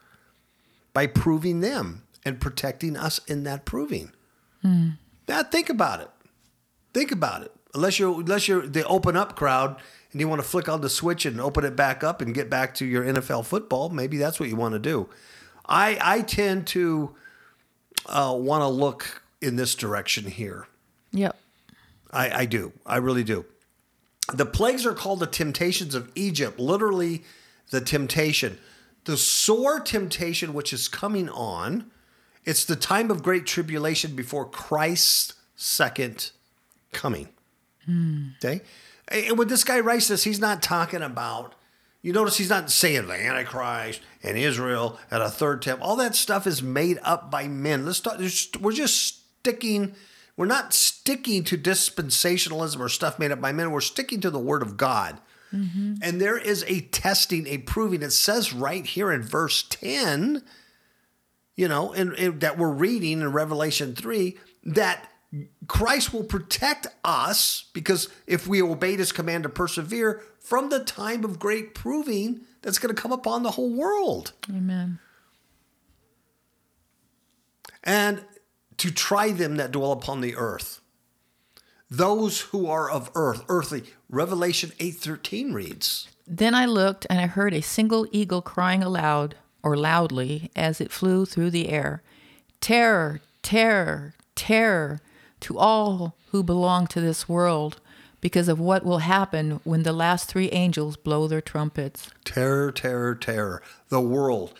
by 0.98 1.06
proving 1.06 1.60
them 1.60 2.02
and 2.24 2.40
protecting 2.40 2.96
us 2.96 3.20
in 3.28 3.44
that 3.44 3.64
proving. 3.64 4.10
Hmm. 4.62 4.88
Now 5.28 5.44
think 5.44 5.70
about 5.70 6.00
it. 6.00 6.10
Think 6.92 7.12
about 7.12 7.42
it. 7.42 7.52
Unless 7.72 8.00
you're 8.00 8.18
unless 8.18 8.48
you're 8.48 8.66
the 8.66 8.84
open 8.84 9.16
up 9.16 9.36
crowd 9.36 9.76
and 10.12 10.20
you 10.20 10.28
want 10.28 10.40
to 10.40 10.48
flick 10.48 10.68
on 10.68 10.80
the 10.80 10.88
switch 10.88 11.26
and 11.26 11.40
open 11.40 11.64
it 11.64 11.76
back 11.76 12.02
up 12.02 12.20
and 12.20 12.34
get 12.34 12.48
back 12.48 12.74
to 12.76 12.86
your 12.86 13.04
NFL 13.04 13.44
football, 13.44 13.88
maybe 13.90 14.16
that's 14.16 14.40
what 14.40 14.48
you 14.48 14.56
want 14.56 14.72
to 14.72 14.78
do. 14.78 15.08
I 15.66 15.98
I 16.00 16.20
tend 16.22 16.66
to 16.68 17.14
uh, 18.06 18.34
want 18.38 18.62
to 18.62 18.68
look 18.68 19.22
in 19.40 19.56
this 19.56 19.74
direction 19.74 20.24
here. 20.24 20.66
Yep. 21.12 21.36
I, 22.10 22.30
I 22.30 22.44
do. 22.46 22.72
I 22.86 22.96
really 22.96 23.24
do. 23.24 23.44
The 24.32 24.46
plagues 24.46 24.84
are 24.86 24.94
called 24.94 25.20
the 25.20 25.26
temptations 25.26 25.94
of 25.94 26.10
Egypt, 26.14 26.58
literally 26.58 27.24
the 27.70 27.80
temptation. 27.80 28.58
The 29.04 29.16
sore 29.16 29.80
temptation 29.80 30.52
which 30.52 30.72
is 30.72 30.88
coming 30.88 31.28
on, 31.30 31.90
it's 32.44 32.64
the 32.64 32.76
time 32.76 33.10
of 33.10 33.22
great 33.22 33.46
tribulation 33.46 34.14
before 34.14 34.48
Christ's 34.48 35.34
second 35.56 36.30
coming. 36.92 37.28
Hmm. 37.88 38.28
Okay? 38.36 38.60
And 39.08 39.38
when 39.38 39.48
this 39.48 39.64
guy 39.64 39.80
writes 39.80 40.08
this, 40.08 40.24
he's 40.24 40.40
not 40.40 40.62
talking 40.62 41.02
about, 41.02 41.54
you 42.02 42.12
notice 42.12 42.36
he's 42.36 42.50
not 42.50 42.70
saying 42.70 43.06
the 43.06 43.14
Antichrist 43.14 44.02
and 44.22 44.36
Israel 44.36 44.98
at 45.10 45.22
a 45.22 45.30
third 45.30 45.62
temple. 45.62 45.86
All 45.86 45.96
that 45.96 46.14
stuff 46.14 46.46
is 46.46 46.62
made 46.62 46.98
up 47.02 47.30
by 47.30 47.48
men. 47.48 47.86
Let's 47.86 48.00
talk, 48.00 48.20
we're 48.60 48.72
just 48.72 49.24
sticking, 49.40 49.94
we're 50.36 50.46
not 50.46 50.74
sticking 50.74 51.42
to 51.44 51.56
dispensationalism 51.56 52.78
or 52.78 52.90
stuff 52.90 53.18
made 53.18 53.32
up 53.32 53.40
by 53.40 53.52
men. 53.52 53.70
We're 53.70 53.80
sticking 53.80 54.20
to 54.20 54.30
the 54.30 54.38
word 54.38 54.60
of 54.60 54.76
God. 54.76 55.18
Mm-hmm. 55.52 55.94
And 56.02 56.20
there 56.20 56.36
is 56.36 56.64
a 56.68 56.82
testing, 56.82 57.46
a 57.46 57.58
proving. 57.58 58.02
It 58.02 58.12
says 58.12 58.52
right 58.52 58.84
here 58.84 59.10
in 59.10 59.22
verse 59.22 59.62
10, 59.62 60.42
you 61.56 61.68
know, 61.68 61.94
and, 61.94 62.12
and 62.12 62.40
that 62.42 62.58
we're 62.58 62.70
reading 62.70 63.20
in 63.22 63.32
Revelation 63.32 63.94
3, 63.94 64.36
that 64.64 65.10
Christ 65.66 66.12
will 66.12 66.24
protect 66.24 66.86
us 67.04 67.66
because 67.74 68.08
if 68.26 68.46
we 68.46 68.62
obeyed 68.62 68.98
his 68.98 69.12
command 69.12 69.42
to 69.42 69.48
persevere 69.50 70.22
from 70.40 70.70
the 70.70 70.82
time 70.82 71.24
of 71.24 71.38
great 71.38 71.74
proving 71.74 72.40
that's 72.62 72.78
going 72.78 72.94
to 72.94 73.00
come 73.00 73.12
upon 73.12 73.42
the 73.42 73.52
whole 73.52 73.70
world. 73.72 74.32
Amen. 74.48 74.98
and 77.84 78.24
to 78.76 78.90
try 78.90 79.30
them 79.30 79.56
that 79.56 79.72
dwell 79.72 79.92
upon 79.92 80.20
the 80.20 80.36
earth. 80.36 80.80
Those 81.90 82.42
who 82.42 82.66
are 82.66 82.90
of 82.90 83.10
earth, 83.14 83.44
earthly. 83.48 83.84
Revelation 84.10 84.72
8:13 84.78 85.54
reads, 85.54 86.08
Then 86.26 86.54
I 86.54 86.66
looked, 86.66 87.06
and 87.08 87.18
I 87.18 87.26
heard 87.26 87.54
a 87.54 87.62
single 87.62 88.06
eagle 88.12 88.42
crying 88.42 88.82
aloud, 88.82 89.36
or 89.62 89.76
loudly, 89.76 90.50
as 90.54 90.80
it 90.80 90.92
flew 90.92 91.24
through 91.24 91.50
the 91.50 91.68
air 91.70 92.02
Terror, 92.60 93.20
terror, 93.42 94.14
terror 94.34 95.00
to 95.40 95.58
all 95.58 96.16
who 96.30 96.42
belong 96.42 96.86
to 96.88 97.00
this 97.00 97.28
world, 97.28 97.80
because 98.20 98.48
of 98.48 98.58
what 98.58 98.84
will 98.84 98.98
happen 98.98 99.60
when 99.64 99.84
the 99.84 99.92
last 99.92 100.28
three 100.28 100.50
angels 100.50 100.96
blow 100.96 101.28
their 101.28 101.40
trumpets. 101.40 102.10
terror, 102.24 102.72
terror, 102.72 103.14
terror. 103.14 103.62
The 103.88 104.00
world. 104.00 104.54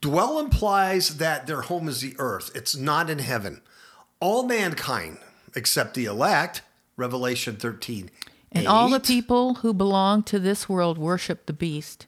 Dwell 0.00 0.38
implies 0.38 1.16
that 1.16 1.46
their 1.46 1.62
home 1.62 1.88
is 1.88 2.00
the 2.00 2.14
earth. 2.18 2.50
It's 2.54 2.76
not 2.76 3.10
in 3.10 3.18
heaven. 3.18 3.62
All 4.20 4.44
mankind, 4.44 5.18
except 5.56 5.94
the 5.94 6.04
elect, 6.04 6.62
Revelation 6.96 7.56
13. 7.56 8.10
And 8.52 8.66
all 8.66 8.88
the 8.88 9.00
people 9.00 9.54
who 9.54 9.74
belong 9.74 10.22
to 10.24 10.38
this 10.38 10.68
world 10.68 10.98
worship 10.98 11.46
the 11.46 11.52
beast. 11.52 12.06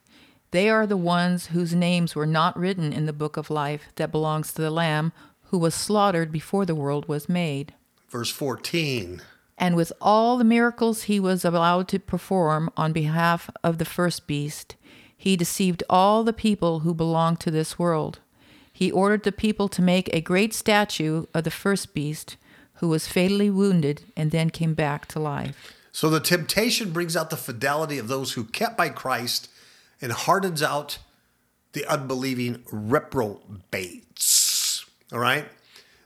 They 0.53 0.69
are 0.69 0.87
the 0.87 0.97
ones 0.97 1.49
whose 1.49 1.75
names 1.75 2.15
were 2.15 2.27
not 2.27 2.59
written 2.59 2.93
in 2.93 3.07
the 3.07 3.13
book 3.13 3.37
of 3.37 3.51
life 3.51 3.89
that 3.97 4.11
belongs 4.11 4.53
to 4.53 4.63
the 4.63 4.71
Lamb 4.71 5.13
who 5.45 5.59
was 5.59 5.75
slaughtered 5.75 6.33
before 6.33 6.65
the 6.65 6.75
world 6.75 7.09
was 7.09 7.29
made. 7.29 7.75
Verse 8.11 8.31
14. 8.31 9.23
And 9.57 9.77
with 9.77 9.93
all 10.01 10.37
the 10.39 10.45
miracles 10.45 11.03
he 11.05 11.21
was 11.21 11.45
allowed 11.45 11.87
to 11.89 11.99
perform 11.99 12.71
on 12.77 12.93
behalf 12.93 13.51
of 13.63 13.79
the 13.79 13.85
first 13.85 14.27
beast, 14.27 14.77
he 15.17 15.37
deceived 15.37 15.83
all 15.91 16.25
the 16.25 16.33
people 16.33 16.81
who 16.81 16.95
belonged 16.95 17.41
to 17.41 17.51
this 17.51 17.79
world. 17.79 18.21
He 18.73 18.91
ordered 18.91 19.25
the 19.25 19.33
people 19.33 19.69
to 19.69 19.83
make 19.83 20.09
a 20.09 20.23
great 20.23 20.55
statue 20.55 21.27
of 21.35 21.45
the 21.45 21.51
first 21.51 21.93
beast, 21.93 22.39
who 22.77 22.89
was 22.89 23.07
fatally 23.07 23.51
wounded 23.51 24.05
and 24.17 24.31
then 24.31 24.49
came 24.49 24.73
back 24.73 25.07
to 25.09 25.21
life. 25.21 25.75
So 25.93 26.09
the 26.09 26.21
temptation 26.21 26.91
brings 26.91 27.15
out 27.15 27.29
the 27.29 27.37
fidelity 27.37 27.99
of 27.99 28.09
those 28.09 28.33
who 28.33 28.45
kept 28.45 28.79
by 28.79 28.89
Christ 28.89 29.51
and 30.01 30.13
hardens 30.13 30.63
out 30.63 30.97
the 31.73 31.85
unbelieving 31.85 32.65
reprobates. 32.73 34.07
All 35.13 35.19
right? 35.19 35.47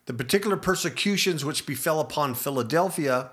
The 0.06 0.14
particular 0.14 0.56
persecutions 0.56 1.44
which 1.44 1.66
befell 1.66 2.00
upon 2.00 2.34
Philadelphia 2.34 3.30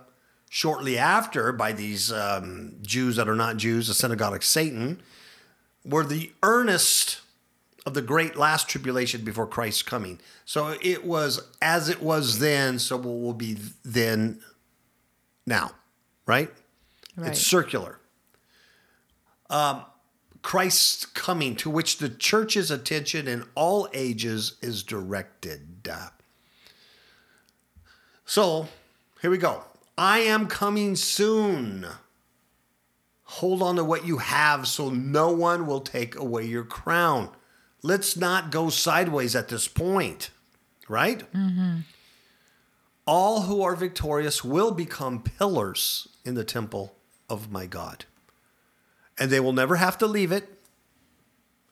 shortly 0.50 0.98
after 0.98 1.52
by 1.52 1.72
these 1.72 2.12
um, 2.12 2.76
Jews 2.82 3.16
that 3.16 3.30
are 3.30 3.36
not 3.36 3.58
Jews, 3.58 3.88
the 3.88 3.94
synagogue 3.94 4.36
of 4.36 4.44
Satan, 4.44 5.02
were 5.86 6.04
the 6.04 6.32
earnest 6.44 7.22
of 7.86 7.94
the 7.94 8.02
great 8.02 8.36
last 8.36 8.68
tribulation 8.70 9.24
before 9.24 9.48
Christ's 9.48 9.82
coming. 9.82 10.20
So 10.46 10.76
it 10.82 11.06
was 11.06 11.42
as 11.62 11.90
it 11.90 12.02
was 12.02 12.40
then, 12.40 12.80
so 12.80 12.98
it 12.98 13.04
will 13.04 13.34
be 13.34 13.58
then 13.84 14.42
now, 15.46 15.72
right? 16.26 16.52
Right. 17.16 17.30
It's 17.30 17.42
circular. 17.42 18.00
Um, 19.50 19.86
Christ's 20.42 21.06
coming, 21.06 21.56
to 21.58 21.70
which 21.70 21.98
the 21.98 22.10
church's 22.10 22.72
attention 22.72 23.28
in 23.28 23.46
all 23.56 23.88
ages 23.94 24.58
is 24.62 24.84
directed. 24.84 25.90
So 28.32 28.70
here 29.22 29.30
we 29.30 29.38
go. 29.38 29.62
I 29.98 30.20
am 30.20 30.48
coming 30.48 30.96
soon. 30.96 31.86
Hold 33.24 33.62
on 33.62 33.76
to 33.76 33.84
what 33.84 34.08
you 34.08 34.20
have 34.20 34.70
so 34.70 34.90
no 34.90 35.34
one 35.34 35.68
will 35.68 35.82
take 35.82 36.16
away 36.16 36.46
your 36.46 36.64
crown. 36.64 37.28
Let's 37.84 38.16
not 38.16 38.50
go 38.50 38.70
sideways 38.70 39.36
at 39.36 39.50
this 39.50 39.68
point, 39.68 40.30
right? 40.88 41.30
Mm-hmm. 41.34 41.80
All 43.06 43.42
who 43.42 43.64
are 43.64 43.76
victorious 43.76 44.46
will 44.46 44.72
become 44.72 45.22
pillars 45.22 46.08
in 46.24 46.36
the 46.36 46.46
temple 46.46 46.96
of 47.30 47.52
my 47.52 47.66
God. 47.66 48.06
And 49.20 49.30
they 49.30 49.42
will 49.42 49.52
never 49.52 49.76
have 49.76 49.98
to 49.98 50.08
leave 50.08 50.32
it. 50.32 50.48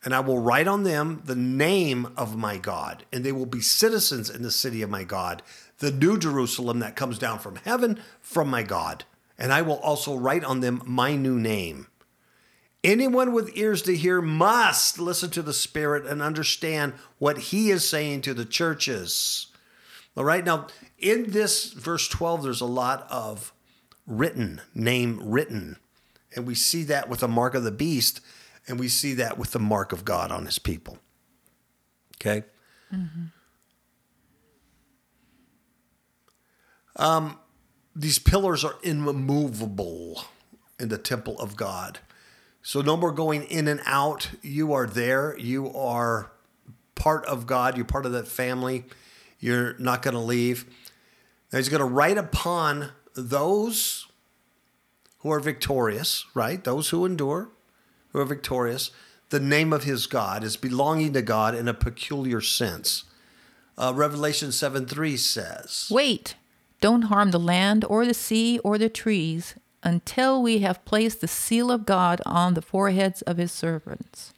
and 0.03 0.13
I 0.13 0.19
will 0.21 0.39
write 0.39 0.67
on 0.67 0.83
them 0.83 1.21
the 1.25 1.35
name 1.35 2.13
of 2.15 2.35
my 2.35 2.57
God, 2.57 3.05
and 3.11 3.23
they 3.23 3.31
will 3.31 3.45
be 3.45 3.61
citizens 3.61 4.29
in 4.29 4.43
the 4.43 4.51
city 4.51 4.81
of 4.81 4.89
my 4.89 5.03
God, 5.03 5.41
the 5.79 5.91
new 5.91 6.17
Jerusalem 6.17 6.79
that 6.79 6.95
comes 6.95 7.17
down 7.17 7.39
from 7.39 7.57
heaven 7.57 7.99
from 8.21 8.49
my 8.49 8.63
God. 8.63 9.05
And 9.37 9.51
I 9.53 9.61
will 9.61 9.79
also 9.79 10.15
write 10.17 10.43
on 10.43 10.59
them 10.59 10.81
my 10.85 11.15
new 11.15 11.39
name. 11.39 11.87
Anyone 12.83 13.33
with 13.33 13.57
ears 13.57 13.81
to 13.83 13.95
hear 13.95 14.21
must 14.21 14.99
listen 14.99 15.29
to 15.31 15.41
the 15.41 15.53
Spirit 15.53 16.05
and 16.05 16.21
understand 16.21 16.93
what 17.17 17.37
He 17.37 17.71
is 17.71 17.87
saying 17.87 18.21
to 18.21 18.33
the 18.33 18.45
churches. 18.45 19.47
All 20.15 20.23
right, 20.23 20.43
now 20.43 20.67
in 20.97 21.31
this 21.31 21.71
verse 21.71 22.07
12, 22.07 22.43
there's 22.43 22.61
a 22.61 22.65
lot 22.65 23.05
of 23.09 23.53
written, 24.05 24.61
name 24.73 25.19
written. 25.23 25.77
And 26.35 26.45
we 26.45 26.55
see 26.55 26.83
that 26.83 27.09
with 27.09 27.19
the 27.19 27.27
mark 27.27 27.53
of 27.53 27.63
the 27.63 27.71
beast, 27.71 28.21
and 28.67 28.79
we 28.79 28.87
see 28.87 29.13
that 29.15 29.37
with 29.37 29.51
the 29.51 29.59
mark 29.59 29.91
of 29.91 30.05
God 30.05 30.31
on 30.31 30.45
His 30.45 30.59
people. 30.59 30.99
Okay? 32.17 32.43
Mm-hmm. 32.93 33.25
Um, 36.99 37.39
these 37.95 38.19
pillars 38.19 38.63
are 38.63 38.75
immovable 38.83 40.25
in 40.79 40.89
the 40.89 40.97
temple 40.97 41.39
of 41.39 41.55
God. 41.55 41.99
So 42.61 42.81
no 42.81 42.97
more 42.97 43.11
going 43.11 43.43
in 43.45 43.67
and 43.67 43.81
out. 43.85 44.29
You 44.41 44.73
are 44.73 44.85
there. 44.85 45.35
You 45.39 45.73
are 45.73 46.31
part 46.95 47.25
of 47.25 47.47
God. 47.47 47.77
You're 47.77 47.85
part 47.85 48.05
of 48.05 48.11
that 48.11 48.27
family. 48.27 48.85
You're 49.39 49.75
not 49.79 50.01
going 50.01 50.13
to 50.13 50.19
leave. 50.19 50.65
Now 51.51 51.57
he's 51.57 51.69
going 51.69 51.79
to 51.79 51.85
write 51.85 52.17
upon 52.17 52.91
those 53.15 54.07
who 55.19 55.31
are 55.31 55.39
victorious, 55.39 56.25
right? 56.33 56.63
Those 56.63 56.89
who 56.89 57.05
endure, 57.05 57.49
who 58.09 58.19
are 58.19 58.25
victorious. 58.25 58.91
The 59.29 59.39
name 59.39 59.71
of 59.71 59.83
his 59.85 60.05
God 60.05 60.43
is 60.43 60.57
belonging 60.57 61.13
to 61.13 61.21
God 61.21 61.55
in 61.55 61.67
a 61.67 61.73
peculiar 61.73 62.41
sense. 62.41 63.05
Uh, 63.77 63.93
Revelation 63.95 64.51
7 64.51 64.85
3 64.85 65.15
says, 65.15 65.87
Wait, 65.89 66.35
don't 66.81 67.03
harm 67.03 67.31
the 67.31 67.39
land 67.39 67.85
or 67.85 68.05
the 68.05 68.13
sea 68.13 68.59
or 68.59 68.77
the 68.77 68.89
trees 68.89 69.55
until 69.83 70.41
we 70.41 70.59
have 70.59 70.85
placed 70.85 71.21
the 71.21 71.27
seal 71.27 71.71
of 71.71 71.85
God 71.85 72.21
on 72.25 72.53
the 72.53 72.61
foreheads 72.61 73.21
of 73.23 73.37
his 73.37 73.51
servants. 73.51 74.33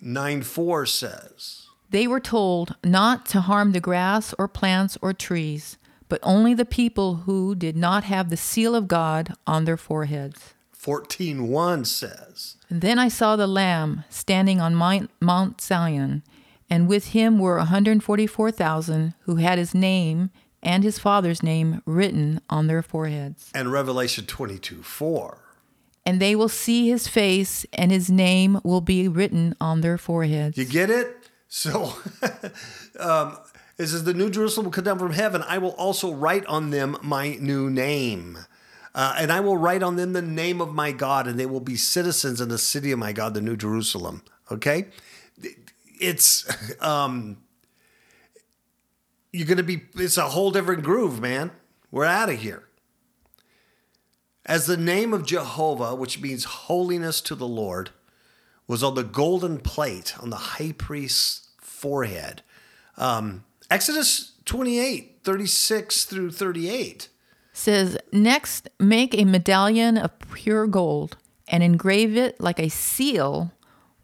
9 0.00 0.42
4 0.42 0.86
says, 0.86 1.66
They 1.90 2.06
were 2.06 2.20
told 2.20 2.76
not 2.84 3.26
to 3.26 3.40
harm 3.40 3.72
the 3.72 3.80
grass 3.80 4.34
or 4.38 4.48
plants 4.48 4.96
or 5.02 5.12
trees, 5.12 5.76
but 6.08 6.20
only 6.22 6.54
the 6.54 6.64
people 6.64 7.16
who 7.26 7.54
did 7.54 7.76
not 7.76 8.04
have 8.04 8.30
the 8.30 8.36
seal 8.36 8.74
of 8.74 8.88
God 8.88 9.34
on 9.46 9.64
their 9.64 9.76
foreheads. 9.76 10.54
14 10.72 11.48
1 11.48 11.84
says, 11.84 12.56
And 12.68 12.80
then 12.80 12.98
I 12.98 13.08
saw 13.08 13.34
the 13.34 13.48
Lamb 13.48 14.04
standing 14.08 14.60
on 14.60 14.74
Mount 15.20 15.60
Zion, 15.60 16.22
and 16.70 16.86
with 16.86 17.08
him 17.08 17.38
were 17.38 17.56
a 17.56 17.66
144,000 17.66 19.14
who 19.22 19.36
had 19.36 19.58
his 19.58 19.74
name 19.74 20.30
and 20.62 20.82
his 20.82 20.98
father's 20.98 21.42
name 21.42 21.82
written 21.84 22.40
on 22.50 22.66
their 22.66 22.82
foreheads. 22.82 23.50
And 23.54 23.72
Revelation 23.72 24.26
22 24.26 24.82
4. 24.82 25.38
And 26.04 26.20
they 26.20 26.34
will 26.34 26.48
see 26.48 26.88
his 26.88 27.06
face, 27.06 27.66
and 27.72 27.90
his 27.90 28.10
name 28.10 28.60
will 28.64 28.80
be 28.80 29.08
written 29.08 29.54
on 29.60 29.82
their 29.82 29.98
foreheads. 29.98 30.56
You 30.56 30.64
get 30.64 30.88
it? 30.88 31.28
So, 31.48 31.92
um, 32.98 33.36
it 33.76 33.86
says, 33.88 34.04
The 34.04 34.14
New 34.14 34.30
Jerusalem 34.30 34.64
will 34.64 34.72
come 34.72 34.84
down 34.84 34.98
from 34.98 35.12
heaven. 35.12 35.42
I 35.46 35.58
will 35.58 35.72
also 35.72 36.12
write 36.12 36.46
on 36.46 36.70
them 36.70 36.96
my 37.02 37.36
new 37.40 37.68
name. 37.68 38.38
Uh, 38.94 39.16
and 39.18 39.30
I 39.30 39.40
will 39.40 39.58
write 39.58 39.82
on 39.82 39.96
them 39.96 40.14
the 40.14 40.22
name 40.22 40.62
of 40.62 40.72
my 40.72 40.92
God, 40.92 41.26
and 41.26 41.38
they 41.38 41.46
will 41.46 41.60
be 41.60 41.76
citizens 41.76 42.40
in 42.40 42.48
the 42.48 42.58
city 42.58 42.90
of 42.90 42.98
my 42.98 43.12
God, 43.12 43.34
the 43.34 43.42
New 43.42 43.56
Jerusalem. 43.56 44.22
Okay? 44.50 44.86
It's. 46.00 46.46
Um, 46.80 47.38
you're 49.32 49.46
going 49.46 49.58
to 49.58 49.62
be, 49.62 49.82
it's 49.96 50.16
a 50.16 50.28
whole 50.28 50.50
different 50.50 50.82
groove, 50.82 51.20
man. 51.20 51.50
We're 51.90 52.04
out 52.04 52.30
of 52.30 52.40
here. 52.40 52.64
As 54.46 54.66
the 54.66 54.76
name 54.76 55.12
of 55.12 55.26
Jehovah, 55.26 55.94
which 55.94 56.20
means 56.20 56.44
holiness 56.44 57.20
to 57.22 57.34
the 57.34 57.48
Lord, 57.48 57.90
was 58.66 58.82
on 58.82 58.94
the 58.94 59.04
golden 59.04 59.58
plate 59.58 60.14
on 60.20 60.30
the 60.30 60.36
high 60.36 60.72
priest's 60.72 61.48
forehead. 61.60 62.42
Um, 62.96 63.44
Exodus 63.70 64.32
28, 64.44 65.20
36 65.22 66.04
through 66.04 66.30
38 66.30 67.08
says, 67.52 67.98
Next, 68.12 68.68
make 68.78 69.14
a 69.14 69.24
medallion 69.24 69.98
of 69.98 70.18
pure 70.32 70.66
gold 70.66 71.16
and 71.48 71.62
engrave 71.62 72.16
it 72.16 72.40
like 72.40 72.58
a 72.58 72.68
seal 72.68 73.52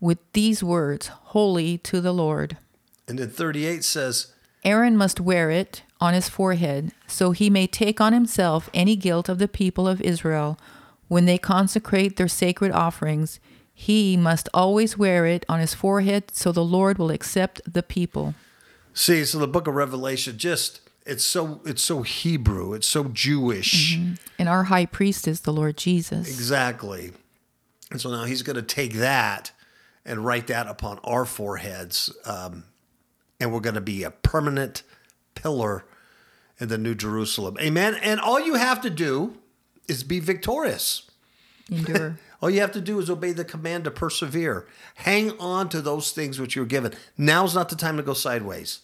with 0.00 0.18
these 0.32 0.62
words, 0.62 1.08
Holy 1.08 1.78
to 1.78 2.00
the 2.00 2.12
Lord. 2.12 2.58
And 3.06 3.18
then 3.18 3.30
38 3.30 3.84
says, 3.84 4.33
Aaron 4.64 4.96
must 4.96 5.20
wear 5.20 5.50
it 5.50 5.82
on 6.00 6.14
his 6.14 6.28
forehead, 6.28 6.92
so 7.06 7.32
he 7.32 7.50
may 7.50 7.66
take 7.66 8.00
on 8.00 8.12
himself 8.12 8.70
any 8.72 8.96
guilt 8.96 9.28
of 9.28 9.38
the 9.38 9.48
people 9.48 9.86
of 9.86 10.00
Israel 10.00 10.58
when 11.08 11.26
they 11.26 11.38
consecrate 11.38 12.16
their 12.16 12.28
sacred 12.28 12.72
offerings. 12.72 13.40
He 13.74 14.16
must 14.16 14.48
always 14.54 14.96
wear 14.96 15.26
it 15.26 15.44
on 15.48 15.60
his 15.60 15.74
forehead, 15.74 16.30
so 16.32 16.52
the 16.52 16.64
Lord 16.64 16.98
will 16.98 17.10
accept 17.10 17.60
the 17.70 17.82
people. 17.82 18.34
See, 18.94 19.24
so 19.24 19.38
the 19.38 19.48
book 19.48 19.66
of 19.66 19.74
Revelation 19.74 20.38
just 20.38 20.80
it's 21.06 21.24
so 21.24 21.60
it's 21.66 21.82
so 21.82 22.02
Hebrew, 22.02 22.72
it's 22.72 22.86
so 22.86 23.04
Jewish. 23.04 23.96
Mm-hmm. 23.96 24.14
And 24.38 24.48
our 24.48 24.64
high 24.64 24.86
priest 24.86 25.28
is 25.28 25.40
the 25.40 25.52
Lord 25.52 25.76
Jesus. 25.76 26.28
Exactly. 26.28 27.12
And 27.90 28.00
so 28.00 28.10
now 28.10 28.24
he's 28.24 28.42
going 28.42 28.56
to 28.56 28.62
take 28.62 28.94
that 28.94 29.52
and 30.04 30.24
write 30.24 30.46
that 30.46 30.66
upon 30.66 30.98
our 31.04 31.24
foreheads. 31.24 32.14
Um, 32.24 32.64
and 33.40 33.52
we're 33.52 33.60
going 33.60 33.74
to 33.74 33.80
be 33.80 34.02
a 34.02 34.10
permanent 34.10 34.82
pillar 35.34 35.84
in 36.58 36.68
the 36.68 36.78
New 36.78 36.94
Jerusalem. 36.94 37.56
Amen. 37.60 37.96
And 38.02 38.20
all 38.20 38.40
you 38.40 38.54
have 38.54 38.80
to 38.82 38.90
do 38.90 39.38
is 39.88 40.02
be 40.02 40.20
victorious. 40.20 41.10
Endure. 41.70 42.18
all 42.42 42.50
you 42.50 42.60
have 42.60 42.72
to 42.72 42.80
do 42.80 42.98
is 42.98 43.10
obey 43.10 43.32
the 43.32 43.44
command 43.44 43.84
to 43.84 43.90
persevere. 43.90 44.66
Hang 44.96 45.32
on 45.38 45.68
to 45.70 45.80
those 45.80 46.12
things 46.12 46.40
which 46.40 46.54
you're 46.54 46.64
given. 46.64 46.92
Now's 47.18 47.54
not 47.54 47.68
the 47.68 47.76
time 47.76 47.96
to 47.96 48.02
go 48.02 48.14
sideways. 48.14 48.80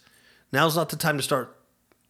Now's 0.51 0.75
not 0.75 0.89
the 0.89 0.97
time 0.97 1.17
to 1.17 1.23
start 1.23 1.55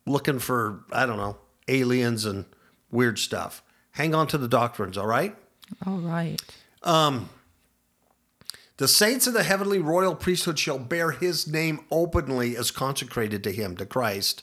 looking 0.06 0.40
for, 0.40 0.84
I 0.92 1.06
don't 1.06 1.18
know, 1.18 1.38
aliens 1.68 2.26
and 2.26 2.46
weird 2.90 3.20
stuff. 3.20 3.64
Hang 3.92 4.16
on 4.16 4.28
to 4.28 4.38
the 4.38 4.48
doctrines, 4.48 4.98
all 4.98 5.06
right? 5.06 5.36
All 5.86 6.00
right. 6.00 6.42
Um, 6.84 7.30
the 8.82 8.88
saints 8.88 9.28
of 9.28 9.36
the 9.36 9.44
heavenly 9.44 9.78
royal 9.78 10.16
priesthood 10.16 10.58
shall 10.58 10.80
bear 10.80 11.12
his 11.12 11.46
name 11.46 11.82
openly 11.92 12.58
as 12.58 12.72
consecrated 12.72 13.44
to 13.44 13.52
him, 13.52 13.78
to 13.78 13.86
Christ. 13.86 14.42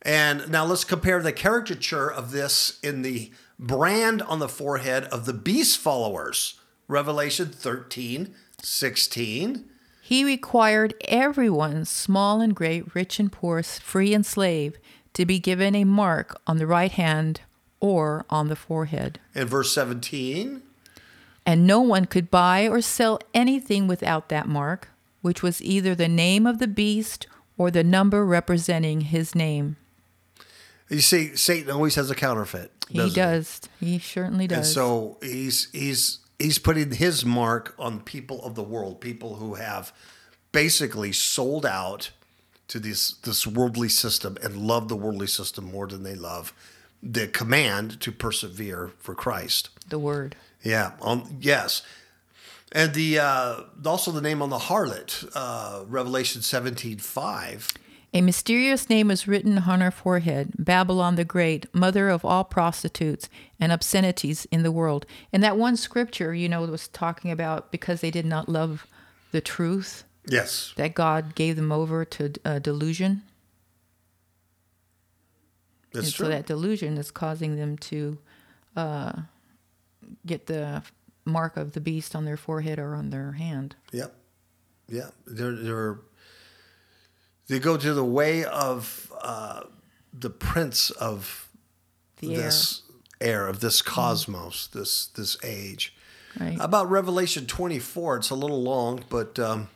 And 0.00 0.50
now 0.50 0.64
let's 0.64 0.82
compare 0.82 1.20
the 1.20 1.30
caricature 1.30 2.10
of 2.10 2.30
this 2.30 2.78
in 2.82 3.02
the 3.02 3.30
brand 3.58 4.22
on 4.22 4.38
the 4.38 4.48
forehead 4.48 5.04
of 5.04 5.26
the 5.26 5.34
beast 5.34 5.76
followers. 5.76 6.58
Revelation 6.88 7.48
13, 7.48 8.34
16. 8.62 9.68
He 10.00 10.24
required 10.24 10.94
everyone, 11.06 11.84
small 11.84 12.40
and 12.40 12.54
great, 12.54 12.94
rich 12.94 13.20
and 13.20 13.30
poor, 13.30 13.62
free 13.62 14.14
and 14.14 14.24
slave, 14.24 14.78
to 15.12 15.26
be 15.26 15.38
given 15.38 15.74
a 15.74 15.84
mark 15.84 16.40
on 16.46 16.56
the 16.56 16.66
right 16.66 16.92
hand 16.92 17.42
or 17.78 18.24
on 18.30 18.48
the 18.48 18.56
forehead. 18.56 19.20
In 19.34 19.46
verse 19.48 19.74
17, 19.74 20.62
and 21.48 21.66
no 21.66 21.80
one 21.80 22.04
could 22.04 22.30
buy 22.30 22.68
or 22.68 22.82
sell 22.82 23.18
anything 23.32 23.88
without 23.88 24.28
that 24.28 24.46
mark, 24.46 24.90
which 25.22 25.42
was 25.42 25.62
either 25.62 25.94
the 25.94 26.06
name 26.06 26.46
of 26.46 26.58
the 26.58 26.68
beast 26.68 27.26
or 27.56 27.70
the 27.70 27.82
number 27.82 28.22
representing 28.22 29.00
his 29.00 29.34
name. 29.34 29.78
You 30.90 31.00
see, 31.00 31.34
Satan 31.36 31.70
always 31.70 31.94
has 31.94 32.10
a 32.10 32.14
counterfeit. 32.14 32.70
He 32.90 33.08
does. 33.08 33.62
He? 33.80 33.92
he 33.92 33.98
certainly 33.98 34.46
does. 34.46 34.58
And 34.58 34.66
so 34.66 35.16
he's 35.22 35.70
he's 35.72 36.18
he's 36.38 36.58
putting 36.58 36.92
his 36.92 37.24
mark 37.24 37.74
on 37.78 38.00
people 38.00 38.44
of 38.44 38.54
the 38.54 38.62
world, 38.62 39.00
people 39.00 39.36
who 39.36 39.54
have 39.54 39.90
basically 40.52 41.12
sold 41.12 41.64
out 41.64 42.10
to 42.68 42.78
this 42.78 43.12
this 43.12 43.46
worldly 43.46 43.88
system 43.88 44.36
and 44.42 44.58
love 44.58 44.88
the 44.88 44.96
worldly 44.96 45.26
system 45.26 45.64
more 45.64 45.86
than 45.86 46.02
they 46.02 46.14
love 46.14 46.52
the 47.02 47.26
command 47.26 48.00
to 48.02 48.12
persevere 48.12 48.90
for 48.98 49.14
Christ. 49.14 49.70
The 49.88 49.98
word. 49.98 50.36
Yeah. 50.62 50.92
On 51.00 51.38
yes. 51.40 51.82
And 52.72 52.92
the 52.92 53.18
uh, 53.18 53.60
also 53.86 54.10
the 54.10 54.20
name 54.20 54.42
on 54.42 54.50
the 54.50 54.58
harlot, 54.58 55.30
uh, 55.34 55.84
Revelation 55.86 56.42
seventeen 56.42 56.98
five. 56.98 57.68
A 58.14 58.22
mysterious 58.22 58.88
name 58.88 59.10
is 59.10 59.28
written 59.28 59.58
on 59.58 59.82
her 59.82 59.90
forehead 59.90 60.52
Babylon 60.58 61.16
the 61.16 61.24
Great, 61.24 61.72
mother 61.74 62.08
of 62.08 62.24
all 62.24 62.42
prostitutes 62.42 63.28
and 63.60 63.70
obscenities 63.70 64.46
in 64.50 64.62
the 64.62 64.72
world. 64.72 65.04
And 65.30 65.42
that 65.42 65.58
one 65.58 65.76
scripture, 65.76 66.34
you 66.34 66.48
know, 66.48 66.62
was 66.62 66.88
talking 66.88 67.30
about 67.30 67.70
because 67.70 68.00
they 68.00 68.10
did 68.10 68.24
not 68.24 68.48
love 68.48 68.86
the 69.30 69.42
truth. 69.42 70.04
Yes. 70.26 70.72
That 70.76 70.94
God 70.94 71.34
gave 71.34 71.56
them 71.56 71.70
over 71.70 72.04
to 72.06 72.32
uh, 72.44 72.58
delusion. 72.58 73.22
That's 75.92 76.06
and 76.06 76.14
true. 76.14 76.26
So 76.26 76.30
that 76.30 76.46
delusion 76.46 76.96
is 76.96 77.10
causing 77.10 77.56
them 77.56 77.76
to 77.78 78.18
uh, 78.74 79.12
get 80.26 80.46
the 80.46 80.82
mark 81.24 81.56
of 81.56 81.72
the 81.72 81.80
beast 81.80 82.16
on 82.16 82.24
their 82.24 82.36
forehead 82.36 82.78
or 82.78 82.94
on 82.94 83.10
their 83.10 83.32
hand. 83.32 83.76
Yep. 83.92 84.14
Yeah. 84.88 85.10
They're, 85.26 85.54
they're, 85.54 85.98
they 87.48 87.58
go 87.58 87.76
to 87.76 87.94
the 87.94 88.04
way 88.04 88.44
of 88.44 89.12
uh, 89.20 89.62
the 90.12 90.30
prince 90.30 90.90
of 90.90 91.48
The 92.18 92.34
this 92.34 92.82
air, 93.20 93.46
of 93.48 93.60
this 93.60 93.82
cosmos, 93.82 94.68
this 94.68 95.06
this 95.06 95.36
age. 95.42 95.94
Right. 96.38 96.58
About 96.60 96.90
Revelation 96.90 97.46
24, 97.46 98.18
it's 98.18 98.30
a 98.30 98.34
little 98.34 98.62
long, 98.62 99.02
but 99.08 99.38
um, 99.38 99.68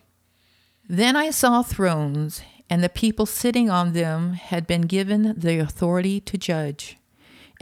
Then 0.89 1.17
I 1.17 1.31
saw 1.31 1.63
thrones, 1.63 2.43
and 2.69 2.85
the 2.85 2.89
people 2.89 3.27
sitting 3.27 3.71
on 3.71 3.95
them 3.95 4.35
had 4.35 4.67
been 4.67 4.83
given 4.83 5.35
the 5.37 5.59
authority 5.59 6.21
to 6.21 6.39
judge. 6.39 6.99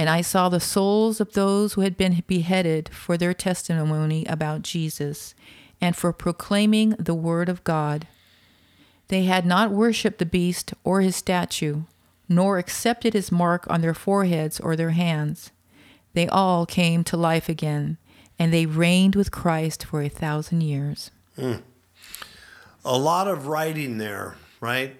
And 0.01 0.09
I 0.09 0.23
saw 0.23 0.49
the 0.49 0.61
souls 0.61 1.21
of 1.21 1.35
those 1.35 1.75
who 1.75 1.83
had 1.83 1.95
been 1.95 2.25
beheaded 2.27 2.89
for 2.89 3.19
their 3.19 3.35
testimony 3.35 4.25
about 4.25 4.63
Jesus 4.63 5.35
and 5.79 5.95
for 5.95 6.11
proclaiming 6.11 6.97
the 6.99 7.13
word 7.13 7.51
of 7.51 7.63
God. 7.65 8.07
They 9.09 9.25
had 9.25 9.45
not 9.45 9.71
worshipped 9.71 10.19
the 10.19 10.25
beast 10.25 10.73
or 10.85 11.03
his 11.03 11.17
statue, 11.17 11.83
nor 12.31 12.57
accepted 12.57 13.13
his 13.13 13.31
mark 13.31 13.67
on 13.69 13.83
their 13.83 13.93
foreheads 13.93 14.59
or 14.59 14.75
their 14.75 14.93
hands. 14.93 15.51
They 16.15 16.27
all 16.29 16.65
came 16.65 17.05
to 17.05 17.19
life 17.19 17.51
again, 17.51 17.99
and 18.39 18.55
they 18.55 18.65
reigned 18.65 19.15
with 19.15 19.31
Christ 19.31 19.85
for 19.85 20.01
a 20.01 20.09
thousand 20.09 20.63
years. 20.63 21.11
a 21.39 22.97
lot 22.97 23.29
of 23.29 23.49
writing 23.49 23.99
there, 23.99 24.37
right? 24.63 24.97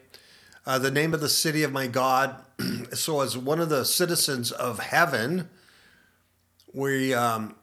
Uh, 0.67 0.79
the 0.79 0.91
name 0.91 1.15
of 1.15 1.23
the 1.23 1.31
city 1.31 1.63
of 1.63 1.73
my 1.73 1.87
God. 1.87 2.37
so, 2.93 3.21
as 3.21 3.37
one 3.37 3.61
of 3.61 3.69
the 3.69 3.85
citizens 3.85 4.53
of 4.53 4.79
heaven, 4.79 5.49
we 6.73 7.15
um, 7.15 7.55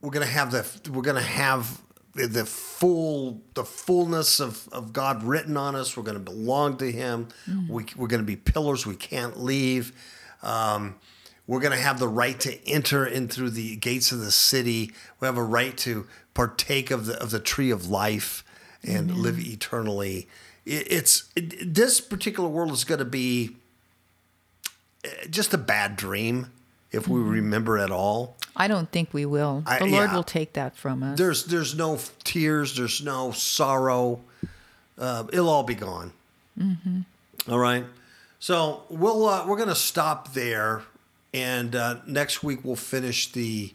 we're 0.00 0.10
gonna 0.10 0.26
have 0.26 0.50
the 0.50 0.90
we're 0.90 1.02
gonna 1.02 1.20
have 1.20 1.80
the, 2.14 2.44
full 2.44 3.42
the 3.54 3.64
fullness 3.64 4.38
of, 4.38 4.68
of 4.70 4.92
God 4.92 5.22
written 5.22 5.56
on 5.56 5.74
us. 5.74 5.96
We're 5.96 6.02
gonna 6.02 6.18
belong 6.18 6.76
to 6.78 6.90
Him. 6.92 7.28
We, 7.68 7.86
we're 7.96 8.08
gonna 8.08 8.22
be 8.22 8.36
pillars 8.36 8.86
we 8.86 8.96
can't 8.96 9.42
leave. 9.42 9.92
Um, 10.42 10.96
we're 11.46 11.60
going 11.60 11.72
to 11.72 11.78
have 11.78 11.98
the 11.98 12.08
right 12.08 12.38
to 12.40 12.68
enter 12.68 13.04
in 13.04 13.28
through 13.28 13.50
the 13.50 13.76
gates 13.76 14.12
of 14.12 14.20
the 14.20 14.30
city. 14.30 14.92
We 15.20 15.26
have 15.26 15.36
a 15.36 15.42
right 15.42 15.76
to 15.78 16.06
partake 16.34 16.90
of 16.90 17.06
the 17.06 17.20
of 17.20 17.30
the 17.30 17.40
tree 17.40 17.70
of 17.70 17.88
life 17.88 18.44
and 18.82 19.16
live 19.16 19.38
eternally. 19.38 20.28
It, 20.64 20.86
it's 20.90 21.30
it, 21.34 21.74
this 21.74 22.00
particular 22.00 22.48
world 22.48 22.72
is 22.72 22.84
going 22.84 23.00
to 23.00 23.04
be 23.04 23.56
eh, 25.04 25.08
just 25.30 25.54
a 25.54 25.58
bad 25.58 25.96
dream 25.96 26.50
if 26.90 27.08
we 27.08 27.20
remember 27.20 27.78
at 27.78 27.90
all. 27.90 28.36
I 28.54 28.68
don't 28.68 28.90
think 28.90 29.14
we 29.14 29.24
will. 29.24 29.62
I- 29.66 29.78
the 29.78 29.86
Lord 29.86 30.10
yeah. 30.10 30.14
will 30.14 30.22
take 30.22 30.52
that 30.54 30.76
from 30.76 31.02
us. 31.02 31.18
There's 31.18 31.46
there's 31.46 31.74
no 31.74 31.98
tears. 32.24 32.76
There's 32.76 33.02
no 33.02 33.32
sorrow. 33.32 34.20
Uh, 34.98 35.24
it'll 35.32 35.48
all 35.48 35.64
be 35.64 35.74
gone. 35.74 36.12
All 37.48 37.58
right. 37.58 37.84
So 38.38 38.82
we'll 38.88 39.26
uh, 39.26 39.46
we're 39.46 39.56
gonna 39.56 39.74
stop 39.74 40.34
there, 40.34 40.82
and 41.32 41.74
uh, 41.74 41.96
next 42.06 42.42
week 42.42 42.60
we'll 42.62 42.76
finish 42.76 43.32
the 43.32 43.72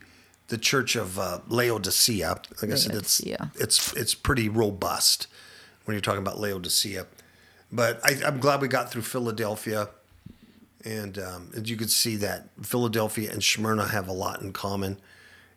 the 0.49 0.57
Church 0.57 0.95
of 0.95 1.17
uh, 1.17 1.39
Laodicea. 1.47 2.41
Like 2.61 2.71
I 2.71 2.75
said, 2.75 2.95
it's 2.95 3.19
it's 3.19 3.93
it's 3.93 4.13
pretty 4.13 4.47
robust 4.47 5.27
when 5.87 5.95
you're 5.95 6.01
talking 6.01 6.21
about 6.21 6.37
Laodicea. 6.37 7.07
But 7.71 8.01
I, 8.03 8.19
I'm 8.25 8.39
glad 8.39 8.61
we 8.61 8.67
got 8.67 8.91
through 8.91 9.03
Philadelphia, 9.03 9.89
and 10.83 11.17
um, 11.17 11.51
as 11.55 11.69
you 11.69 11.77
could 11.77 11.89
see 11.89 12.17
that 12.17 12.49
Philadelphia 12.61 13.31
and 13.31 13.41
Smyrna 13.41 13.87
have 13.87 14.09
a 14.09 14.13
lot 14.13 14.41
in 14.41 14.51
common. 14.51 14.99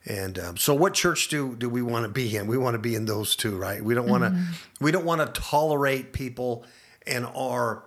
And 0.06 0.38
um, 0.38 0.56
so, 0.56 0.72
what 0.72 0.94
church 0.94 1.28
do 1.28 1.56
do 1.56 1.68
we 1.68 1.82
want 1.82 2.04
to 2.04 2.08
be 2.08 2.36
in? 2.36 2.46
We 2.46 2.56
want 2.56 2.74
to 2.74 2.78
be 2.78 2.94
in 2.94 3.06
those 3.06 3.36
two, 3.36 3.56
right? 3.56 3.82
We 3.82 3.94
don't 3.94 4.08
want 4.08 4.22
to 4.22 4.40
we 4.80 4.92
don't 4.92 5.04
want 5.04 5.20
to 5.20 5.40
tolerate 5.40 6.12
people 6.12 6.64
in 7.06 7.24
our 7.24 7.84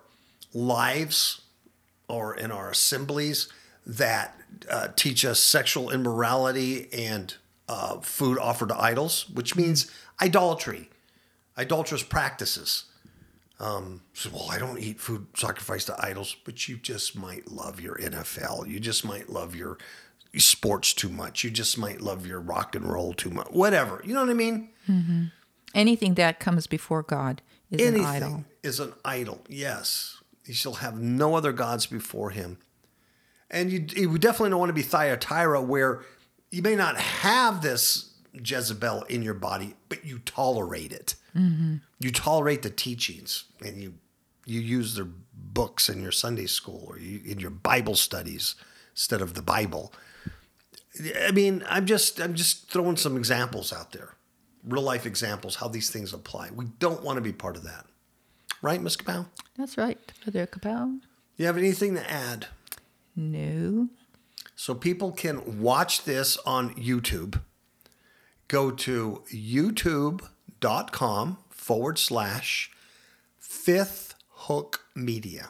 lives 0.53 1.41
or 2.07 2.35
in 2.35 2.51
our 2.51 2.69
assemblies 2.69 3.47
that 3.85 4.37
uh, 4.69 4.89
teach 4.95 5.25
us 5.25 5.39
sexual 5.39 5.89
immorality 5.89 6.89
and 6.93 7.35
uh, 7.67 7.99
food 8.01 8.37
offered 8.37 8.69
to 8.69 8.79
idols, 8.79 9.29
which 9.29 9.55
means 9.55 9.89
idolatry, 10.21 10.89
idolatrous 11.57 12.03
practices. 12.03 12.85
Um, 13.59 14.01
so, 14.13 14.29
well, 14.33 14.49
I 14.51 14.57
don't 14.57 14.79
eat 14.79 14.99
food 14.99 15.27
sacrificed 15.35 15.87
to 15.87 15.95
idols, 16.05 16.35
but 16.43 16.67
you 16.67 16.77
just 16.77 17.15
might 17.15 17.51
love 17.51 17.79
your 17.79 17.95
NFL. 17.97 18.67
You 18.67 18.79
just 18.79 19.05
might 19.05 19.29
love 19.29 19.55
your 19.55 19.77
sports 20.37 20.93
too 20.93 21.09
much. 21.09 21.43
You 21.43 21.51
just 21.51 21.77
might 21.77 22.01
love 22.01 22.25
your 22.25 22.39
rock 22.41 22.75
and 22.75 22.83
roll 22.85 23.13
too 23.13 23.29
much. 23.29 23.47
Whatever. 23.51 24.01
You 24.03 24.13
know 24.15 24.21
what 24.21 24.29
I 24.31 24.33
mean? 24.33 25.31
Anything 25.75 26.15
that 26.15 26.39
comes 26.39 26.67
before 26.67 27.03
God 27.03 27.41
is 27.71 27.81
Anything 27.81 28.01
an 28.05 28.05
idol. 28.07 28.45
is 28.63 28.79
an 28.79 28.93
idol. 29.05 29.41
Yes. 29.47 30.17
You 30.45 30.53
shall 30.53 30.73
have 30.75 30.99
no 30.99 31.35
other 31.35 31.51
gods 31.53 31.85
before 31.85 32.31
him. 32.31 32.57
And 33.49 33.71
you, 33.71 33.85
you 33.95 34.17
definitely 34.17 34.49
don't 34.49 34.59
want 34.59 34.69
to 34.69 34.73
be 34.73 34.81
Thyatira, 34.81 35.61
where 35.61 36.01
you 36.51 36.61
may 36.63 36.75
not 36.75 36.97
have 36.97 37.61
this 37.61 38.09
Jezebel 38.33 39.03
in 39.03 39.21
your 39.21 39.33
body, 39.33 39.75
but 39.89 40.05
you 40.05 40.19
tolerate 40.19 40.91
it. 40.91 41.15
You 41.99 42.11
tolerate 42.11 42.61
the 42.61 42.69
teachings, 42.69 43.45
and 43.65 43.81
you 43.81 43.95
you 44.45 44.59
use 44.59 44.95
their 44.95 45.07
books 45.33 45.89
in 45.89 46.01
your 46.01 46.11
Sunday 46.11 46.45
school 46.45 46.85
or 46.87 46.99
you, 46.99 47.21
in 47.25 47.39
your 47.39 47.49
Bible 47.49 47.95
studies 47.95 48.55
instead 48.91 49.21
of 49.21 49.33
the 49.33 49.41
Bible. 49.41 49.93
I 51.25 51.31
mean, 51.31 51.63
I'm 51.67 51.85
just 51.85 52.19
I'm 52.19 52.35
just 52.35 52.69
throwing 52.69 52.97
some 52.97 53.17
examples 53.17 53.73
out 53.73 53.93
there, 53.93 54.15
real 54.63 54.83
life 54.83 55.05
examples 55.05 55.55
how 55.55 55.67
these 55.67 55.89
things 55.89 56.13
apply. 56.13 56.51
We 56.53 56.65
don't 56.79 57.03
want 57.03 57.17
to 57.17 57.21
be 57.21 57.33
part 57.33 57.55
of 57.55 57.63
that, 57.63 57.85
right, 58.61 58.81
Miss 58.81 58.97
Kapow? 58.97 59.25
That's 59.57 59.77
right, 59.77 59.99
Brother 60.23 60.45
Kapow. 60.45 60.99
You 61.37 61.47
have 61.47 61.57
anything 61.57 61.95
to 61.95 62.11
add? 62.11 62.47
No. 63.15 63.89
So 64.55 64.75
people 64.75 65.11
can 65.11 65.61
watch 65.61 66.03
this 66.03 66.37
on 66.45 66.75
YouTube. 66.75 67.41
Go 68.53 68.69
to 68.69 69.23
youtube.com 69.33 70.27
forward 71.49 71.97
slash 71.97 72.69
fifth 73.39 74.13
hook 74.29 74.85
media. 74.93 75.49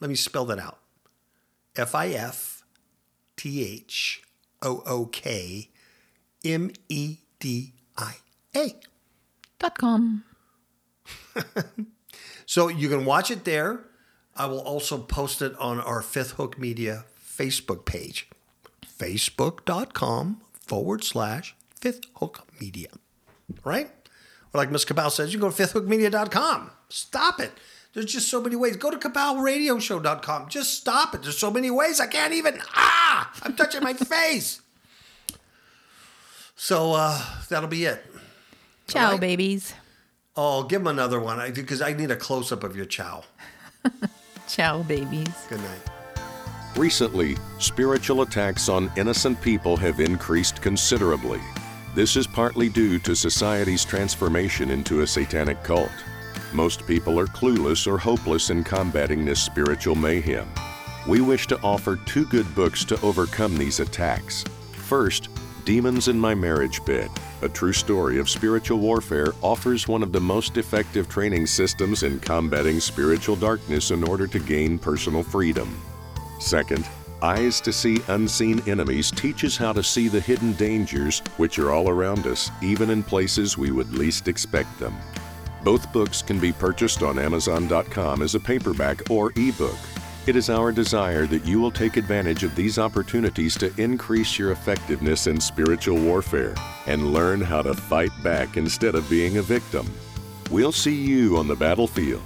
Let 0.00 0.08
me 0.08 0.16
spell 0.16 0.44
that 0.46 0.58
out 0.58 0.80
F 1.76 1.94
I 1.94 2.08
F 2.08 2.64
T 3.36 3.62
H 3.64 4.24
O 4.62 4.82
O 4.84 5.06
K 5.06 5.70
M 6.44 6.72
E 6.88 7.18
D 7.38 7.74
I 7.96 8.14
A. 8.56 8.80
Dot 9.60 9.78
com. 9.78 10.24
So 12.46 12.66
you 12.68 12.88
can 12.88 13.04
watch 13.04 13.30
it 13.30 13.44
there. 13.44 13.84
I 14.36 14.46
will 14.46 14.60
also 14.60 14.98
post 14.98 15.40
it 15.40 15.56
on 15.58 15.78
our 15.80 16.02
Fifth 16.02 16.32
Hook 16.32 16.58
Media 16.58 17.04
Facebook 17.24 17.84
page, 17.84 18.28
facebook.com 18.84 20.40
forward 20.52 21.04
slash 21.04 21.54
Fifth 21.84 22.06
Hook 22.16 22.46
Media. 22.58 22.88
Right? 23.62 23.90
Or 24.54 24.58
like 24.58 24.70
Miss 24.70 24.86
Kapow 24.86 25.10
says, 25.10 25.34
you 25.34 25.38
can 25.38 25.50
go 25.50 25.54
to 25.54 25.62
fifthhookmedia.com. 25.62 26.70
Stop 26.88 27.40
it. 27.40 27.52
There's 27.92 28.06
just 28.06 28.28
so 28.30 28.40
many 28.40 28.56
ways. 28.56 28.78
Go 28.78 28.90
to 28.90 28.96
kapowradioshow.com. 28.96 30.48
Just 30.48 30.78
stop 30.78 31.14
it. 31.14 31.22
There's 31.22 31.36
so 31.36 31.50
many 31.50 31.70
ways. 31.70 32.00
I 32.00 32.06
can't 32.06 32.32
even. 32.32 32.58
Ah! 32.74 33.30
I'm 33.42 33.54
touching 33.54 33.82
my 33.82 33.92
face. 33.92 34.62
So 36.56 36.94
uh, 36.94 37.22
that'll 37.50 37.68
be 37.68 37.84
it. 37.84 38.02
Ciao, 38.88 39.10
right. 39.10 39.20
babies. 39.20 39.74
Oh, 40.38 40.62
give 40.62 40.80
him 40.80 40.86
another 40.86 41.20
one 41.20 41.52
because 41.52 41.82
I 41.82 41.92
need 41.92 42.10
a 42.10 42.16
close 42.16 42.50
up 42.50 42.64
of 42.64 42.74
your 42.74 42.86
chow. 42.86 43.24
Ciao, 44.48 44.82
babies. 44.84 45.28
Good 45.50 45.60
night. 45.60 45.90
Recently, 46.78 47.36
spiritual 47.58 48.22
attacks 48.22 48.70
on 48.70 48.90
innocent 48.96 49.38
people 49.42 49.76
have 49.76 50.00
increased 50.00 50.62
considerably. 50.62 51.42
This 51.94 52.16
is 52.16 52.26
partly 52.26 52.68
due 52.68 52.98
to 52.98 53.14
society's 53.14 53.84
transformation 53.84 54.72
into 54.72 55.02
a 55.02 55.06
satanic 55.06 55.62
cult. 55.62 55.92
Most 56.52 56.84
people 56.88 57.20
are 57.20 57.26
clueless 57.26 57.86
or 57.86 57.98
hopeless 57.98 58.50
in 58.50 58.64
combating 58.64 59.24
this 59.24 59.40
spiritual 59.40 59.94
mayhem. 59.94 60.48
We 61.06 61.20
wish 61.20 61.46
to 61.46 61.60
offer 61.60 61.94
two 62.04 62.24
good 62.26 62.52
books 62.52 62.84
to 62.86 63.00
overcome 63.02 63.56
these 63.56 63.78
attacks. 63.78 64.44
First, 64.72 65.28
Demons 65.64 66.08
in 66.08 66.18
My 66.18 66.34
Marriage 66.34 66.84
Bed, 66.84 67.10
a 67.42 67.48
true 67.48 67.72
story 67.72 68.18
of 68.18 68.28
spiritual 68.28 68.78
warfare, 68.78 69.32
offers 69.40 69.86
one 69.86 70.02
of 70.02 70.10
the 70.10 70.20
most 70.20 70.56
effective 70.56 71.08
training 71.08 71.46
systems 71.46 72.02
in 72.02 72.18
combating 72.18 72.80
spiritual 72.80 73.36
darkness 73.36 73.92
in 73.92 74.02
order 74.02 74.26
to 74.26 74.40
gain 74.40 74.80
personal 74.80 75.22
freedom. 75.22 75.80
Second, 76.40 76.88
Eyes 77.22 77.60
to 77.62 77.72
See 77.72 78.00
Unseen 78.08 78.62
Enemies 78.68 79.10
teaches 79.10 79.56
how 79.56 79.72
to 79.72 79.82
see 79.82 80.08
the 80.08 80.20
hidden 80.20 80.52
dangers 80.54 81.20
which 81.36 81.58
are 81.58 81.70
all 81.70 81.88
around 81.88 82.26
us, 82.26 82.50
even 82.62 82.90
in 82.90 83.02
places 83.02 83.56
we 83.56 83.70
would 83.70 83.92
least 83.92 84.28
expect 84.28 84.78
them. 84.78 84.94
Both 85.62 85.92
books 85.92 86.20
can 86.20 86.38
be 86.38 86.52
purchased 86.52 87.02
on 87.02 87.18
Amazon.com 87.18 88.20
as 88.20 88.34
a 88.34 88.40
paperback 88.40 89.10
or 89.10 89.32
ebook. 89.36 89.78
It 90.26 90.36
is 90.36 90.50
our 90.50 90.72
desire 90.72 91.26
that 91.26 91.46
you 91.46 91.60
will 91.60 91.70
take 91.70 91.96
advantage 91.96 92.44
of 92.44 92.54
these 92.54 92.78
opportunities 92.78 93.56
to 93.58 93.72
increase 93.80 94.38
your 94.38 94.52
effectiveness 94.52 95.26
in 95.26 95.40
spiritual 95.40 95.98
warfare 95.98 96.54
and 96.86 97.12
learn 97.12 97.40
how 97.40 97.62
to 97.62 97.74
fight 97.74 98.12
back 98.22 98.56
instead 98.56 98.94
of 98.94 99.08
being 99.08 99.38
a 99.38 99.42
victim. 99.42 99.86
We'll 100.50 100.72
see 100.72 100.94
you 100.94 101.36
on 101.36 101.48
the 101.48 101.56
battlefield. 101.56 102.22